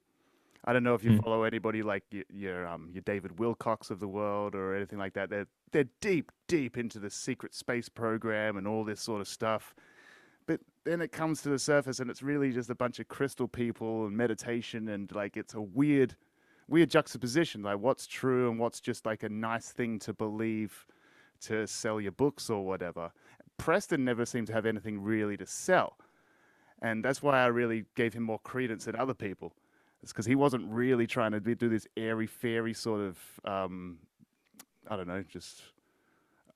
I 0.66 0.72
don't 0.72 0.82
know 0.82 0.94
if 0.94 1.04
you 1.04 1.12
mm. 1.12 1.22
follow 1.22 1.42
anybody 1.42 1.82
like 1.82 2.04
your 2.10 2.24
your, 2.32 2.66
um, 2.66 2.88
your 2.92 3.02
David 3.02 3.32
Wilcock 3.36 3.90
of 3.90 4.00
the 4.00 4.08
world 4.08 4.54
or 4.54 4.74
anything 4.74 4.98
like 4.98 5.12
that. 5.14 5.28
They're 5.28 5.46
they're 5.72 5.88
deep 6.00 6.32
deep 6.48 6.78
into 6.78 6.98
the 6.98 7.10
secret 7.10 7.54
space 7.54 7.88
program 7.88 8.56
and 8.56 8.66
all 8.66 8.82
this 8.82 9.00
sort 9.00 9.20
of 9.20 9.28
stuff. 9.28 9.74
But 10.46 10.60
then 10.84 11.00
it 11.00 11.12
comes 11.12 11.42
to 11.42 11.48
the 11.48 11.58
surface 11.58 12.00
and 12.00 12.10
it's 12.10 12.22
really 12.22 12.52
just 12.52 12.70
a 12.70 12.74
bunch 12.74 12.98
of 12.98 13.08
crystal 13.08 13.48
people 13.48 14.06
and 14.06 14.16
meditation 14.16 14.88
and 14.88 15.10
like 15.12 15.36
it's 15.36 15.54
a 15.54 15.60
weird 15.60 16.16
weird 16.66 16.88
juxtaposition 16.88 17.62
like 17.62 17.78
what's 17.78 18.06
true 18.06 18.50
and 18.50 18.58
what's 18.58 18.80
just 18.80 19.04
like 19.04 19.22
a 19.22 19.28
nice 19.28 19.70
thing 19.70 19.98
to 19.98 20.14
believe 20.14 20.86
to 21.44 21.66
sell 21.66 22.00
your 22.00 22.12
books 22.12 22.50
or 22.50 22.64
whatever. 22.64 23.12
Preston 23.58 24.04
never 24.04 24.24
seemed 24.26 24.46
to 24.48 24.52
have 24.52 24.66
anything 24.66 25.00
really 25.00 25.36
to 25.36 25.46
sell. 25.46 25.96
And 26.82 27.04
that's 27.04 27.22
why 27.22 27.42
I 27.42 27.46
really 27.46 27.84
gave 27.94 28.14
him 28.14 28.24
more 28.24 28.40
credence 28.40 28.86
than 28.86 28.96
other 28.96 29.14
people. 29.14 29.54
It's 30.02 30.12
because 30.12 30.26
he 30.26 30.34
wasn't 30.34 30.70
really 30.70 31.06
trying 31.06 31.32
to 31.32 31.40
do 31.40 31.68
this 31.68 31.86
airy 31.96 32.26
fairy 32.26 32.74
sort 32.74 33.00
of, 33.00 33.18
um, 33.44 33.98
I 34.88 34.96
don't 34.96 35.08
know, 35.08 35.22
just 35.22 35.62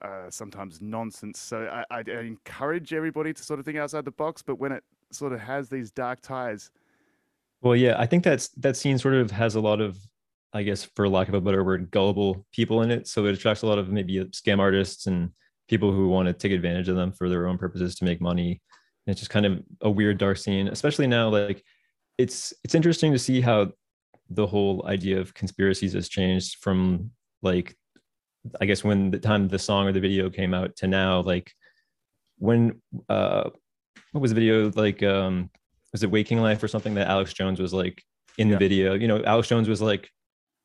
uh, 0.02 0.30
sometimes 0.30 0.80
nonsense. 0.80 1.38
So 1.38 1.68
I, 1.70 1.84
I, 1.90 2.02
I, 2.06 2.20
encourage 2.20 2.92
everybody 2.92 3.32
to 3.32 3.42
sort 3.42 3.58
of 3.58 3.66
think 3.66 3.78
outside 3.78 4.04
the 4.04 4.12
box, 4.12 4.42
but 4.42 4.58
when 4.58 4.72
it 4.72 4.84
sort 5.10 5.32
of 5.32 5.40
has 5.40 5.68
these 5.68 5.90
dark 5.90 6.20
ties. 6.20 6.70
Well, 7.62 7.74
yeah, 7.74 7.96
I 7.98 8.06
think 8.06 8.22
that's 8.22 8.48
that 8.58 8.76
scene 8.76 8.98
sort 8.98 9.14
of 9.14 9.30
has 9.32 9.56
a 9.56 9.60
lot 9.60 9.80
of, 9.80 9.98
I 10.52 10.62
guess, 10.62 10.84
for 10.84 11.08
lack 11.08 11.28
of 11.28 11.34
a 11.34 11.40
better 11.40 11.64
word, 11.64 11.90
gullible 11.90 12.46
people 12.52 12.82
in 12.82 12.90
it. 12.90 13.08
So 13.08 13.26
it 13.26 13.34
attracts 13.34 13.62
a 13.62 13.66
lot 13.66 13.78
of 13.78 13.88
maybe 13.88 14.24
scam 14.26 14.60
artists 14.60 15.06
and 15.06 15.30
people 15.68 15.92
who 15.92 16.08
want 16.08 16.28
to 16.28 16.32
take 16.32 16.52
advantage 16.52 16.88
of 16.88 16.96
them 16.96 17.12
for 17.12 17.28
their 17.28 17.46
own 17.46 17.58
purposes 17.58 17.96
to 17.96 18.04
make 18.04 18.20
money. 18.20 18.60
And 19.06 19.12
it's 19.12 19.20
just 19.20 19.30
kind 19.30 19.46
of 19.46 19.62
a 19.80 19.90
weird 19.90 20.18
dark 20.18 20.36
scene, 20.36 20.68
especially 20.68 21.08
now. 21.08 21.28
Like, 21.28 21.64
it's 22.18 22.52
it's 22.62 22.74
interesting 22.74 23.12
to 23.12 23.18
see 23.18 23.40
how 23.40 23.72
the 24.30 24.46
whole 24.46 24.86
idea 24.86 25.18
of 25.18 25.34
conspiracies 25.34 25.94
has 25.94 26.08
changed 26.08 26.58
from 26.60 27.10
like 27.42 27.76
I 28.60 28.66
guess 28.66 28.84
when 28.84 29.10
the 29.10 29.18
time 29.18 29.48
the 29.48 29.58
song 29.58 29.86
or 29.86 29.92
the 29.92 30.00
video 30.00 30.30
came 30.30 30.54
out 30.54 30.76
to 30.76 30.86
now, 30.86 31.20
like 31.20 31.52
when 32.38 32.80
uh 33.08 33.50
what 34.12 34.20
was 34.20 34.30
the 34.30 34.34
video 34.34 34.70
like 34.74 35.02
um 35.02 35.50
was 35.92 36.02
it 36.02 36.10
Waking 36.10 36.40
Life 36.40 36.62
or 36.62 36.68
something 36.68 36.94
that 36.94 37.08
Alex 37.08 37.32
Jones 37.32 37.60
was 37.60 37.72
like 37.72 38.02
in 38.36 38.48
the 38.48 38.54
yeah. 38.54 38.58
video? 38.58 38.94
You 38.94 39.08
know, 39.08 39.22
Alex 39.24 39.48
Jones 39.48 39.68
was 39.68 39.80
like 39.80 40.10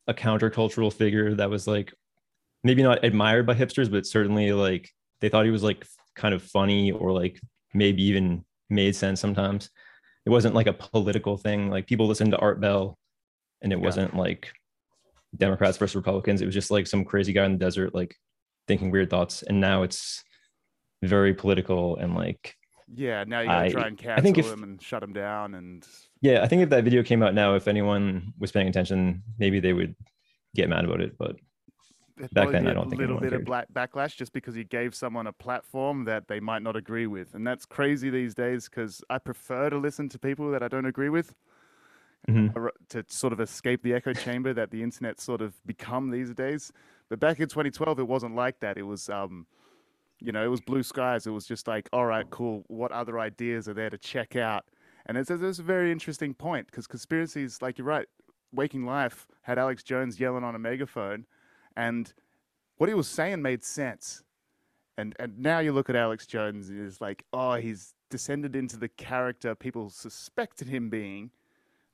a 0.07 0.13
countercultural 0.13 0.91
figure 0.91 1.33
that 1.35 1.49
was 1.49 1.65
like 1.67 1.93
maybe 2.63 2.83
not 2.83 3.03
admired 3.03 3.45
by 3.45 3.55
hipsters, 3.55 3.89
but 3.89 4.05
certainly 4.05 4.51
like 4.53 4.89
they 5.21 5.29
thought 5.29 5.45
he 5.45 5.51
was 5.51 5.63
like 5.63 5.85
kind 6.15 6.33
of 6.33 6.43
funny 6.43 6.91
or 6.91 7.11
like 7.11 7.39
maybe 7.73 8.03
even 8.03 8.43
made 8.69 8.95
sense 8.95 9.19
sometimes. 9.19 9.69
It 10.25 10.29
wasn't 10.29 10.55
like 10.55 10.67
a 10.67 10.73
political 10.73 11.37
thing. 11.37 11.69
Like 11.69 11.87
people 11.87 12.07
listened 12.07 12.31
to 12.31 12.37
Art 12.37 12.61
Bell 12.61 12.97
and 13.61 13.73
it 13.73 13.79
yeah. 13.79 13.85
wasn't 13.85 14.15
like 14.15 14.51
Democrats 15.35 15.77
versus 15.77 15.95
Republicans. 15.95 16.41
It 16.41 16.45
was 16.45 16.55
just 16.55 16.71
like 16.71 16.87
some 16.87 17.05
crazy 17.05 17.33
guy 17.33 17.45
in 17.45 17.53
the 17.53 17.57
desert, 17.57 17.95
like 17.95 18.15
thinking 18.67 18.91
weird 18.91 19.09
thoughts. 19.09 19.43
And 19.43 19.59
now 19.59 19.83
it's 19.83 20.23
very 21.01 21.33
political 21.33 21.97
and 21.97 22.15
like. 22.15 22.55
Yeah, 22.95 23.23
now 23.25 23.39
you 23.39 23.47
gotta 23.47 23.65
I, 23.65 23.69
try 23.69 23.87
and 23.87 23.97
cancel 23.97 24.19
I 24.19 24.21
think 24.21 24.37
if, 24.37 24.51
him 24.51 24.63
and 24.63 24.81
shut 24.81 25.01
him 25.01 25.13
down. 25.13 25.55
And 25.55 25.85
yeah, 26.21 26.43
I 26.43 26.47
think 26.47 26.61
if 26.61 26.69
that 26.69 26.83
video 26.83 27.01
came 27.01 27.23
out 27.23 27.33
now, 27.33 27.55
if 27.55 27.67
anyone 27.67 28.33
was 28.39 28.51
paying 28.51 28.67
attention, 28.67 29.23
maybe 29.39 29.59
they 29.59 29.73
would 29.73 29.95
get 30.53 30.69
mad 30.69 30.85
about 30.85 31.01
it. 31.01 31.17
But 31.17 31.37
back 32.33 32.51
then, 32.51 32.67
I 32.67 32.73
don't 32.73 32.89
think 32.89 33.01
a 33.01 33.05
little 33.05 33.19
bit 33.19 33.31
cared. 33.31 33.41
of 33.41 33.45
black 33.45 33.67
backlash 33.73 34.15
just 34.15 34.33
because 34.33 34.55
you 34.55 34.63
gave 34.63 34.93
someone 34.93 35.25
a 35.25 35.33
platform 35.33 36.05
that 36.05 36.27
they 36.27 36.39
might 36.39 36.61
not 36.61 36.75
agree 36.75 37.07
with, 37.07 37.33
and 37.33 37.47
that's 37.47 37.65
crazy 37.65 38.11
these 38.11 38.35
days. 38.35 38.69
Because 38.69 39.01
I 39.09 39.17
prefer 39.17 39.71
to 39.71 39.77
listen 39.77 40.07
to 40.09 40.19
people 40.19 40.51
that 40.51 40.61
I 40.61 40.67
don't 40.67 40.85
agree 40.85 41.09
with 41.09 41.33
mm-hmm. 42.27 42.67
to 42.89 43.05
sort 43.07 43.33
of 43.33 43.39
escape 43.39 43.83
the 43.83 43.93
echo 43.93 44.13
chamber 44.13 44.53
that 44.53 44.71
the 44.71 44.81
internet 44.81 45.19
sort 45.19 45.41
of 45.41 45.53
become 45.65 46.09
these 46.09 46.33
days. 46.33 46.71
But 47.09 47.19
back 47.19 47.39
in 47.39 47.47
2012, 47.47 47.99
it 47.99 48.07
wasn't 48.07 48.35
like 48.35 48.59
that. 48.61 48.77
It 48.77 48.83
was, 48.83 49.09
um, 49.09 49.45
you 50.19 50.31
know, 50.31 50.43
it 50.43 50.47
was 50.47 50.61
blue 50.61 50.83
skies. 50.83 51.27
It 51.27 51.31
was 51.31 51.45
just 51.45 51.67
like, 51.67 51.89
all 51.91 52.05
right, 52.05 52.29
cool. 52.29 52.63
What 52.67 52.91
other 52.91 53.19
ideas 53.19 53.67
are 53.67 53.73
there 53.73 53.89
to 53.89 53.97
check 53.97 54.35
out? 54.35 54.65
And 55.05 55.17
it's, 55.17 55.29
it's 55.29 55.59
a 55.59 55.63
very 55.63 55.91
interesting 55.91 56.33
point 56.33 56.67
because 56.67 56.87
conspiracies, 56.87 57.61
like 57.61 57.77
you're 57.77 57.87
right, 57.87 58.07
Waking 58.53 58.85
Life 58.85 59.27
had 59.41 59.57
Alex 59.57 59.83
Jones 59.83 60.19
yelling 60.19 60.43
on 60.43 60.55
a 60.55 60.59
megaphone, 60.59 61.25
and 61.75 62.13
what 62.77 62.87
he 62.87 62.95
was 62.95 63.07
saying 63.07 63.41
made 63.41 63.63
sense. 63.63 64.23
And 64.97 65.15
and 65.19 65.37
now 65.39 65.59
you 65.59 65.73
look 65.73 65.89
at 65.89 65.95
Alex 65.95 66.27
Jones, 66.27 66.69
and 66.69 66.85
it's 66.85 67.01
like, 67.01 67.25
oh, 67.33 67.55
he's 67.55 67.93
descended 68.09 68.55
into 68.55 68.77
the 68.77 68.87
character 68.87 69.55
people 69.55 69.89
suspected 69.89 70.67
him 70.67 70.89
being, 70.89 71.31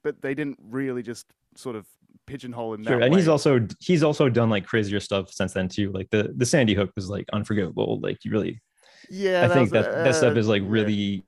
but 0.04 0.22
they 0.22 0.34
didn't 0.34 0.58
really 0.62 1.04
just 1.04 1.26
sort 1.56 1.76
of 1.76 1.86
pigeonhole 2.28 2.74
him. 2.74 2.84
Sure, 2.84 3.02
and 3.02 3.14
way. 3.14 3.20
he's 3.20 3.28
also 3.28 3.66
he's 3.80 4.04
also 4.04 4.30
done 4.30 4.50
like 4.50 4.66
crazier 4.66 5.00
stuff 5.00 5.32
since 5.32 5.54
then 5.54 5.68
too. 5.68 5.92
Like 5.92 6.10
the 6.10 6.34
the 6.36 6.46
Sandy 6.46 6.74
Hook 6.74 6.92
was 6.96 7.10
like 7.10 7.26
unforgivable. 7.34 8.00
Like 8.02 8.24
you 8.24 8.32
really, 8.32 8.62
yeah, 9.10 9.44
I 9.44 9.48
that 9.48 9.54
think 9.54 9.70
that 9.72 9.86
uh, 9.88 10.04
that 10.04 10.16
stuff 10.16 10.38
is 10.38 10.48
like 10.48 10.64
really 10.66 11.24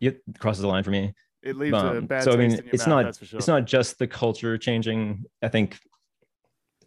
yeah. 0.00 0.10
it 0.10 0.22
crosses 0.38 0.62
the 0.62 0.68
line 0.68 0.84
for 0.84 0.90
me. 0.90 1.12
It 1.42 1.56
leaves 1.56 1.74
um, 1.74 1.96
a 1.96 2.02
bad. 2.02 2.24
So 2.24 2.32
I 2.32 2.36
mean, 2.36 2.60
it's 2.72 2.86
mouth, 2.86 3.04
not 3.04 3.28
sure. 3.28 3.38
it's 3.38 3.48
not 3.48 3.64
just 3.64 3.98
the 3.98 4.06
culture 4.06 4.58
changing. 4.58 5.24
I 5.42 5.48
think 5.48 5.78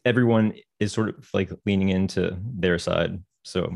everyone 0.06 0.54
is 0.80 0.92
sort 0.92 1.10
of 1.10 1.28
like 1.34 1.52
leaning 1.66 1.90
into 1.90 2.38
their 2.44 2.78
side. 2.78 3.20
So 3.44 3.76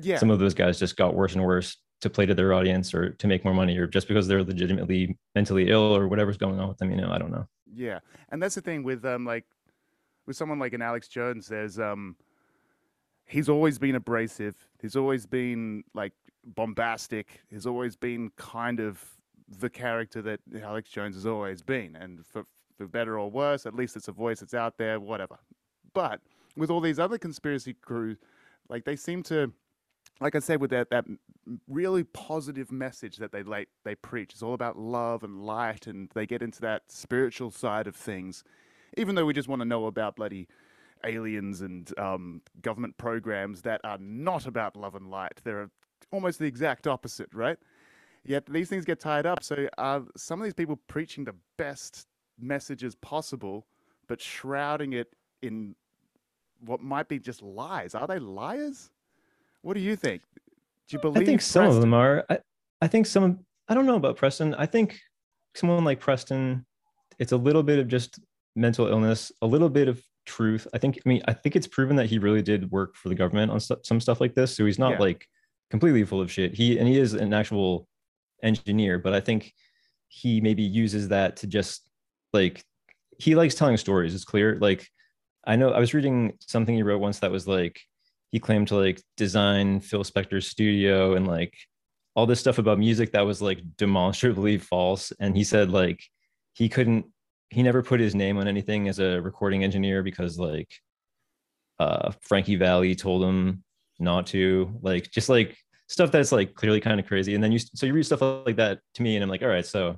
yeah, 0.00 0.18
some 0.18 0.30
of 0.30 0.38
those 0.38 0.54
guys 0.54 0.78
just 0.78 0.96
got 0.96 1.14
worse 1.14 1.34
and 1.34 1.44
worse 1.44 1.76
to 2.00 2.10
play 2.10 2.26
to 2.26 2.34
their 2.34 2.52
audience 2.52 2.94
or 2.94 3.10
to 3.10 3.26
make 3.26 3.44
more 3.44 3.54
money 3.54 3.76
or 3.76 3.86
just 3.86 4.08
because 4.08 4.28
they're 4.28 4.44
legitimately 4.44 5.16
mentally 5.34 5.70
ill 5.70 5.96
or 5.96 6.08
whatever's 6.08 6.36
going 6.36 6.60
on 6.60 6.68
with 6.68 6.78
them 6.78 6.90
you 6.90 6.96
know 6.96 7.10
i 7.10 7.18
don't 7.18 7.32
know 7.32 7.46
yeah 7.74 7.98
and 8.30 8.42
that's 8.42 8.54
the 8.54 8.60
thing 8.60 8.82
with 8.82 9.04
um 9.04 9.24
like 9.24 9.44
with 10.26 10.36
someone 10.36 10.58
like 10.58 10.72
an 10.72 10.82
alex 10.82 11.08
jones 11.08 11.48
there's 11.48 11.78
um 11.78 12.14
he's 13.24 13.48
always 13.48 13.78
been 13.78 13.94
abrasive 13.94 14.54
he's 14.80 14.96
always 14.96 15.26
been 15.26 15.82
like 15.94 16.12
bombastic. 16.54 17.42
He's 17.50 17.66
always 17.66 17.96
been 17.96 18.30
kind 18.36 18.80
of 18.80 19.02
the 19.60 19.70
character 19.70 20.22
that 20.22 20.40
Alex 20.62 20.90
Jones 20.90 21.14
has 21.14 21.26
always 21.26 21.62
been, 21.62 21.96
and 21.96 22.24
for 22.26 22.44
for 22.76 22.86
better 22.86 23.18
or 23.18 23.30
worse, 23.30 23.66
at 23.66 23.74
least 23.74 23.96
it's 23.96 24.08
a 24.08 24.12
voice 24.12 24.40
that's 24.40 24.54
out 24.54 24.78
there. 24.78 25.00
Whatever. 25.00 25.38
But 25.94 26.20
with 26.56 26.70
all 26.70 26.80
these 26.80 26.98
other 26.98 27.18
conspiracy 27.18 27.74
crews 27.74 28.18
like 28.68 28.84
they 28.84 28.96
seem 28.96 29.22
to, 29.22 29.52
like 30.20 30.34
I 30.34 30.40
said, 30.40 30.60
with 30.60 30.70
that 30.70 30.90
that 30.90 31.04
really 31.68 32.04
positive 32.04 32.70
message 32.72 33.16
that 33.16 33.32
they 33.32 33.42
they 33.84 33.94
preach. 33.94 34.32
It's 34.32 34.42
all 34.42 34.54
about 34.54 34.78
love 34.78 35.22
and 35.22 35.44
light, 35.44 35.86
and 35.86 36.10
they 36.14 36.26
get 36.26 36.42
into 36.42 36.60
that 36.62 36.82
spiritual 36.88 37.50
side 37.50 37.86
of 37.86 37.96
things. 37.96 38.44
Even 38.96 39.14
though 39.14 39.26
we 39.26 39.34
just 39.34 39.48
want 39.48 39.60
to 39.60 39.66
know 39.66 39.86
about 39.86 40.16
bloody 40.16 40.48
aliens 41.04 41.60
and 41.60 41.96
um, 41.98 42.42
government 42.62 42.96
programs 42.98 43.62
that 43.62 43.80
are 43.84 43.98
not 43.98 44.46
about 44.46 44.76
love 44.76 44.94
and 44.94 45.10
light. 45.10 45.40
They're 45.44 45.70
almost 46.10 46.38
the 46.38 46.46
exact 46.46 46.86
opposite, 46.86 47.32
right? 47.32 47.58
Yet 48.24 48.46
these 48.46 48.68
things 48.68 48.84
get 48.84 49.00
tied 49.00 49.26
up. 49.26 49.42
So 49.42 49.68
are 49.78 50.02
some 50.16 50.40
of 50.40 50.44
these 50.44 50.54
people 50.54 50.76
preaching 50.88 51.24
the 51.24 51.34
best 51.56 52.06
messages 52.38 52.94
possible, 52.96 53.66
but 54.06 54.20
shrouding 54.20 54.92
it 54.92 55.14
in 55.42 55.74
what 56.60 56.80
might 56.80 57.08
be 57.08 57.18
just 57.18 57.42
lies? 57.42 57.94
Are 57.94 58.06
they 58.06 58.18
liars? 58.18 58.90
What 59.62 59.74
do 59.74 59.80
you 59.80 59.96
think? 59.96 60.22
Do 60.88 60.96
you 60.96 60.98
believe? 61.00 61.22
I 61.22 61.26
think 61.26 61.40
some 61.40 61.62
Preston? 61.64 61.76
of 61.76 61.80
them 61.82 61.94
are. 61.94 62.24
I, 62.30 62.38
I 62.80 62.86
think 62.88 63.06
some. 63.06 63.40
I 63.68 63.74
don't 63.74 63.86
know 63.86 63.96
about 63.96 64.16
Preston. 64.16 64.54
I 64.54 64.66
think 64.66 64.98
someone 65.54 65.84
like 65.84 66.00
Preston, 66.00 66.64
it's 67.18 67.32
a 67.32 67.36
little 67.36 67.62
bit 67.62 67.78
of 67.78 67.88
just 67.88 68.20
mental 68.56 68.86
illness, 68.88 69.30
a 69.42 69.46
little 69.46 69.68
bit 69.68 69.88
of 69.88 70.02
truth. 70.26 70.66
I 70.72 70.78
think. 70.78 70.98
I 71.04 71.08
mean, 71.08 71.22
I 71.26 71.32
think 71.32 71.56
it's 71.56 71.66
proven 71.66 71.96
that 71.96 72.06
he 72.06 72.18
really 72.18 72.42
did 72.42 72.70
work 72.70 72.94
for 72.96 73.08
the 73.08 73.14
government 73.14 73.50
on 73.50 73.60
stu- 73.60 73.76
some 73.82 74.00
stuff 74.00 74.20
like 74.20 74.34
this. 74.34 74.56
So 74.56 74.64
he's 74.64 74.78
not 74.78 74.92
Yeah. 74.92 74.98
like 75.00 75.26
completely 75.70 76.04
full 76.04 76.20
of 76.20 76.30
shit. 76.32 76.54
He 76.54 76.78
and 76.78 76.88
he 76.88 76.98
is 76.98 77.12
an 77.14 77.34
actual 77.34 77.86
engineer, 78.42 78.98
but 78.98 79.12
I 79.12 79.20
think 79.20 79.52
he 80.08 80.40
maybe 80.40 80.62
uses 80.62 81.08
that 81.08 81.36
to 81.38 81.46
just 81.46 81.90
like 82.32 82.62
he 83.18 83.34
likes 83.34 83.54
telling 83.54 83.76
stories. 83.76 84.14
It's 84.14 84.24
clear. 84.24 84.56
Like 84.60 84.86
I 85.44 85.56
know 85.56 85.70
I 85.72 85.80
was 85.80 85.92
reading 85.92 86.34
something 86.40 86.74
he 86.74 86.82
wrote 86.82 87.00
once 87.00 87.18
that 87.18 87.30
was 87.30 87.46
like 87.46 87.78
he 88.30 88.38
claimed 88.38 88.68
to 88.68 88.76
like 88.76 89.02
design 89.16 89.80
Phil 89.80 90.04
Spector's 90.04 90.48
studio 90.48 91.14
and 91.14 91.26
like 91.26 91.54
all 92.14 92.26
this 92.26 92.40
stuff 92.40 92.58
about 92.58 92.78
music 92.78 93.12
that 93.12 93.26
was 93.26 93.40
like 93.40 93.60
demonstrably 93.76 94.58
false. 94.58 95.12
And 95.20 95.36
he 95.36 95.44
said 95.44 95.70
like 95.70 96.02
he 96.54 96.68
couldn't, 96.68 97.06
he 97.50 97.62
never 97.62 97.82
put 97.82 98.00
his 98.00 98.14
name 98.14 98.36
on 98.38 98.48
anything 98.48 98.88
as 98.88 98.98
a 98.98 99.20
recording 99.20 99.64
engineer 99.64 100.02
because 100.02 100.38
like 100.38 100.68
uh 101.78 102.12
Frankie 102.22 102.56
Valli 102.56 102.94
told 102.94 103.24
him 103.24 103.62
not 103.98 104.26
to, 104.28 104.78
like 104.82 105.10
just 105.10 105.28
like 105.28 105.56
stuff 105.88 106.10
that's 106.12 106.32
like 106.32 106.54
clearly 106.54 106.80
kind 106.80 107.00
of 107.00 107.06
crazy. 107.06 107.34
And 107.34 107.42
then 107.42 107.52
you 107.52 107.58
so 107.58 107.86
you 107.86 107.92
read 107.92 108.06
stuff 108.06 108.22
like 108.22 108.56
that 108.56 108.80
to 108.94 109.02
me, 109.02 109.16
and 109.16 109.22
I'm 109.22 109.30
like, 109.30 109.42
all 109.42 109.48
right, 109.48 109.66
so 109.66 109.96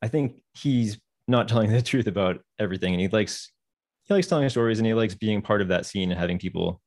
I 0.00 0.08
think 0.08 0.36
he's 0.54 0.98
not 1.28 1.48
telling 1.48 1.70
the 1.70 1.82
truth 1.82 2.06
about 2.06 2.40
everything, 2.58 2.94
and 2.94 3.00
he 3.00 3.08
likes 3.08 3.52
he 4.04 4.14
likes 4.14 4.26
telling 4.26 4.48
stories, 4.48 4.78
and 4.78 4.86
he 4.86 4.94
likes 4.94 5.14
being 5.14 5.42
part 5.42 5.60
of 5.60 5.68
that 5.68 5.86
scene 5.86 6.10
and 6.10 6.18
having 6.18 6.38
people 6.38 6.80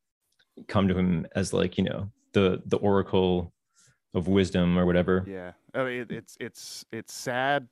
come 0.67 0.87
to 0.87 0.97
him 0.97 1.25
as 1.35 1.53
like 1.53 1.77
you 1.77 1.83
know 1.83 2.09
the 2.33 2.61
the 2.65 2.77
oracle 2.77 3.53
of 4.13 4.27
wisdom 4.27 4.77
or 4.77 4.85
whatever. 4.85 5.25
Yeah, 5.27 5.51
I 5.73 5.83
mean, 5.83 6.01
it, 6.01 6.11
it's 6.11 6.37
it's 6.39 6.85
it's 6.91 7.13
sad. 7.13 7.67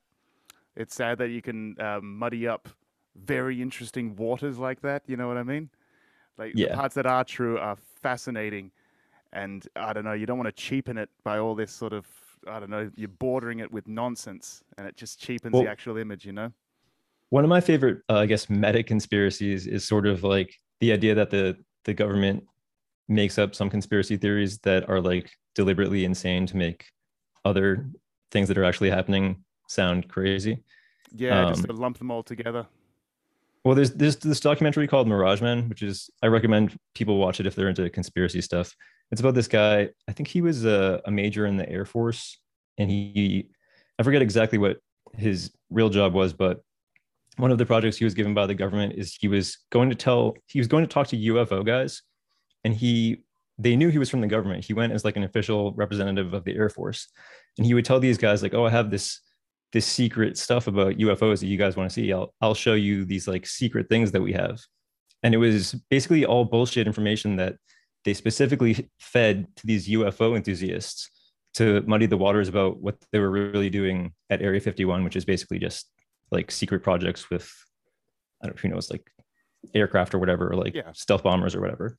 It's 0.76 0.96
sad 0.96 1.20
that 1.20 1.30
you 1.30 1.42
can 1.42 1.80
um, 1.80 2.18
muddy 2.18 2.48
up 2.48 2.68
very 3.16 3.62
interesting 3.62 4.16
waters 4.16 4.58
like 4.58 4.82
that. 4.82 5.04
You 5.06 5.18
know 5.18 5.28
what 5.28 5.38
I 5.38 5.44
mean? 5.44 5.70
Like 6.38 6.54
the 6.54 6.68
parts 6.68 6.96
that 6.96 7.06
are 7.06 7.24
true 7.24 7.58
are 7.58 7.78
fascinating, 8.02 8.72
and 9.32 9.68
I 9.76 9.94
don't 9.94 10.04
know. 10.04 10.14
You 10.14 10.26
don't 10.26 10.38
want 10.38 10.56
to 10.56 10.64
cheapen 10.64 10.98
it 10.98 11.10
by 11.24 11.38
all 11.38 11.56
this 11.56 11.72
sort 11.72 11.94
of 11.94 12.06
I 12.48 12.60
don't 12.60 12.70
know. 12.70 12.90
You're 12.96 13.08
bordering 13.08 13.60
it 13.60 13.72
with 13.72 13.88
nonsense, 13.88 14.64
and 14.78 14.88
it 14.88 14.96
just 14.98 15.20
cheapens 15.20 15.54
Well- 15.54 15.64
the 15.64 15.70
actual 15.70 15.98
image. 15.98 16.26
You 16.26 16.34
know? 16.34 16.52
One 17.30 17.44
of 17.44 17.50
my 17.50 17.62
favorite, 17.62 18.04
uh, 18.10 18.18
I 18.18 18.26
guess, 18.28 18.48
meta 18.48 18.84
conspiracies 18.84 19.66
is 19.66 19.88
sort 19.88 20.06
of 20.06 20.24
like 20.24 20.54
the 20.80 20.92
idea 20.92 21.16
that 21.16 21.30
the 21.30 21.58
the 21.86 21.94
government 21.94 22.44
makes 23.08 23.38
up 23.38 23.56
some 23.56 23.70
conspiracy 23.70 24.18
theories 24.18 24.60
that 24.60 24.90
are 24.90 25.02
like 25.02 25.32
deliberately 25.56 26.06
insane 26.06 26.46
to 26.48 26.58
make 26.58 26.86
other 27.46 27.90
things 28.32 28.48
that 28.48 28.58
are 28.58 28.64
actually 28.64 28.90
happening 28.90 29.44
sound 29.68 30.08
crazy. 30.10 30.64
Yeah, 31.16 31.50
just 31.50 31.62
Um, 31.62 31.68
to 31.68 31.74
lump 31.74 31.98
them 31.98 32.12
all 32.12 32.24
together. 32.24 32.68
Well, 33.64 33.76
there's 33.76 33.92
there's 33.92 34.18
this 34.18 34.40
documentary 34.40 34.88
called 34.88 35.08
Mirage 35.08 35.42
Man, 35.42 35.70
which 35.70 35.84
is 35.84 36.10
I 36.22 36.28
recommend 36.28 36.78
people 36.96 37.18
watch 37.18 37.40
it 37.40 37.46
if 37.46 37.56
they're 37.56 37.70
into 37.70 37.90
conspiracy 37.90 38.42
stuff. 38.42 38.76
It's 39.12 39.22
about 39.22 39.36
this 39.36 39.48
guy. 39.48 39.90
I 40.08 40.12
think 40.12 40.28
he 40.28 40.42
was 40.42 40.66
a, 40.66 41.02
a 41.06 41.12
major 41.12 41.46
in 41.46 41.56
the 41.58 41.70
Air 41.70 41.86
Force, 41.86 42.40
and 42.78 42.90
he 42.90 43.48
I 44.00 44.04
forget 44.04 44.22
exactly 44.22 44.58
what 44.58 44.78
his 45.16 45.52
real 45.70 45.90
job 45.90 46.14
was, 46.14 46.34
but 46.34 46.62
one 47.38 47.52
of 47.52 47.58
the 47.58 47.66
projects 47.66 47.98
he 47.98 48.04
was 48.04 48.14
given 48.14 48.34
by 48.34 48.46
the 48.46 48.54
government 48.54 48.94
is 48.96 49.16
he 49.20 49.28
was 49.28 49.58
going 49.72 49.90
to 49.90 49.96
tell 49.96 50.36
he 50.48 50.60
was 50.60 50.68
going 50.68 50.84
to 50.84 50.88
talk 50.88 51.08
to 51.08 51.18
UFO 51.18 51.66
guys, 51.66 52.02
and 52.64 52.74
he 52.74 53.24
they 53.60 53.76
knew 53.76 53.90
he 53.90 54.00
was 54.00 54.10
from 54.10 54.22
the 54.22 54.28
government. 54.28 54.66
He 54.66 54.74
went 54.74 54.94
as 54.94 55.06
like 55.06 55.16
an 55.16 55.24
official 55.24 55.74
representative 55.74 56.34
of 56.34 56.44
the 56.44 56.56
Air 56.56 56.70
Force, 56.70 57.08
and 57.58 57.66
he 57.66 57.74
would 57.74 57.86
tell 57.86 58.00
these 58.00 58.18
guys 58.18 58.42
like, 58.42 58.54
"Oh, 58.54 58.66
I 58.66 58.70
have 58.70 58.90
this 58.92 59.20
this 59.72 59.86
secret 59.86 60.38
stuff 60.38 60.68
about 60.68 60.98
UFOs 60.98 61.40
that 61.40 61.48
you 61.48 61.58
guys 61.58 61.76
want 61.76 61.90
to 61.90 61.94
see. 61.94 62.12
I'll 62.14 62.34
I'll 62.42 62.56
show 62.56 62.74
you 62.74 63.06
these 63.06 63.28
like 63.28 63.46
secret 63.46 63.90
things 63.90 64.12
that 64.12 64.22
we 64.22 64.34
have." 64.34 64.62
And 65.24 65.34
it 65.34 65.38
was 65.38 65.74
basically 65.90 66.26
all 66.26 66.46
bullshit 66.46 66.88
information 66.88 67.38
that 67.38 67.56
they 68.06 68.14
specifically 68.14 68.90
fed 69.00 69.48
to 69.56 69.66
these 69.68 69.88
UFO 69.88 70.36
enthusiasts 70.36 71.10
to 71.54 71.82
muddy 71.88 72.08
the 72.08 72.18
waters 72.18 72.50
about 72.50 72.82
what 72.82 72.98
they 73.12 73.20
were 73.20 73.30
really 73.30 73.70
doing 73.70 74.12
at 74.30 74.42
Area 74.42 74.60
51, 74.60 75.04
which 75.04 75.16
is 75.16 75.24
basically 75.24 75.60
just 75.60 75.90
like 76.32 76.52
secret 76.52 76.82
projects 76.84 77.30
with 77.30 77.50
I 78.42 78.48
don't 78.48 78.56
know 78.56 78.58
if 78.58 78.64
you 78.64 78.70
know 78.72 78.78
it's 78.78 78.92
like 78.92 79.10
aircraft 79.74 80.14
or 80.14 80.20
whatever, 80.20 80.52
or 80.52 80.56
like 80.56 80.74
Yeah. 80.76 80.92
stealth 80.94 81.24
bombers 81.24 81.56
or 81.56 81.62
whatever, 81.62 81.98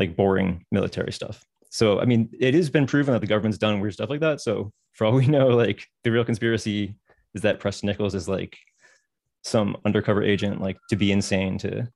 like 0.00 0.16
boring 0.16 0.64
military 0.72 1.12
stuff. 1.12 1.44
So 1.70 2.00
I 2.00 2.04
mean, 2.04 2.28
it 2.40 2.54
has 2.54 2.68
been 2.68 2.86
proven 2.86 3.12
that 3.14 3.20
the 3.20 3.28
government's 3.28 3.58
done 3.58 3.78
weird 3.78 3.92
stuff 3.94 4.10
like 4.10 4.20
that. 4.20 4.40
So 4.40 4.72
for 4.94 5.04
all 5.04 5.12
we 5.12 5.28
know, 5.28 5.48
like 5.48 5.86
the 6.02 6.10
real 6.10 6.24
conspiracy 6.24 6.96
is 7.34 7.42
that 7.42 7.60
Preston 7.60 7.86
Nichols 7.86 8.16
is 8.16 8.28
like 8.28 8.58
some 9.44 9.76
undercover 9.84 10.22
agent, 10.24 10.60
like 10.60 10.78
to 10.88 10.96
be 10.96 11.12
insane 11.12 11.58
to 11.58 11.88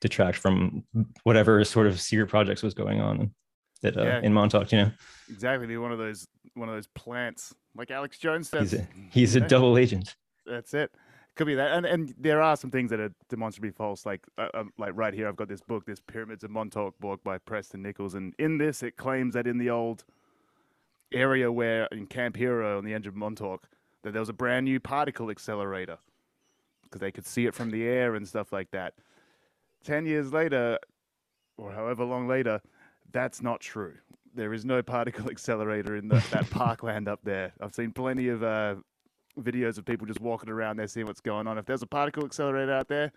detract 0.00 0.38
from 0.38 0.84
whatever 1.24 1.62
sort 1.64 1.86
of 1.86 2.00
secret 2.00 2.28
projects 2.28 2.62
was 2.62 2.72
going 2.74 3.00
on 3.00 3.34
that 3.82 3.96
uh, 3.98 4.02
Yeah. 4.04 4.20
in 4.22 4.32
Montauk. 4.32 4.72
You 4.72 4.78
know, 4.78 4.90
Exactly, 5.28 5.76
one 5.76 5.92
of 5.92 5.98
those 5.98 6.26
one 6.54 6.68
of 6.68 6.74
those 6.74 6.86
plants, 6.94 7.52
like 7.76 7.90
Alex 7.90 8.18
Jones 8.18 8.48
says. 8.48 8.70
he's 8.70 8.80
a 8.80 8.86
he's 9.10 9.36
a 9.36 9.40
double 9.40 9.76
agent. 9.76 10.14
That's 10.46 10.72
it. 10.72 10.90
Could 11.36 11.48
be 11.48 11.54
that, 11.56 11.72
and 11.72 11.84
and 11.84 12.14
there 12.16 12.40
are 12.40 12.56
some 12.56 12.70
things 12.70 12.90
that 12.90 13.00
are 13.00 13.12
demonstrably 13.28 13.72
false. 13.72 14.06
Like 14.06 14.24
uh, 14.38 14.48
um, 14.54 14.72
like 14.78 14.92
right 14.94 15.12
here, 15.12 15.26
I've 15.26 15.34
got 15.36 15.48
this 15.48 15.62
book, 15.62 15.84
this 15.84 16.00
Pyramids 16.00 16.44
of 16.44 16.50
Montauk 16.50 16.98
book 17.00 17.24
by 17.24 17.38
Preston 17.38 17.82
Nichols, 17.82 18.14
and 18.14 18.34
in 18.38 18.58
this, 18.58 18.84
it 18.84 18.96
claims 18.96 19.34
that 19.34 19.46
in 19.46 19.58
the 19.58 19.68
old 19.68 20.04
area 21.12 21.50
where 21.50 21.86
in 21.86 22.06
Camp 22.06 22.36
Hero 22.36 22.78
on 22.78 22.84
the 22.84 22.94
edge 22.94 23.08
of 23.08 23.16
Montauk, 23.16 23.68
that 24.02 24.12
there 24.12 24.20
was 24.20 24.28
a 24.28 24.34
brand 24.34 24.64
new 24.64 24.78
particle 24.78 25.28
accelerator 25.28 25.98
because 26.84 27.00
they 27.00 27.10
could 27.10 27.26
see 27.26 27.46
it 27.46 27.54
from 27.54 27.70
the 27.70 27.82
air 27.82 28.14
and 28.14 28.28
stuff 28.28 28.52
like 28.52 28.70
that. 28.70 28.94
Ten 29.82 30.06
years 30.06 30.32
later, 30.32 30.78
or 31.58 31.72
however 31.72 32.04
long 32.04 32.28
later, 32.28 32.60
that's 33.12 33.42
not 33.42 33.60
true. 33.60 33.94
There 34.36 34.54
is 34.54 34.64
no 34.64 34.82
particle 34.82 35.28
accelerator 35.30 35.96
in 35.96 36.06
the, 36.06 36.24
that 36.30 36.48
parkland 36.50 37.08
up 37.08 37.20
there. 37.24 37.52
I've 37.60 37.74
seen 37.74 37.90
plenty 37.90 38.28
of 38.28 38.44
uh, 38.44 38.76
videos 39.40 39.78
of 39.78 39.84
people 39.84 40.06
just 40.06 40.20
walking 40.20 40.50
around 40.50 40.76
there 40.76 40.86
seeing 40.86 41.06
what's 41.06 41.20
going 41.20 41.46
on. 41.46 41.58
If 41.58 41.66
there's 41.66 41.82
a 41.82 41.86
particle 41.86 42.24
accelerator 42.24 42.72
out 42.72 42.88
there, 42.88 43.12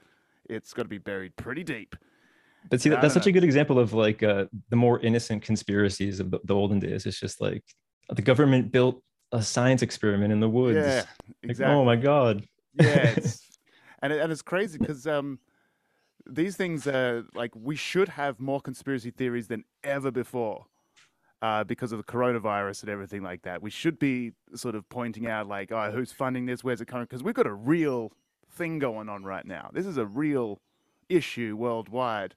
it's 0.49 0.73
got 0.73 0.83
to 0.83 0.89
be 0.89 0.97
buried 0.97 1.35
pretty 1.35 1.63
deep. 1.63 1.95
But 2.69 2.81
see, 2.81 2.89
that, 2.89 3.01
that's 3.01 3.13
such 3.13 3.27
a 3.27 3.31
good 3.31 3.43
example 3.43 3.79
of 3.79 3.93
like 3.93 4.23
uh, 4.23 4.45
the 4.69 4.75
more 4.75 4.99
innocent 4.99 5.41
conspiracies 5.41 6.19
of 6.19 6.31
the, 6.31 6.39
the 6.43 6.53
olden 6.53 6.79
days. 6.79 7.05
It's 7.05 7.19
just 7.19 7.39
like 7.39 7.63
the 8.09 8.21
government 8.21 8.71
built 8.71 9.01
a 9.31 9.41
science 9.41 9.81
experiment 9.81 10.33
in 10.33 10.39
the 10.39 10.49
woods. 10.49 10.77
Yeah, 10.77 11.03
Like, 11.43 11.61
oh 11.61 11.85
my 11.85 11.95
god. 11.95 12.43
yeah, 12.73 13.15
and 14.01 14.13
it, 14.13 14.21
and 14.21 14.31
it's 14.31 14.41
crazy 14.41 14.77
because 14.77 15.07
um, 15.07 15.39
these 16.25 16.55
things 16.55 16.87
are 16.87 17.23
like 17.33 17.51
we 17.55 17.75
should 17.75 18.09
have 18.09 18.39
more 18.39 18.59
conspiracy 18.59 19.11
theories 19.11 19.47
than 19.47 19.63
ever 19.83 20.11
before. 20.11 20.65
Uh, 21.39 21.63
because 21.63 21.91
of 21.91 21.99
the 21.99 22.03
coronavirus 22.03 22.81
and 22.81 22.89
everything 22.89 23.21
like 23.21 23.43
that, 23.43 23.61
we 23.61 23.69
should 23.69 23.99
be 23.99 24.31
sort 24.55 24.73
of 24.73 24.89
pointing 24.89 25.27
out, 25.27 25.47
like, 25.47 25.71
oh, 25.71 25.91
who's 25.91 26.11
funding 26.11 26.47
this? 26.47 26.63
Where's 26.63 26.81
it 26.81 26.87
coming? 26.87 27.03
Because 27.05 27.21
we've 27.21 27.35
got 27.35 27.45
a 27.45 27.53
real 27.53 28.11
thing 28.53 28.79
going 28.79 29.07
on 29.07 29.23
right 29.23 29.45
now. 29.45 29.69
This 29.71 29.85
is 29.85 29.97
a 29.97 30.05
real 30.07 30.59
issue 31.09 31.55
worldwide, 31.55 32.33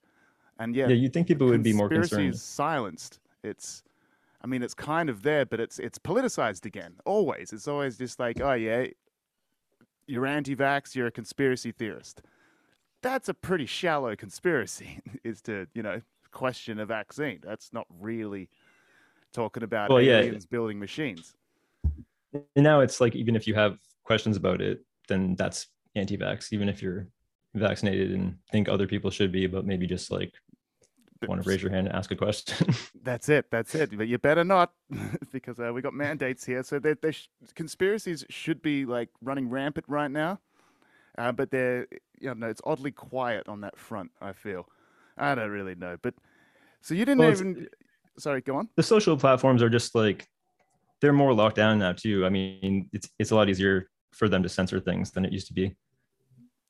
and 0.59 0.76
yet 0.76 0.90
Yeah, 0.90 0.96
you'd 0.96 1.14
think 1.14 1.28
people 1.28 1.46
would 1.48 1.62
be 1.62 1.72
more 1.72 1.88
conspiracy 1.88 2.11
concerned. 2.11 2.34
is 2.34 2.42
silenced. 2.42 3.20
It's, 3.42 3.82
I 4.42 4.46
mean, 4.46 4.62
it's 4.62 4.74
kind 4.74 5.09
of 5.09 5.22
there, 5.22 5.46
but 5.46 5.61
it's 5.61 5.78
it's 5.78 5.98
politicized 5.98 6.66
again. 6.66 6.96
Always, 7.07 7.55
it's 7.55 7.66
always 7.68 7.96
just 7.96 8.18
like, 8.20 8.38
oh 8.42 8.53
yeah, 8.53 8.88
you're 10.07 10.26
anti-vax, 10.26 10.94
you're 10.94 11.07
a 11.07 11.11
conspiracy 11.12 11.72
theorist. 11.72 12.20
That's 13.03 13.30
a 13.30 13.34
pretty 13.34 13.64
shallow 13.66 14.14
conspiracy. 14.14 15.01
is 15.24 15.40
to 15.42 15.66
you 15.74 15.82
know 15.82 16.03
question 16.32 16.78
a 16.78 16.86
vaccine. 16.86 17.40
That's 17.42 17.72
not 17.72 17.86
really 17.98 18.51
talking 19.33 19.62
about 19.62 19.91
Well, 19.91 20.01
yeah. 20.01 20.18
aliens 20.18 20.47
building 20.47 20.78
machines. 20.78 21.35
And 22.33 22.45
now 22.57 22.81
it's 22.81 23.01
like 23.01 23.16
even 23.16 23.35
if 23.37 23.47
you 23.47 23.55
have 23.55 23.78
questions 24.05 24.37
about 24.37 24.61
it, 24.61 24.85
then 25.09 25.35
that's 25.37 25.66
anti-vax, 25.97 26.53
even 26.53 26.68
if 26.68 26.83
you're 26.83 27.09
vaccinated 27.55 28.12
and 28.12 28.37
think 28.53 28.68
other 28.68 28.87
people 28.87 29.11
should 29.11 29.33
be, 29.33 29.47
but 29.47 29.66
maybe 29.66 29.87
just 29.87 30.11
like 30.11 30.33
want 31.26 31.43
to 31.43 31.49
raise 31.49 31.62
your 31.62 31.70
hand 31.72 31.87
and 31.87 31.97
ask 31.97 32.11
a 32.11 32.16
question. 32.16 32.74
That's 33.03 33.28
it. 33.28 33.51
That's 33.51 33.74
it. 33.74 33.97
But 33.97 34.09
you 34.09 34.18
better 34.18 34.45
not, 34.45 34.72
because 35.33 35.59
uh, 35.61 35.72
we 35.72 35.83
got 35.83 35.93
mandates 35.93 36.45
here. 36.47 36.62
So 36.62 36.78
they 36.78 36.95
sh- 37.12 37.28
conspiracies 37.55 38.24
should 38.31 38.62
be 38.62 38.85
like 38.87 39.11
running 39.20 39.51
rampant 39.51 39.87
right 39.89 40.11
now, 40.11 40.39
uh, 41.18 41.33
but 41.33 41.51
they're 41.51 41.87
you 42.20 42.35
know 42.35 42.49
it's 42.49 42.62
oddly 42.64 42.91
quiet 42.91 43.49
on 43.49 43.61
that 43.62 43.76
front. 43.76 44.12
I 44.20 44.33
feel. 44.33 44.66
I 45.18 45.35
don't 45.35 45.51
really 45.51 45.74
know, 45.74 45.99
but 46.01 46.14
so 46.81 46.95
you 46.95 47.05
didn't 47.05 47.18
Well, 47.18 47.31
even. 47.33 47.68
Sorry, 48.20 48.40
go 48.40 48.56
on. 48.56 48.68
the 48.76 48.82
social 48.82 49.16
platforms 49.16 49.62
are 49.62 49.70
just 49.70 49.94
like 49.94 50.26
they're 51.00 51.12
more 51.12 51.32
locked 51.34 51.56
down 51.56 51.78
now 51.78 51.92
too. 51.92 52.26
I 52.26 52.28
mean, 52.28 52.88
it's 52.92 53.08
it's 53.18 53.30
a 53.30 53.34
lot 53.36 53.48
easier 53.48 53.88
for 54.12 54.28
them 54.28 54.42
to 54.42 54.48
censor 54.48 54.80
things 54.80 55.10
than 55.10 55.24
it 55.24 55.32
used 55.32 55.46
to 55.48 55.52
be. 55.54 55.74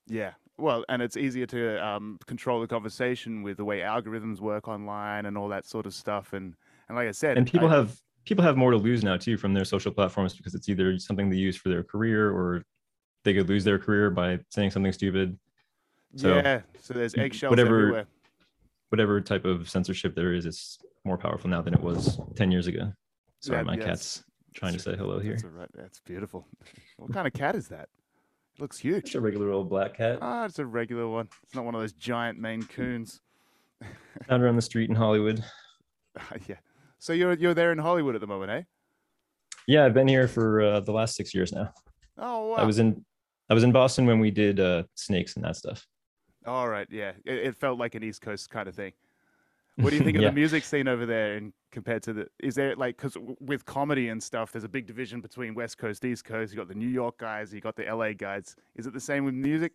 Yeah. 0.07 0.31
Well, 0.57 0.85
and 0.89 1.01
it's 1.01 1.17
easier 1.17 1.47
to 1.47 1.83
um, 1.85 2.19
control 2.27 2.61
the 2.61 2.67
conversation 2.67 3.41
with 3.41 3.57
the 3.57 3.65
way 3.65 3.79
algorithms 3.79 4.39
work 4.39 4.67
online 4.67 5.25
and 5.25 5.37
all 5.37 5.49
that 5.49 5.65
sort 5.65 5.85
of 5.85 5.93
stuff. 5.93 6.33
And 6.33 6.53
and 6.87 6.95
like 6.97 7.07
I 7.07 7.11
said, 7.11 7.37
And 7.37 7.45
people 7.47 7.67
I- 7.69 7.75
have 7.77 7.97
people 8.25 8.43
have 8.43 8.55
more 8.57 8.71
to 8.71 8.77
lose 8.77 9.03
now 9.03 9.17
too 9.17 9.37
from 9.37 9.53
their 9.53 9.65
social 9.65 9.91
platforms 9.91 10.35
because 10.35 10.53
it's 10.53 10.69
either 10.69 10.97
something 10.99 11.29
they 11.29 11.37
use 11.37 11.57
for 11.57 11.69
their 11.69 11.83
career 11.83 12.29
or 12.31 12.63
they 13.23 13.33
could 13.33 13.49
lose 13.49 13.63
their 13.63 13.79
career 13.79 14.09
by 14.11 14.39
saying 14.49 14.69
something 14.71 14.91
stupid. 14.93 15.37
so 16.15 16.35
yeah. 16.35 16.61
So 16.79 16.93
there's 16.93 17.15
eggshells 17.15 17.49
whatever- 17.51 17.79
everywhere. 17.79 18.05
Whatever 18.89 19.21
type 19.21 19.45
of 19.45 19.69
censorship 19.69 20.15
there 20.15 20.33
is, 20.33 20.45
it's 20.45 20.77
more 21.03 21.17
powerful 21.17 21.49
now 21.49 21.61
than 21.61 21.73
it 21.73 21.81
was 21.81 22.19
10 22.35 22.51
years 22.51 22.67
ago. 22.67 22.91
Sorry, 23.39 23.59
Yeah, 23.59 23.63
my 23.63 23.75
yeah, 23.75 23.85
cat's 23.85 24.23
trying 24.53 24.73
to 24.73 24.79
say 24.79 24.95
hello 24.95 25.19
here. 25.19 25.33
That's, 25.33 25.43
right, 25.45 25.69
that's 25.73 25.99
beautiful. 26.01 26.47
What 26.97 27.11
kind 27.13 27.27
of 27.27 27.33
cat 27.33 27.55
is 27.55 27.67
that? 27.69 27.89
It 28.55 28.61
looks 28.61 28.77
huge. 28.77 29.05
It's 29.05 29.15
a 29.15 29.21
regular 29.21 29.51
old 29.51 29.69
black 29.69 29.97
cat 29.97 30.19
Ah, 30.21 30.45
it's 30.45 30.59
a 30.59 30.65
regular 30.65 31.07
one. 31.07 31.27
It's 31.43 31.55
not 31.55 31.65
one 31.65 31.73
of 31.73 31.81
those 31.81 31.93
giant 31.93 32.37
Maine 32.39 32.63
Coons. 32.63 33.21
found 34.27 34.43
around 34.43 34.55
the 34.57 34.61
street 34.61 34.89
in 34.89 34.95
Hollywood. 34.95 35.43
yeah. 36.47 36.57
So 36.99 37.13
you're 37.13 37.33
you're 37.33 37.53
there 37.55 37.71
in 37.71 37.77
Hollywood 37.79 38.13
at 38.13 38.21
the 38.21 38.27
moment, 38.27 38.51
eh? 38.51 38.61
Yeah, 39.67 39.85
I've 39.85 39.93
been 39.93 40.07
here 40.07 40.27
for 40.27 40.61
uh, 40.61 40.79
the 40.81 40.91
last 40.91 41.15
six 41.15 41.33
years 41.33 41.51
now. 41.51 41.71
Oh 42.17 42.49
wow. 42.49 42.55
I 42.57 42.63
was 42.65 42.77
in 42.77 43.03
I 43.49 43.53
was 43.53 43.63
in 43.63 43.71
Boston 43.71 44.05
when 44.05 44.19
we 44.19 44.29
did 44.29 44.59
uh, 44.59 44.83
snakes 44.95 45.35
and 45.35 45.45
that 45.45 45.55
stuff. 45.55 45.87
All 46.45 46.67
right. 46.67 46.87
Yeah. 46.91 47.13
It, 47.25 47.33
it 47.47 47.55
felt 47.55 47.79
like 47.79 47.95
an 47.95 48.03
East 48.03 48.21
Coast 48.21 48.49
kind 48.49 48.67
of 48.67 48.75
thing. 48.75 48.91
What 49.81 49.89
do 49.91 49.97
you 49.97 50.03
think 50.03 50.15
of 50.17 50.23
Yeah. 50.23 50.29
the 50.29 50.35
music 50.35 50.63
scene 50.63 50.87
over 50.87 51.05
there? 51.05 51.35
And 51.35 51.53
compared 51.71 52.03
to 52.03 52.13
the, 52.13 52.27
is 52.39 52.55
there 52.55 52.75
like 52.75 52.97
because 52.97 53.17
with 53.39 53.65
comedy 53.65 54.09
and 54.09 54.21
stuff, 54.21 54.51
there's 54.51 54.63
a 54.63 54.69
big 54.69 54.85
division 54.87 55.21
between 55.21 55.53
West 55.53 55.77
Coast, 55.77 56.03
East 56.05 56.25
Coast. 56.25 56.51
You 56.53 56.57
got 56.57 56.67
the 56.67 56.75
New 56.75 56.87
York 56.87 57.17
guys, 57.17 57.53
you 57.53 57.61
got 57.61 57.75
the 57.75 57.83
LA 57.83 58.13
guys. 58.13 58.55
Is 58.75 58.87
it 58.87 58.93
the 58.93 58.99
same 58.99 59.25
with 59.25 59.33
music? 59.33 59.73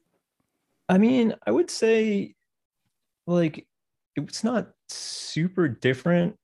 I 0.89 0.99
mean, 0.99 1.35
I 1.47 1.51
would 1.51 1.71
say 1.71 2.35
like 3.27 3.67
it's 4.15 4.45
not 4.45 4.69
super 4.89 5.69
different 5.69 6.37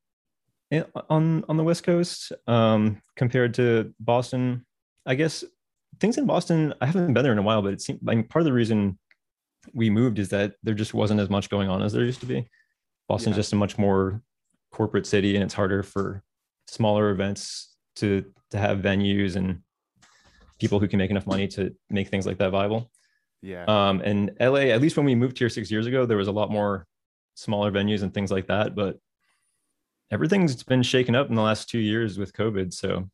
on 1.10 1.44
on 1.48 1.56
the 1.56 1.64
West 1.64 1.84
Coast 1.84 2.32
um, 2.46 3.00
compared 3.16 3.54
to 3.54 3.94
Boston. 4.00 4.64
I 5.06 5.14
guess 5.14 5.44
things 6.00 6.16
in 6.18 6.26
Boston, 6.26 6.74
I 6.80 6.86
haven't 6.86 7.12
been 7.12 7.22
there 7.22 7.32
in 7.32 7.38
a 7.38 7.42
while, 7.42 7.62
but 7.62 7.72
it 7.74 7.80
seemed 7.80 8.00
I 8.08 8.14
mean, 8.14 8.24
part 8.24 8.40
of 8.42 8.46
the 8.46 8.52
reason 8.52 8.98
we 9.74 9.90
moved 9.90 10.18
is 10.18 10.28
that 10.30 10.54
there 10.64 10.74
just 10.74 10.92
wasn't 10.92 11.20
as 11.20 11.30
much 11.30 11.48
going 11.48 11.68
on 11.68 11.82
as 11.82 11.92
there 11.92 12.04
used 12.04 12.20
to 12.20 12.26
be. 12.26 12.48
Boston's 13.12 13.36
Yeah. 13.36 13.40
just 13.40 13.52
a 13.52 13.56
much 13.56 13.76
more 13.78 14.22
corporate 14.70 15.06
city, 15.06 15.34
and 15.36 15.44
it's 15.44 15.52
harder 15.54 15.82
for 15.82 16.22
smaller 16.66 17.10
events 17.10 17.76
to 17.96 18.24
to 18.50 18.58
have 18.58 18.78
venues 18.78 19.36
and 19.36 19.62
people 20.58 20.78
who 20.80 20.88
can 20.88 20.98
make 20.98 21.10
enough 21.10 21.26
money 21.26 21.46
to 21.48 21.74
make 21.90 22.08
things 22.08 22.24
like 22.26 22.38
that 22.38 22.50
viable. 22.50 22.90
Yeah. 23.42 23.64
Um, 23.66 24.00
and 24.02 24.30
LA, 24.40 24.70
at 24.74 24.80
least 24.80 24.96
when 24.96 25.04
we 25.04 25.14
moved 25.14 25.38
here 25.38 25.48
six 25.50 25.70
years 25.70 25.86
ago, 25.86 26.06
there 26.06 26.16
was 26.16 26.28
a 26.28 26.32
lot 26.40 26.50
more 26.50 26.86
smaller 27.34 27.70
venues 27.72 28.02
and 28.02 28.14
things 28.14 28.30
like 28.30 28.46
that. 28.46 28.74
But 28.74 28.98
everything's 30.10 30.62
been 30.62 30.82
shaken 30.82 31.14
up 31.14 31.28
in 31.28 31.34
the 31.34 31.42
last 31.42 31.68
two 31.68 31.78
years 31.80 32.18
with 32.18 32.32
COVID. 32.32 32.72
So 32.72 33.08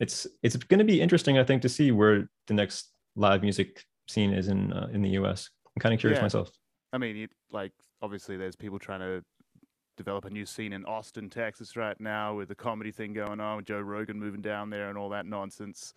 it's 0.00 0.26
it's 0.42 0.56
going 0.56 0.78
to 0.78 0.84
be 0.84 1.00
interesting, 1.00 1.38
I 1.38 1.44
think, 1.44 1.62
to 1.62 1.68
see 1.68 1.90
where 1.92 2.28
the 2.46 2.54
next 2.54 2.90
live 3.16 3.42
music 3.42 3.84
scene 4.08 4.32
is 4.32 4.48
in 4.48 4.72
uh, 4.72 4.88
in 4.92 5.02
the 5.02 5.10
U.S. 5.20 5.50
I'm 5.76 5.80
kind 5.80 5.94
of 5.94 6.00
curious 6.00 6.18
Yeah. 6.18 6.22
myself. 6.24 6.50
I 6.92 6.98
mean, 6.98 7.16
it, 7.16 7.30
like 7.50 7.72
obviously, 8.02 8.36
there's 8.36 8.56
people 8.56 8.78
trying 8.78 9.00
to 9.00 9.24
develop 9.96 10.24
a 10.24 10.30
new 10.30 10.46
scene 10.46 10.72
in 10.72 10.84
Austin, 10.84 11.28
Texas, 11.28 11.76
right 11.76 11.98
now 12.00 12.34
with 12.34 12.48
the 12.48 12.54
comedy 12.54 12.90
thing 12.92 13.12
going 13.12 13.40
on, 13.40 13.56
with 13.56 13.66
Joe 13.66 13.80
Rogan 13.80 14.18
moving 14.18 14.40
down 14.40 14.70
there 14.70 14.88
and 14.88 14.96
all 14.96 15.08
that 15.10 15.26
nonsense. 15.26 15.92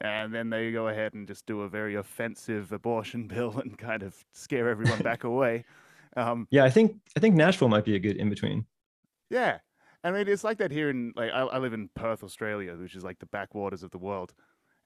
And 0.00 0.34
then 0.34 0.50
they 0.50 0.72
go 0.72 0.88
ahead 0.88 1.14
and 1.14 1.26
just 1.26 1.46
do 1.46 1.62
a 1.62 1.68
very 1.68 1.94
offensive 1.94 2.72
abortion 2.72 3.26
bill 3.28 3.58
and 3.58 3.76
kind 3.76 4.02
of 4.02 4.16
scare 4.32 4.68
everyone 4.68 5.00
back 5.00 5.24
away. 5.24 5.64
Um, 6.16 6.46
Yeah, 6.50 6.64
I 6.64 6.70
think 6.70 6.96
I 7.16 7.20
think 7.20 7.34
Nashville 7.34 7.68
might 7.68 7.84
be 7.84 7.96
a 7.96 7.98
good 7.98 8.16
in 8.16 8.30
between. 8.30 8.66
yeah, 9.30 9.58
I 10.04 10.10
mean, 10.10 10.28
it's 10.28 10.44
like 10.44 10.58
that 10.58 10.70
here 10.70 10.90
in 10.90 11.12
like 11.16 11.30
I, 11.32 11.40
I 11.40 11.58
live 11.58 11.72
in 11.72 11.88
Perth, 11.94 12.22
Australia, 12.22 12.76
which 12.76 12.94
is 12.94 13.02
like 13.02 13.18
the 13.18 13.26
backwaters 13.26 13.82
of 13.82 13.90
the 13.90 13.98
world. 13.98 14.32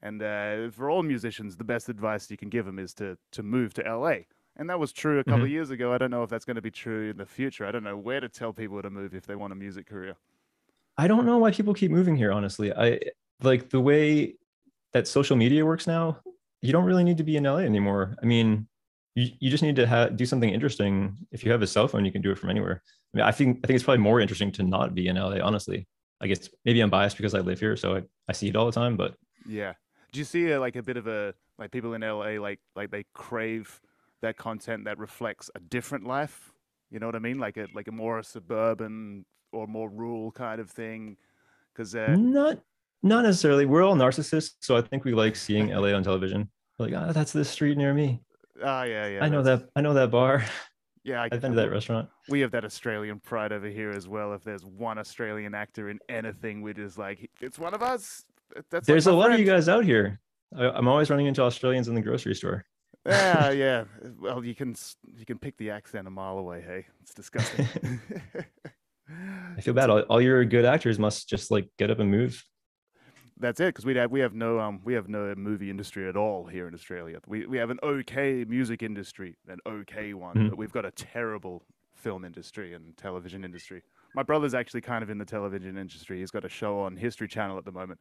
And 0.00 0.22
uh, 0.22 0.70
for 0.70 0.88
all 0.88 1.02
musicians, 1.02 1.56
the 1.56 1.64
best 1.64 1.88
advice 1.88 2.30
you 2.30 2.36
can 2.36 2.48
give 2.48 2.64
them 2.64 2.78
is 2.78 2.94
to 2.94 3.18
to 3.32 3.42
move 3.42 3.74
to 3.74 3.82
LA. 3.82 4.20
And 4.58 4.68
that 4.70 4.80
was 4.80 4.92
true 4.92 5.20
a 5.20 5.24
couple 5.24 5.38
mm-hmm. 5.38 5.44
of 5.44 5.50
years 5.50 5.70
ago. 5.70 5.92
I 5.92 5.98
don't 5.98 6.10
know 6.10 6.24
if 6.24 6.30
that's 6.30 6.44
going 6.44 6.56
to 6.56 6.62
be 6.62 6.70
true 6.70 7.10
in 7.10 7.16
the 7.16 7.26
future. 7.26 7.64
I 7.64 7.70
don't 7.70 7.84
know 7.84 7.96
where 7.96 8.20
to 8.20 8.28
tell 8.28 8.52
people 8.52 8.82
to 8.82 8.90
move 8.90 9.14
if 9.14 9.24
they 9.24 9.36
want 9.36 9.52
a 9.52 9.56
music 9.56 9.88
career. 9.88 10.16
I 10.96 11.06
don't 11.06 11.26
know 11.26 11.38
why 11.38 11.52
people 11.52 11.74
keep 11.74 11.92
moving 11.92 12.16
here. 12.16 12.32
Honestly, 12.32 12.72
I 12.72 12.98
like 13.40 13.70
the 13.70 13.80
way 13.80 14.34
that 14.92 15.06
social 15.06 15.36
media 15.36 15.64
works 15.64 15.86
now. 15.86 16.18
You 16.60 16.72
don't 16.72 16.84
really 16.84 17.04
need 17.04 17.18
to 17.18 17.24
be 17.24 17.36
in 17.36 17.44
LA 17.44 17.58
anymore. 17.58 18.16
I 18.20 18.26
mean, 18.26 18.66
you, 19.14 19.30
you 19.38 19.48
just 19.48 19.62
need 19.62 19.76
to 19.76 19.86
ha- 19.86 20.08
do 20.08 20.26
something 20.26 20.50
interesting. 20.50 21.16
If 21.30 21.44
you 21.44 21.52
have 21.52 21.62
a 21.62 21.68
cell 21.68 21.86
phone, 21.86 22.04
you 22.04 22.10
can 22.10 22.20
do 22.20 22.32
it 22.32 22.38
from 22.38 22.50
anywhere. 22.50 22.82
I 23.14 23.16
mean, 23.16 23.26
I 23.26 23.30
think 23.30 23.60
I 23.62 23.68
think 23.68 23.76
it's 23.76 23.84
probably 23.84 24.02
more 24.02 24.20
interesting 24.20 24.50
to 24.52 24.64
not 24.64 24.92
be 24.92 25.06
in 25.06 25.14
LA. 25.14 25.38
Honestly, 25.40 25.86
I 26.20 26.26
guess 26.26 26.48
maybe 26.64 26.80
I'm 26.80 26.90
biased 26.90 27.16
because 27.16 27.34
I 27.34 27.40
live 27.40 27.60
here, 27.60 27.76
so 27.76 27.96
I, 27.96 28.02
I 28.28 28.32
see 28.32 28.48
it 28.48 28.56
all 28.56 28.66
the 28.66 28.72
time. 28.72 28.96
But 28.96 29.14
Yeah. 29.46 29.74
Do 30.10 30.18
you 30.18 30.24
see 30.24 30.50
a, 30.50 30.58
like 30.58 30.74
a 30.74 30.82
bit 30.82 30.96
of 30.96 31.06
a 31.06 31.32
like 31.58 31.70
people 31.70 31.94
in 31.94 32.00
LA 32.00 32.40
like 32.40 32.58
like 32.74 32.90
they 32.90 33.04
crave 33.12 33.80
that 34.22 34.36
content 34.36 34.84
that 34.84 34.98
reflects 34.98 35.50
a 35.54 35.60
different 35.60 36.06
life? 36.06 36.52
You 36.90 36.98
know 36.98 37.06
what 37.06 37.14
I 37.16 37.20
mean? 37.20 37.38
Like 37.38 37.56
a 37.56 37.66
like 37.74 37.88
a 37.88 37.92
more 37.92 38.22
suburban 38.22 39.24
or 39.52 39.66
more 39.66 39.88
rural 39.90 40.30
kind 40.32 40.60
of 40.60 40.70
thing. 40.70 41.16
Because 41.74 41.94
uh, 41.94 42.14
not 42.18 42.58
not 43.02 43.22
necessarily. 43.24 43.66
We're 43.66 43.82
all 43.82 43.94
narcissists, 43.94 44.54
so 44.60 44.76
I 44.76 44.82
think 44.82 45.04
we 45.04 45.12
like 45.12 45.36
seeing 45.36 45.68
LA 45.68 45.92
on 45.92 46.02
television. 46.02 46.48
We're 46.78 46.86
like, 46.86 46.94
ah, 46.96 47.12
that's 47.12 47.32
this 47.32 47.48
street 47.50 47.76
near 47.76 47.92
me. 47.94 48.20
ah 48.64 48.82
yeah 48.84 49.06
yeah 49.06 49.24
I 49.24 49.28
know 49.28 49.42
that's- 49.42 49.60
that. 49.62 49.70
I 49.76 49.80
know 49.82 49.94
that 49.94 50.10
bar. 50.10 50.44
yeah 51.04 51.22
I, 51.22 51.28
I've 51.30 51.40
been 51.40 51.52
to 51.52 51.56
that 51.56 51.70
restaurant. 51.70 52.08
we 52.28 52.40
have 52.40 52.50
that 52.52 52.64
Australian 52.64 53.20
pride 53.20 53.52
over 53.52 53.68
here 53.68 53.90
as 53.90 54.08
well. 54.08 54.32
If 54.32 54.42
there's 54.44 54.64
one 54.64 54.98
Australian 54.98 55.54
actor 55.54 55.90
in 55.90 55.98
anything, 56.08 56.62
we're 56.62 56.74
just 56.74 56.98
like 56.98 57.30
it's 57.40 57.58
one 57.58 57.74
of 57.74 57.82
us. 57.82 58.24
That's 58.70 58.86
There's 58.86 59.06
my 59.06 59.12
a 59.12 59.14
lot 59.14 59.30
of 59.32 59.38
you 59.38 59.44
guys 59.44 59.68
out 59.68 59.84
here. 59.84 60.20
I, 60.56 60.64
I'm 60.70 60.88
always 60.88 61.10
running 61.10 61.26
into 61.26 61.42
Australians 61.42 61.86
in 61.88 61.94
the 61.94 62.00
grocery 62.00 62.34
store. 62.34 62.64
Yeah, 63.08 63.50
yeah. 63.64 63.84
Well, 64.20 64.44
you 64.44 64.54
can 64.54 64.74
you 65.16 65.24
can 65.24 65.38
pick 65.38 65.56
the 65.56 65.70
accent 65.70 66.06
a 66.06 66.10
mile 66.10 66.38
away. 66.38 66.62
Hey, 66.62 66.86
it's 67.02 67.14
disgusting. 67.14 67.66
I 69.56 69.60
feel 69.60 69.74
bad. 69.74 69.90
All, 69.90 70.00
all 70.02 70.20
your 70.20 70.44
good 70.44 70.64
actors 70.64 70.98
must 70.98 71.28
just 71.28 71.50
like 71.50 71.68
get 71.78 71.90
up 71.90 71.98
and 71.98 72.10
move. 72.10 72.44
That's 73.40 73.60
it, 73.60 73.66
because 73.66 73.86
we 73.86 73.94
have 73.96 74.10
we 74.10 74.20
have 74.20 74.34
no 74.34 74.58
um 74.58 74.80
we 74.84 74.94
have 74.94 75.08
no 75.08 75.34
movie 75.36 75.70
industry 75.70 76.08
at 76.08 76.16
all 76.16 76.46
here 76.46 76.66
in 76.68 76.74
Australia. 76.74 77.20
We 77.26 77.46
we 77.46 77.56
have 77.58 77.70
an 77.70 77.78
okay 77.82 78.44
music 78.44 78.82
industry, 78.82 79.36
an 79.48 79.58
okay 79.66 80.12
one, 80.14 80.36
Mhm. 80.36 80.50
but 80.50 80.58
we've 80.58 80.72
got 80.72 80.84
a 80.84 80.90
terrible 80.90 81.62
film 81.94 82.24
industry 82.24 82.74
and 82.74 82.96
television 82.96 83.44
industry. 83.44 83.82
My 84.14 84.22
brother's 84.22 84.54
actually 84.54 84.80
kind 84.80 85.02
of 85.02 85.10
in 85.10 85.18
the 85.18 85.24
television 85.24 85.76
industry. 85.76 86.18
He's 86.18 86.30
got 86.30 86.44
a 86.44 86.48
show 86.48 86.80
on 86.80 86.96
History 86.96 87.28
Channel 87.28 87.58
at 87.58 87.64
the 87.64 87.72
moment, 87.72 88.00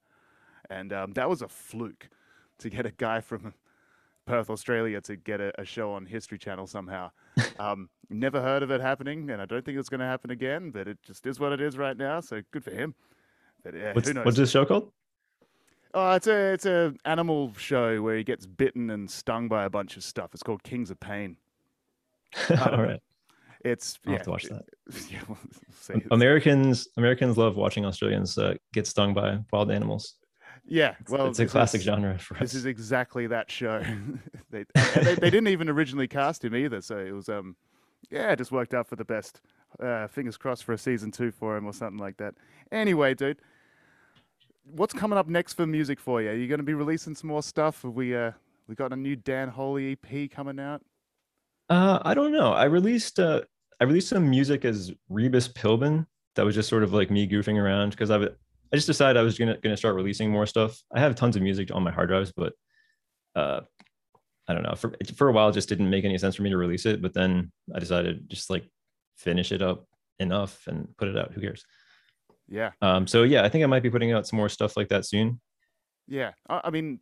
and 0.69 0.91
um, 0.91 1.13
that 1.13 1.29
was 1.29 1.41
a 1.41 1.47
fluke 1.47 2.09
to 2.59 2.69
get 2.69 2.85
a 2.85 2.91
guy 2.91 3.21
from 3.21 3.53
Perth, 4.27 4.49
Australia, 4.49 5.01
to 5.01 5.15
get 5.15 5.41
a, 5.41 5.59
a 5.59 5.65
show 5.65 5.91
on 5.93 6.05
History 6.05 6.37
Channel 6.37 6.67
somehow. 6.67 7.09
um, 7.59 7.89
never 8.09 8.41
heard 8.41 8.61
of 8.61 8.69
it 8.69 8.81
happening, 8.81 9.29
and 9.31 9.41
I 9.41 9.45
don't 9.45 9.65
think 9.65 9.79
it's 9.79 9.89
going 9.89 10.01
to 10.01 10.05
happen 10.05 10.29
again. 10.29 10.69
But 10.69 10.87
it 10.87 10.97
just 11.01 11.25
is 11.25 11.39
what 11.39 11.53
it 11.53 11.61
is 11.61 11.77
right 11.77 11.97
now. 11.97 12.19
So 12.19 12.41
good 12.51 12.63
for 12.63 12.71
him. 12.71 12.93
But 13.63 13.73
yeah, 13.75 13.93
What's 13.93 14.07
who 14.07 14.13
knows? 14.13 14.25
what's 14.25 14.37
this 14.37 14.51
show 14.51 14.65
called? 14.65 14.91
Oh, 15.93 16.11
it's 16.11 16.27
a 16.27 16.53
it's 16.53 16.65
a 16.65 16.93
animal 17.05 17.53
show 17.57 18.01
where 18.01 18.17
he 18.17 18.23
gets 18.23 18.45
bitten 18.45 18.89
and 18.89 19.09
stung 19.09 19.47
by 19.47 19.65
a 19.65 19.69
bunch 19.69 19.97
of 19.97 20.03
stuff. 20.03 20.29
It's 20.33 20.43
called 20.43 20.61
Kings 20.63 20.91
of 20.91 20.99
Pain. 20.99 21.37
all 22.49 22.81
right, 22.83 22.99
It's 23.63 23.97
I'll 24.05 24.11
yeah, 24.11 24.17
have 24.17 24.25
to 24.25 24.29
watch 24.31 24.43
that. 24.43 24.63
yeah, 25.09 25.21
we'll 25.27 26.01
Americans 26.11 26.87
Americans 26.97 27.37
love 27.37 27.55
watching 27.55 27.85
Australians 27.85 28.37
uh, 28.37 28.55
get 28.73 28.85
stung 28.85 29.13
by 29.13 29.39
wild 29.51 29.71
animals. 29.71 30.15
Yeah, 30.69 30.95
well, 31.07 31.27
it's 31.27 31.39
a 31.39 31.45
classic 31.45 31.79
is- 31.79 31.85
genre 31.85 32.17
for 32.19 32.35
us. 32.35 32.41
This 32.41 32.55
is 32.55 32.65
exactly 32.65 33.27
that 33.27 33.49
show. 33.49 33.81
they, 34.51 34.65
they 34.75 35.15
they 35.15 35.29
didn't 35.29 35.47
even 35.47 35.69
originally 35.69 36.07
cast 36.07 36.43
him 36.43 36.55
either, 36.55 36.81
so 36.81 36.97
it 36.97 37.11
was 37.11 37.29
um 37.29 37.55
yeah, 38.09 38.31
it 38.31 38.37
just 38.37 38.51
worked 38.51 38.73
out 38.73 38.87
for 38.87 38.95
the 38.95 39.05
best. 39.05 39.41
Uh, 39.81 40.07
fingers 40.07 40.37
crossed 40.37 40.63
for 40.63 40.73
a 40.73 40.77
season 40.77 41.11
two 41.11 41.31
for 41.31 41.57
him 41.57 41.65
or 41.65 41.73
something 41.73 41.99
like 41.99 42.17
that. 42.17 42.35
Anyway, 42.71 43.13
dude, 43.13 43.39
what's 44.71 44.93
coming 44.93 45.17
up 45.17 45.27
next 45.27 45.53
for 45.53 45.65
music 45.65 45.99
for 45.99 46.21
you? 46.21 46.29
Are 46.29 46.35
you 46.35 46.47
going 46.47 46.59
to 46.59 46.63
be 46.63 46.73
releasing 46.73 47.15
some 47.15 47.29
more 47.29 47.43
stuff? 47.43 47.81
Have 47.83 47.93
we 47.93 48.15
uh, 48.15 48.31
we 48.67 48.75
got 48.75 48.93
a 48.93 48.95
new 48.95 49.15
Dan 49.15 49.49
Wholey 49.49 49.97
EP 50.03 50.31
coming 50.31 50.59
out? 50.59 50.81
Uh, 51.69 51.99
I 52.03 52.13
don't 52.13 52.31
know. 52.31 52.53
I 52.53 52.65
released 52.65 53.19
uh, 53.19 53.41
I 53.79 53.83
released 53.83 54.09
some 54.09 54.29
music 54.29 54.65
as 54.65 54.91
Rebus 55.09 55.47
Pilbin. 55.49 56.05
That 56.35 56.45
was 56.45 56.55
just 56.55 56.69
sort 56.69 56.83
of 56.83 56.93
like 56.93 57.09
me 57.09 57.27
goofing 57.27 57.61
around 57.61 57.91
because 57.91 58.11
I 58.11 58.27
I 58.71 58.75
just 58.75 58.87
decided 58.87 59.17
I 59.17 59.23
was 59.23 59.37
gonna 59.37 59.57
gonna 59.57 59.77
start 59.77 59.95
releasing 59.95 60.31
more 60.31 60.45
stuff. 60.45 60.81
I 60.93 60.99
have 60.99 61.15
tons 61.15 61.35
of 61.35 61.41
music 61.41 61.69
on 61.73 61.83
my 61.83 61.91
hard 61.91 62.09
drives, 62.09 62.33
but 62.35 62.53
uh, 63.35 63.61
I 64.47 64.53
don't 64.53 64.63
know. 64.63 64.75
For 64.75 64.93
for 65.15 65.29
a 65.29 65.31
while, 65.31 65.49
it 65.49 65.53
just 65.53 65.69
didn't 65.69 65.89
make 65.89 66.05
any 66.05 66.17
sense 66.17 66.35
for 66.35 66.43
me 66.43 66.49
to 66.49 66.57
release 66.57 66.85
it. 66.85 67.01
But 67.01 67.13
then 67.13 67.51
I 67.73 67.79
decided 67.79 68.29
just 68.29 68.49
like 68.49 68.69
finish 69.15 69.51
it 69.51 69.61
up 69.61 69.85
enough 70.19 70.67
and 70.67 70.87
put 70.97 71.07
it 71.07 71.17
out. 71.17 71.33
Who 71.33 71.41
cares? 71.41 71.65
Yeah. 72.47 72.71
Um. 72.81 73.07
So 73.07 73.23
yeah, 73.23 73.43
I 73.43 73.49
think 73.49 73.63
I 73.63 73.67
might 73.67 73.83
be 73.83 73.89
putting 73.89 74.11
out 74.11 74.27
some 74.27 74.37
more 74.37 74.49
stuff 74.49 74.75
like 74.77 74.89
that 74.89 75.05
soon. 75.05 75.39
Yeah. 76.07 76.31
I, 76.49 76.61
I 76.65 76.69
mean, 76.69 76.99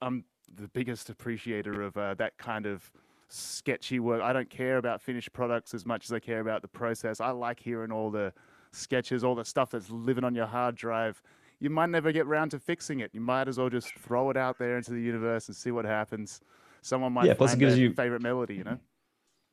I'm 0.00 0.24
the 0.54 0.68
biggest 0.68 1.10
appreciator 1.10 1.82
of 1.82 1.96
uh, 1.96 2.14
that 2.14 2.38
kind 2.38 2.66
of 2.66 2.90
sketchy 3.28 4.00
work. 4.00 4.22
I 4.22 4.32
don't 4.32 4.48
care 4.48 4.78
about 4.78 5.02
finished 5.02 5.32
products 5.32 5.74
as 5.74 5.84
much 5.84 6.06
as 6.06 6.12
I 6.12 6.18
care 6.18 6.40
about 6.40 6.62
the 6.62 6.68
process. 6.68 7.20
I 7.20 7.30
like 7.30 7.60
hearing 7.60 7.92
all 7.92 8.10
the 8.10 8.32
sketches, 8.72 9.24
all 9.24 9.34
the 9.34 9.44
stuff 9.44 9.70
that's 9.70 9.90
living 9.90 10.24
on 10.24 10.34
your 10.34 10.46
hard 10.46 10.74
drive. 10.74 11.22
You 11.60 11.70
might 11.70 11.90
never 11.90 12.12
get 12.12 12.26
round 12.26 12.50
to 12.52 12.58
fixing 12.60 13.00
it. 13.00 13.10
You 13.12 13.20
might 13.20 13.48
as 13.48 13.58
well 13.58 13.68
just 13.68 13.92
throw 13.94 14.30
it 14.30 14.36
out 14.36 14.58
there 14.58 14.76
into 14.76 14.92
the 14.92 15.00
universe 15.00 15.48
and 15.48 15.56
see 15.56 15.70
what 15.72 15.84
happens. 15.84 16.40
Someone 16.82 17.12
might 17.12 17.26
Yeah, 17.26 17.34
plus 17.34 17.54
it 17.54 17.58
gives 17.58 17.76
you- 17.78 17.92
favorite 17.94 18.22
melody, 18.22 18.54
you 18.54 18.64
know? 18.64 18.78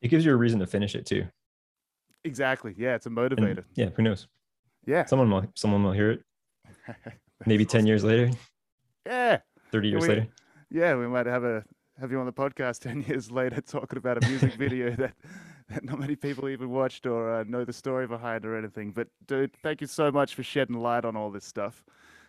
It 0.01 0.09
gives 0.09 0.23
you 0.25 0.31
a 0.33 0.35
reason 0.35 0.59
to 0.59 0.67
finish 0.67 0.93
it 0.93 1.05
too. 1.05 1.25
Exactly. 2.23 2.75
Yeah, 2.77 2.95
it's 2.95 3.05
a 3.05 3.09
And, 3.09 3.17
motivator. 3.17 3.63
yeah. 3.75 3.89
Who 3.95 4.03
knows? 4.03 4.27
Yeah. 4.85 5.05
Someone 5.05 5.29
will 5.31 5.51
someone 5.55 5.83
will 5.83 5.93
hear 5.93 6.11
it. 6.11 6.23
Maybe 7.45 7.63
That's 7.63 7.71
ten 7.71 7.79
awesome. 7.81 7.87
years 7.87 8.03
later, 8.03 8.31
Yeah. 9.05 9.39
thirty 9.71 9.89
years 9.89 10.03
we- 10.03 10.09
later. 10.09 10.27
Yeah, 10.69 10.95
we 10.95 11.07
might 11.07 11.25
have 11.25 11.43
a 11.43 11.63
have 11.99 12.11
you 12.11 12.19
on 12.19 12.25
the 12.25 12.33
podcast 12.33 12.79
ten 12.81 13.01
years 13.07 13.31
later 13.31 13.61
talking 13.61 13.97
about 13.97 14.23
a 14.23 14.27
music 14.27 14.53
video 14.55 14.91
that, 14.91 15.13
that 15.69 15.83
not 15.83 15.99
many 15.99 16.15
people 16.15 16.49
even 16.49 16.69
watched 16.69 17.05
or 17.05 17.33
uh, 17.33 17.43
know 17.43 17.65
the 17.65 17.73
story 17.73 18.07
behind 18.07 18.45
or 18.45 18.57
anything. 18.57 18.91
But 18.91 19.07
dude, 19.27 19.53
thank 19.63 19.81
you 19.81 19.87
so 19.87 20.11
much 20.11 20.35
for 20.35 20.43
shedding 20.43 20.79
light 20.79 21.05
on 21.05 21.15
all 21.15 21.31
this 21.31 21.45
stuff. 21.45 21.83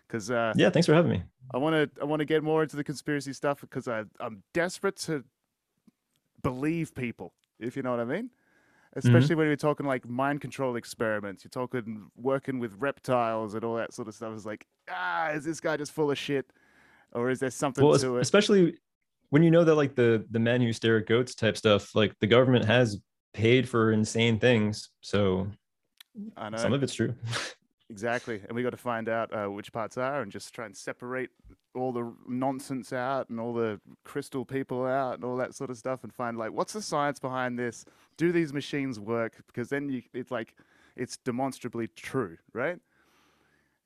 Because 0.07 0.31
uh, 0.31 0.53
Yeah. 0.57 0.71
Thanks 0.71 0.87
for 0.87 0.95
having 0.95 1.11
me. 1.11 1.23
I 1.53 1.59
want 1.59 1.75
to 1.75 2.01
I 2.01 2.05
want 2.05 2.21
to 2.21 2.27
get 2.27 2.43
more 2.43 2.63
into 2.63 2.77
the 2.77 2.85
conspiracy 2.85 3.33
stuff 3.33 3.61
because 3.61 3.89
I 3.89 4.05
I'm 4.21 4.43
desperate 4.53 4.97
to 5.03 5.25
believe 6.43 6.95
people, 6.95 7.33
if 7.59 7.77
you 7.77 7.83
know 7.83 7.91
what 7.91 8.01
I 8.01 8.05
mean. 8.05 8.31
Especially 8.95 9.35
when 9.35 9.47
you're 9.47 9.57
talking 9.57 9.85
like 9.85 10.09
mind 10.09 10.41
control 10.41 10.77
experiments, 10.77 11.45
you're 11.45 11.51
talking 11.51 12.07
working 12.17 12.59
with 12.59 12.73
reptiles 12.79 13.53
and 13.53 13.63
all 13.63 13.75
that 13.77 13.93
sort 13.93 14.09
of 14.09 14.15
stuff. 14.15 14.33
It's 14.35 14.47
like, 14.47 14.67
ah, 14.91 15.33
is 15.33 15.45
this 15.45 15.61
guy 15.61 15.77
just 15.77 15.93
full 15.93 16.11
of 16.11 16.17
shit, 16.17 16.51
or 17.13 17.29
is 17.29 17.39
there 17.39 17.51
something 17.51 17.85
well 17.85 17.95
es- 17.95 18.01
to 18.01 18.17
it? 18.17 18.23
especially 18.23 18.79
when 19.29 19.43
you 19.43 19.51
know 19.51 19.65
that 19.65 19.75
like 19.75 19.97
the 19.97 20.25
the 20.31 20.39
men 20.39 20.63
who 20.63 20.73
stare 20.73 20.97
at 20.97 21.07
goats 21.07 21.35
type 21.35 21.59
stuff 21.59 21.95
like 21.95 22.19
the 22.21 22.27
government 22.27 22.65
has 22.65 22.99
paid 23.37 23.69
for 23.69 23.93
insane 23.93 24.39
things 24.39 24.89
so 25.03 25.47
I 26.37 26.49
know. 26.49 26.57
some 26.57 26.73
of 26.73 26.83
it's 26.83 26.95
true 26.95 27.15
Exactly, 27.89 28.41
and 28.49 28.57
we 28.57 28.65
got 28.65 28.71
to 28.71 28.77
find 28.77 29.09
out 29.09 29.33
uh, 29.33 29.47
which 29.49 29.73
parts 29.73 29.97
are, 29.97 30.21
and 30.23 30.33
just 30.33 30.53
try 30.53 30.67
and 30.67 30.77
separate 30.77 31.31
all 31.73 31.93
the 31.93 32.13
nonsense 32.27 32.93
out 32.93 33.29
and 33.31 33.39
all 33.39 33.55
the 33.55 33.81
crystal 34.05 34.45
people 34.45 34.85
out 34.85 35.15
and 35.15 35.25
all 35.25 35.37
that 35.37 35.55
sort 35.55 35.71
of 35.71 35.77
stuff, 35.79 36.03
and 36.03 36.13
find 36.13 36.37
like 36.37 36.51
what's 36.51 36.73
the 36.73 36.83
science 36.83 37.21
behind 37.21 37.57
this? 37.57 37.85
Do 38.17 38.33
these 38.33 38.53
machines 38.53 38.99
work? 38.99 39.35
Because 39.47 39.69
then 39.69 39.89
you, 39.89 40.03
it's 40.13 40.33
like 40.33 40.57
it's 40.97 41.17
demonstrably 41.19 41.87
true, 41.95 42.37
right? 42.53 42.81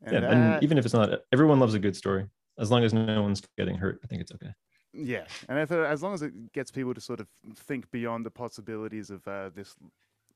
And 0.03 0.13
yeah 0.15 0.21
that- 0.21 0.33
and 0.33 0.63
even 0.63 0.79
if 0.79 0.87
it's 0.87 0.95
not 0.95 1.21
everyone 1.31 1.61
loves 1.61 1.75
a 1.75 1.79
good 1.79 1.95
story 1.95 2.25
as 2.59 2.71
long 2.71 2.83
as 2.85 2.95
no 2.95 3.21
one's 3.23 3.43
getting 3.59 3.77
hurt 3.77 4.01
i 4.03 4.07
think 4.07 4.23
it's 4.23 4.33
okay 4.33 4.53
yeah, 4.93 5.24
and 5.49 5.59
it, 5.59 5.70
as 5.70 6.03
long 6.03 6.14
as 6.14 6.22
it 6.22 6.53
gets 6.53 6.70
people 6.70 6.95
to 6.95 7.01
sort 7.01 7.20
of 7.20 7.28
think 7.57 7.91
beyond 7.91 8.26
the 8.26 8.30
possibilities 8.30 9.11
of 9.11 9.26
uh, 9.28 9.51
this 9.55 9.76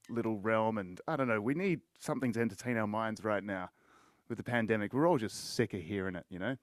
little 0.09 0.38
realm, 0.38 0.78
and 0.78 1.00
I 1.09 1.16
don't 1.16 1.28
know, 1.28 1.40
we 1.40 1.55
need 1.55 1.80
something 1.98 2.32
to 2.32 2.40
entertain 2.40 2.76
our 2.76 2.86
minds 2.86 3.24
right 3.24 3.42
now 3.42 3.70
with 4.28 4.38
the 4.38 4.44
pandemic. 4.44 4.92
We're 4.92 5.09
all 5.09 5.18
just 5.18 5.55
sick 5.55 5.74
of 5.74 5.80
hearing 5.80 6.16
it, 6.16 6.24
you 6.30 6.38
know. 6.38 6.57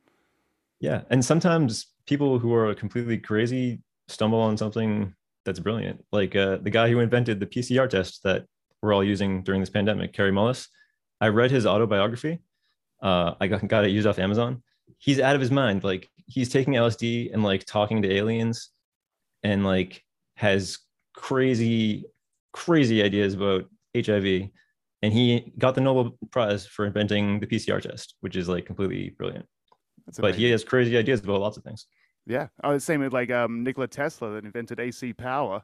yeah 0.79 1.01
and 1.09 1.23
sometimes 1.23 1.87
people 2.07 2.39
who 2.39 2.53
are 2.53 2.73
completely 2.75 3.17
crazy 3.17 3.81
stumble 4.07 4.39
on 4.39 4.57
something 4.57 5.13
that's 5.45 5.59
brilliant 5.59 6.03
like 6.11 6.35
uh, 6.35 6.57
the 6.57 6.69
guy 6.69 6.89
who 6.89 6.99
invented 6.99 7.39
the 7.39 7.45
pcr 7.45 7.87
test 7.89 8.23
that 8.23 8.45
we're 8.81 8.93
all 8.93 9.03
using 9.03 9.43
during 9.43 9.61
this 9.61 9.69
pandemic 9.69 10.11
Kary 10.11 10.31
Mullis 10.31 10.67
i 11.21 11.27
read 11.27 11.51
his 11.51 11.65
autobiography 11.65 12.41
uh, 13.01 13.35
i 13.39 13.47
got, 13.47 13.65
got 13.67 13.85
it 13.85 13.91
used 13.91 14.07
off 14.07 14.19
amazon 14.19 14.61
he's 14.97 15.19
out 15.19 15.35
of 15.35 15.41
his 15.41 15.51
mind 15.51 15.83
like 15.83 16.09
he's 16.31 16.49
taking 16.49 16.73
lsd 16.73 17.33
and 17.33 17.43
like 17.43 17.65
talking 17.65 18.01
to 18.01 18.11
aliens 18.11 18.69
and 19.43 19.65
like 19.65 20.03
has 20.35 20.79
crazy 21.13 22.05
crazy 22.53 23.03
ideas 23.03 23.33
about 23.33 23.65
hiv 23.95 24.49
and 25.03 25.13
he 25.13 25.51
got 25.57 25.75
the 25.75 25.81
nobel 25.81 26.17
prize 26.31 26.65
for 26.65 26.85
inventing 26.85 27.39
the 27.39 27.47
pcr 27.47 27.81
test 27.81 28.15
which 28.21 28.35
is 28.35 28.47
like 28.47 28.65
completely 28.65 29.09
brilliant 29.17 29.45
but 30.19 30.35
he 30.35 30.49
has 30.49 30.63
crazy 30.63 30.97
ideas 30.97 31.19
about 31.21 31.41
lots 31.41 31.57
of 31.57 31.63
things 31.63 31.85
Yeah. 32.27 32.47
Oh, 32.63 32.73
the 32.73 32.79
same 32.79 33.01
with 33.01 33.13
like 33.13 33.31
um, 33.31 33.63
Nikola 33.63 33.87
Tesla 33.87 34.29
that 34.33 34.45
invented 34.45 34.79
AC 34.79 35.13
power. 35.13 35.63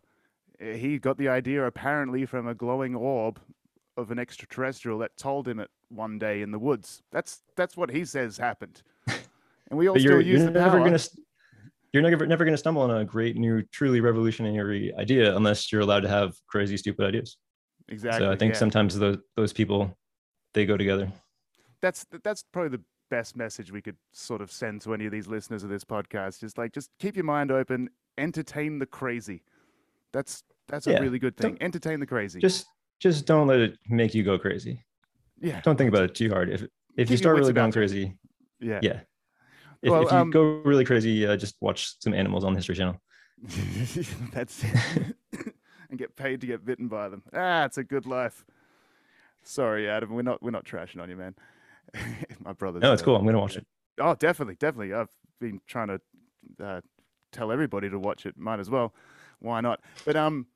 Uh, 0.59 0.73
He 0.73 0.97
got 0.97 1.17
the 1.17 1.29
idea 1.29 1.63
apparently 1.65 2.25
from 2.25 2.47
a 2.47 2.55
glowing 2.55 2.95
orb 2.95 3.39
of 3.95 4.09
an 4.09 4.19
extraterrestrial 4.19 4.97
that 4.99 5.15
told 5.17 5.47
him 5.47 5.59
it 5.59 5.69
one 5.89 6.17
day 6.17 6.41
in 6.41 6.51
the 6.51 6.59
woods. 6.59 7.03
That's 7.11 7.43
that's 7.55 7.77
what 7.77 7.91
he 7.91 8.05
says 8.05 8.37
happened. 8.37 8.81
And 9.69 9.77
we 9.77 9.87
all 9.89 9.97
still 9.99 10.11
you're, 10.13 10.21
use 10.21 10.43
the 10.43 10.51
never 10.51 10.77
power. 10.77 10.85
gonna 10.85 10.99
you're 11.93 12.03
never 12.03 12.25
never 12.27 12.45
gonna 12.45 12.57
stumble 12.57 12.81
on 12.83 12.91
a 12.91 13.05
great 13.05 13.35
new 13.37 13.61
truly 13.71 13.99
revolutionary 14.01 14.93
idea 14.97 15.35
unless 15.35 15.71
you're 15.71 15.81
allowed 15.81 16.01
to 16.01 16.09
have 16.09 16.33
crazy 16.47 16.77
stupid 16.77 17.05
ideas 17.05 17.37
Exactly. 17.89 18.25
so 18.25 18.31
i 18.31 18.35
think 18.35 18.53
yeah. 18.53 18.59
sometimes 18.59 18.97
those 18.99 19.17
those 19.35 19.53
people 19.53 19.97
they 20.53 20.65
go 20.65 20.77
together 20.77 21.11
that's 21.81 22.05
that's 22.23 22.43
probably 22.51 22.77
the 22.77 22.83
best 23.09 23.35
message 23.37 23.71
we 23.71 23.81
could 23.81 23.95
sort 24.11 24.41
of 24.41 24.51
send 24.51 24.81
to 24.81 24.93
any 24.93 25.05
of 25.05 25.11
these 25.13 25.27
listeners 25.27 25.63
of 25.63 25.69
this 25.69 25.85
podcast. 25.85 26.39
Just 26.41 26.57
like 26.57 26.73
just 26.73 26.89
keep 26.99 27.15
your 27.15 27.23
mind 27.23 27.51
open, 27.51 27.89
entertain 28.17 28.79
the 28.79 28.85
crazy. 28.85 29.43
That's 30.11 30.43
that's 30.67 30.87
a 30.87 30.99
really 30.99 31.17
good 31.19 31.37
thing. 31.37 31.51
don't- 31.51 31.61
Entertain 31.61 31.99
the 32.01 32.05
crazy. 32.05 32.39
just 32.41 32.65
just 32.99 33.25
don't 33.25 33.47
let 33.47 33.59
it 33.59 33.77
make 33.87 34.13
you 34.15 34.23
go 34.23 34.37
crazy 34.39 34.83
yeah. 35.39 35.61
don't 35.61 35.77
think 35.77 35.87
about 35.87 36.03
it 36.03 36.15
too 36.15 36.29
hard 36.31 36.49
if 36.49 36.63
if 36.63 36.69
Keep 36.97 37.09
you 37.11 37.17
start 37.17 37.37
really 37.37 37.53
going 37.53 37.71
crazy 37.71 38.17
Yeah. 38.59 38.79
yeah 38.81 38.99
if, 39.81 39.91
Well, 39.91 40.03
if 40.03 40.11
you 40.11 40.17
um, 40.17 40.29
go 40.31 40.61
really 40.63 40.85
crazy 40.85 41.25
uh, 41.25 41.35
just 41.37 41.55
watch 41.61 41.95
some 41.99 42.13
animals 42.13 42.43
on 42.43 42.53
the 42.53 42.59
history 42.59 42.75
channel 42.75 42.99
That's 44.33 44.63
and 45.89 45.97
get 45.97 46.15
paid 46.15 46.41
to 46.41 46.47
get 46.47 46.65
bitten 46.65 46.87
by 46.87 47.07
them. 47.07 47.21
Ah, 47.33 47.65
it's 47.65 47.77
a 47.77 47.83
good 47.83 48.07
life. 48.07 48.43
Sorry, 49.43 49.87
Adam. 49.87 50.09
We're 50.13 50.23
not 50.23 50.41
we're 50.41 50.49
not 50.51 50.65
trashing 50.65 50.99
on 50.99 51.09
you, 51.09 51.15
man. 51.15 51.35
My 52.43 52.53
brother. 52.53 52.79
no 52.79 52.91
it's 52.91 53.01
cool 53.01 53.15
i'm 53.15 53.25
gonna 53.25 53.39
watch 53.39 53.55
it 53.55 53.65
Oh, 53.99 54.15
definitely, 54.15 54.55
definitely. 54.55 54.93
I've 54.93 55.09
been 55.39 55.59
trying 55.65 55.87
to 55.87 56.01
uh, 56.63 56.81
tell 57.31 57.51
everybody 57.51 57.89
to 57.89 57.99
watch 57.99 58.25
it. 58.25 58.37
Might 58.37 58.59
as 58.59 58.69
well. 58.69 58.93
Why 59.39 59.61
not? 59.61 59.81
But 60.05 60.15
um, 60.15 60.47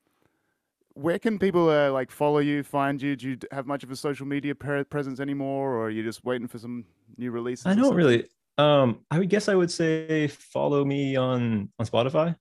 where 0.93 1.19
can 1.19 1.39
people 1.39 1.69
uh, 1.69 1.91
like 1.91 2.11
follow 2.11 2.39
you, 2.39 2.63
find 2.63 3.01
you? 3.01 3.15
Do 3.15 3.29
you 3.29 3.37
have 3.51 3.65
much 3.65 3.83
of 3.83 3.91
a 3.91 3.95
social 3.95 4.25
media 4.25 4.53
presence 4.55 5.19
anymore, 5.19 5.73
or 5.73 5.85
are 5.85 5.89
you 5.89 6.03
just 6.03 6.23
waiting 6.23 6.47
for 6.47 6.59
some 6.59 6.85
new 7.17 7.31
releases? 7.31 7.65
i 7.65 7.75
don't 7.75 7.93
really 7.93 8.25
um 8.61 8.99
i 9.09 9.17
would 9.17 9.29
guess 9.29 9.47
i 9.49 9.55
would 9.55 9.71
say 9.71 10.27
follow 10.27 10.85
me 10.85 11.15
on 11.15 11.69
on 11.79 11.85
spotify 11.85 12.35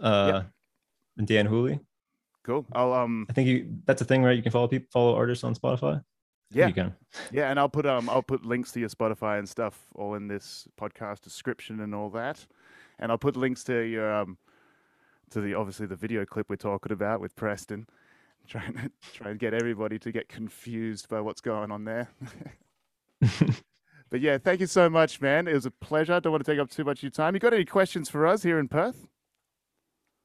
uh 0.00 0.42
Dan 1.24 1.46
Wholey 1.46 1.80
Cool. 2.46 2.64
I'll 2.72 2.92
um 2.92 3.26
I 3.28 3.32
think 3.32 3.48
you 3.48 3.66
that's 3.86 4.02
a 4.02 4.04
thing, 4.04 4.22
right? 4.22 4.36
You 4.36 4.42
can 4.42 4.52
follow 4.52 4.68
people, 4.68 4.86
follow 4.92 5.16
artists 5.16 5.42
on 5.42 5.56
Spotify. 5.56 6.00
yeah 6.52 6.68
you 6.68 6.72
can. 6.72 6.94
yeah, 7.32 7.50
and 7.50 7.58
I'll 7.58 7.68
put 7.68 7.86
um 7.86 8.08
I'll 8.08 8.22
put 8.22 8.46
links 8.46 8.70
to 8.72 8.80
your 8.80 8.88
Spotify 8.88 9.40
and 9.40 9.48
stuff 9.48 9.86
all 9.96 10.14
in 10.14 10.28
this 10.28 10.68
podcast 10.80 11.22
description 11.22 11.80
and 11.80 11.92
all 11.92 12.08
that, 12.10 12.46
and 13.00 13.10
I'll 13.10 13.18
put 13.18 13.36
links 13.36 13.64
to 13.64 13.80
your 13.80 14.14
um 14.14 14.38
to 15.30 15.40
the 15.40 15.54
obviously 15.54 15.86
the 15.86 15.96
video 15.96 16.24
clip 16.24 16.48
we're 16.48 16.54
talking 16.54 16.92
about 16.92 17.20
with 17.20 17.34
Preston, 17.34 17.88
trying 18.46 18.74
to 18.74 18.90
try 19.12 19.30
and 19.32 19.40
get 19.40 19.52
everybody 19.52 19.98
to 19.98 20.12
get 20.12 20.28
confused 20.28 21.08
by 21.08 21.20
what's 21.20 21.40
going 21.40 21.72
on 21.72 21.84
there. 21.84 22.10
But 24.10 24.20
yeah, 24.20 24.38
thank 24.38 24.60
you 24.60 24.66
so 24.66 24.88
much, 24.88 25.20
man. 25.20 25.48
It 25.48 25.54
was 25.54 25.66
a 25.66 25.70
pleasure. 25.70 26.14
I 26.14 26.20
don't 26.20 26.32
want 26.32 26.44
to 26.44 26.50
take 26.50 26.60
up 26.60 26.70
too 26.70 26.84
much 26.84 26.98
of 27.00 27.02
your 27.02 27.10
time. 27.10 27.34
You 27.34 27.40
got 27.40 27.52
any 27.52 27.64
questions 27.64 28.08
for 28.08 28.26
us 28.26 28.42
here 28.42 28.58
in 28.58 28.68
Perth? 28.68 29.06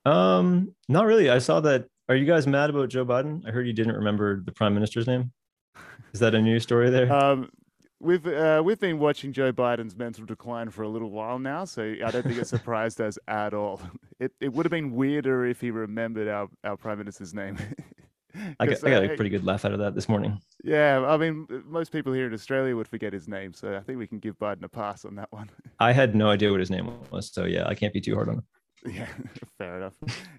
um, 0.05 0.73
not 0.87 1.05
really. 1.05 1.29
I 1.29 1.39
saw 1.39 1.59
that. 1.61 1.87
Are 2.09 2.15
you 2.15 2.25
guys 2.25 2.45
mad 2.45 2.69
about 2.69 2.89
Joe 2.89 3.05
Biden? 3.05 3.47
I 3.47 3.51
heard 3.51 3.67
you 3.67 3.73
didn't 3.73 3.95
remember 3.95 4.41
the 4.41 4.51
prime 4.51 4.73
minister's 4.73 5.07
name. 5.07 5.31
Is 6.13 6.19
that 6.19 6.35
a 6.35 6.41
new 6.41 6.59
story 6.59 6.89
there? 6.89 7.11
Um, 7.11 7.49
we've 7.99 8.25
uh, 8.25 8.61
we've 8.65 8.79
been 8.79 8.99
watching 8.99 9.31
Joe 9.31 9.53
Biden's 9.53 9.95
mental 9.95 10.25
decline 10.25 10.69
for 10.71 10.81
a 10.81 10.89
little 10.89 11.11
while 11.11 11.39
now, 11.39 11.65
so 11.65 11.83
I 11.83 12.11
don't 12.11 12.23
think 12.23 12.37
it 12.37 12.47
surprised 12.57 12.99
us 12.99 13.17
at 13.27 13.53
all. 13.53 13.79
It 14.19 14.33
it 14.41 14.51
would 14.51 14.65
have 14.65 14.71
been 14.71 14.91
weirder 14.91 15.45
if 15.45 15.61
he 15.61 15.71
remembered 15.71 16.27
our, 16.27 16.49
our 16.63 16.77
prime 16.77 16.97
minister's 16.97 17.33
name. 17.33 17.57
I 18.59 18.65
got, 18.65 18.83
I 18.83 18.89
got 18.89 19.03
uh, 19.03 19.11
a 19.11 19.15
pretty 19.15 19.29
good 19.29 19.45
laugh 19.45 19.65
out 19.65 19.73
of 19.73 19.79
that 19.79 19.95
this 19.95 20.07
morning. 20.07 20.41
Yeah, 20.63 21.05
I 21.05 21.17
mean, 21.17 21.47
most 21.65 21.91
people 21.91 22.13
here 22.13 22.27
in 22.27 22.33
Australia 22.33 22.75
would 22.75 22.87
forget 22.87 23.13
his 23.13 23.27
name, 23.27 23.53
so 23.53 23.75
I 23.75 23.81
think 23.81 23.97
we 23.97 24.07
can 24.07 24.19
give 24.19 24.37
Biden 24.39 24.63
a 24.63 24.69
pass 24.69 25.05
on 25.05 25.15
that 25.15 25.31
one. 25.31 25.49
I 25.79 25.91
had 25.91 26.15
no 26.15 26.29
idea 26.29 26.51
what 26.51 26.59
his 26.59 26.69
name 26.69 26.91
was, 27.11 27.31
so 27.31 27.45
yeah, 27.45 27.67
I 27.67 27.75
can't 27.75 27.93
be 27.93 28.01
too 28.01 28.15
hard 28.15 28.29
on 28.29 28.35
him. 28.35 28.43
Yeah, 28.85 29.07
fair 29.57 29.77
enough. 29.77 29.93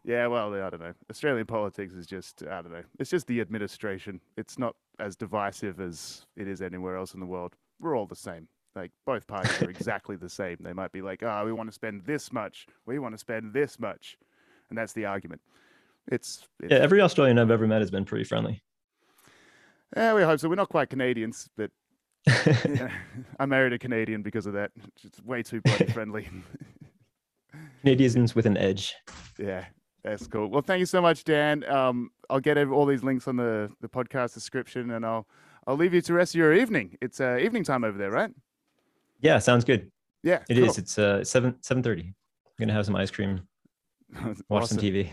Yeah, 0.05 0.27
well, 0.27 0.53
I 0.55 0.71
don't 0.71 0.81
know. 0.81 0.95
Australian 1.11 1.47
politics 1.47 1.95
is 1.95 2.07
just, 2.07 2.43
I 2.43 2.63
don't 2.63 2.73
know. 2.73 2.83
It's 2.99 3.11
just 3.11 3.27
the 3.27 3.41
administration. 3.41 4.21
It's 4.37 4.59
not 4.59 4.75
as 4.99 5.17
divisive 5.17 5.81
as 5.81 6.27
it 6.37 6.49
is 6.49 6.63
anywhere 6.63 6.97
else 6.97 7.15
in 7.15 7.21
the 7.21 7.27
world. 7.27 7.55
We're 7.81 7.97
all 7.97 8.07
the 8.07 8.17
same. 8.17 8.49
Like, 8.75 8.91
both 9.07 9.27
parties 9.27 9.61
are 9.63 9.71
exactly 9.71 10.17
the 10.17 10.29
same. 10.29 10.57
They 10.61 10.73
might 10.73 10.93
be 10.93 11.03
like, 11.03 11.23
oh, 11.23 11.45
we 11.45 11.53
want 11.53 11.69
to 11.69 11.75
spend 11.75 12.05
this 12.05 12.33
much. 12.33 12.67
We 12.87 12.99
want 12.99 13.15
to 13.15 13.19
spend 13.19 13.53
this 13.53 13.79
much. 13.79 14.17
And 14.71 14.79
that's 14.79 14.93
the 14.93 15.05
argument. 15.05 15.41
It's, 16.09 16.47
it's 16.61 16.73
Yeah, 16.73 16.79
every 16.79 17.01
Australian 17.01 17.39
I've 17.39 17.51
ever 17.51 17.67
met 17.67 17.81
has 17.81 17.91
been 17.91 18.05
pretty 18.05 18.25
friendly. 18.25 18.63
yeah, 19.97 20.15
we 20.15 20.23
hope 20.23 20.41
so. 20.41 20.49
We're 20.49 20.55
not 20.57 20.69
quite 20.69 20.91
Canadians, 20.91 21.49
but 21.57 21.71
yeah, 22.27 22.91
I 23.39 23.47
married 23.47 23.73
a 23.73 23.79
Canadian 23.79 24.23
because 24.23 24.47
of 24.47 24.53
that. 24.55 24.71
It's 25.05 25.23
way 25.23 25.43
too 25.43 25.61
bloody 25.61 25.87
friendly. 25.87 26.29
Canadians 27.81 28.35
with 28.35 28.47
an 28.47 28.57
edge. 28.57 28.95
Yeah, 29.39 29.65
that's 30.05 30.27
cool. 30.27 30.49
Well, 30.49 30.63
thank 30.63 30.81
you 30.81 30.87
so 30.87 31.01
much, 31.03 31.25
Dan. 31.25 31.65
Um, 31.65 32.11
I'll 32.31 32.41
get 32.41 32.57
all 32.69 32.87
these 32.87 33.03
links 33.03 33.27
on 33.29 33.37
the, 33.37 33.71
the 33.81 33.89
podcast 33.89 34.35
description, 34.35 34.93
and 34.93 35.05
I'll 35.05 35.27
I'll 35.67 35.77
leave 35.77 35.95
you 35.95 36.01
to 36.03 36.13
rest 36.15 36.35
of 36.35 36.39
your 36.39 36.55
evening. 36.55 36.97
It's 37.01 37.21
uh, 37.21 37.39
evening 37.41 37.65
time 37.65 37.85
over 37.85 37.99
there, 37.99 38.11
right? 38.11 38.31
Yeah, 39.21 39.39
sounds 39.39 39.65
good. 39.65 39.91
Yeah, 40.23 40.41
It 40.49 40.59
is. 40.59 40.79
It's 40.79 40.99
uh 40.99 41.25
seven 41.25 41.57
seven 41.61 41.83
thirty. 41.83 42.03
I'm 42.03 42.15
gonna 42.59 42.73
have 42.73 42.87
some 42.87 42.95
ice 42.97 43.11
cream, 43.11 43.41
watch 44.49 44.67
some 44.67 44.79
TV. 44.79 45.09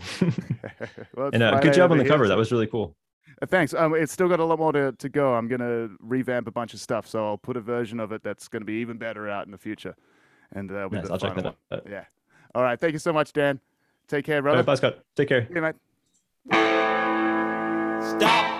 well, 1.16 1.30
and 1.32 1.42
uh, 1.42 1.58
good 1.60 1.74
job 1.74 1.90
on 1.92 1.98
the 1.98 2.04
cover. 2.04 2.24
so- 2.24 2.28
That 2.28 2.38
was 2.38 2.52
really 2.52 2.66
cool. 2.66 2.96
Uh, 3.42 3.46
thanks. 3.46 3.72
Um, 3.72 3.94
it's 3.94 4.12
still 4.12 4.28
got 4.28 4.40
a 4.40 4.44
lot 4.44 4.58
more 4.58 4.72
to, 4.72 4.92
to 4.92 5.08
go. 5.08 5.34
I'm 5.34 5.48
gonna 5.48 5.88
revamp 6.00 6.46
a 6.46 6.50
bunch 6.50 6.74
of 6.74 6.80
stuff, 6.80 7.06
so 7.06 7.24
I'll 7.26 7.38
put 7.38 7.56
a 7.56 7.60
version 7.60 7.98
of 8.00 8.12
it 8.12 8.22
that's 8.22 8.48
gonna 8.48 8.64
be 8.66 8.74
even 8.74 8.98
better 8.98 9.28
out 9.30 9.46
in 9.46 9.50
the 9.52 9.58
future, 9.58 9.96
and 10.52 10.68
that'll 10.68 10.90
Nice. 10.90 11.06
the 11.06 11.12
I'll 11.12 11.18
check 11.18 11.34
that 11.36 11.46
out. 11.46 11.56
one. 11.68 11.80
Yeah. 11.88 12.04
All 12.54 12.62
right. 12.62 12.78
Thank 12.78 12.92
you 12.92 12.98
so 12.98 13.12
much, 13.12 13.32
Dan. 13.32 13.60
Take 14.08 14.24
care, 14.26 14.36
All 14.36 14.42
brother. 14.42 14.58
right, 14.58 14.66
bye, 14.66 14.74
Scott. 14.74 14.98
Take 15.16 15.28
care. 15.28 15.46
See 15.52 15.60
mate. 15.60 15.76
Stop 18.02 18.59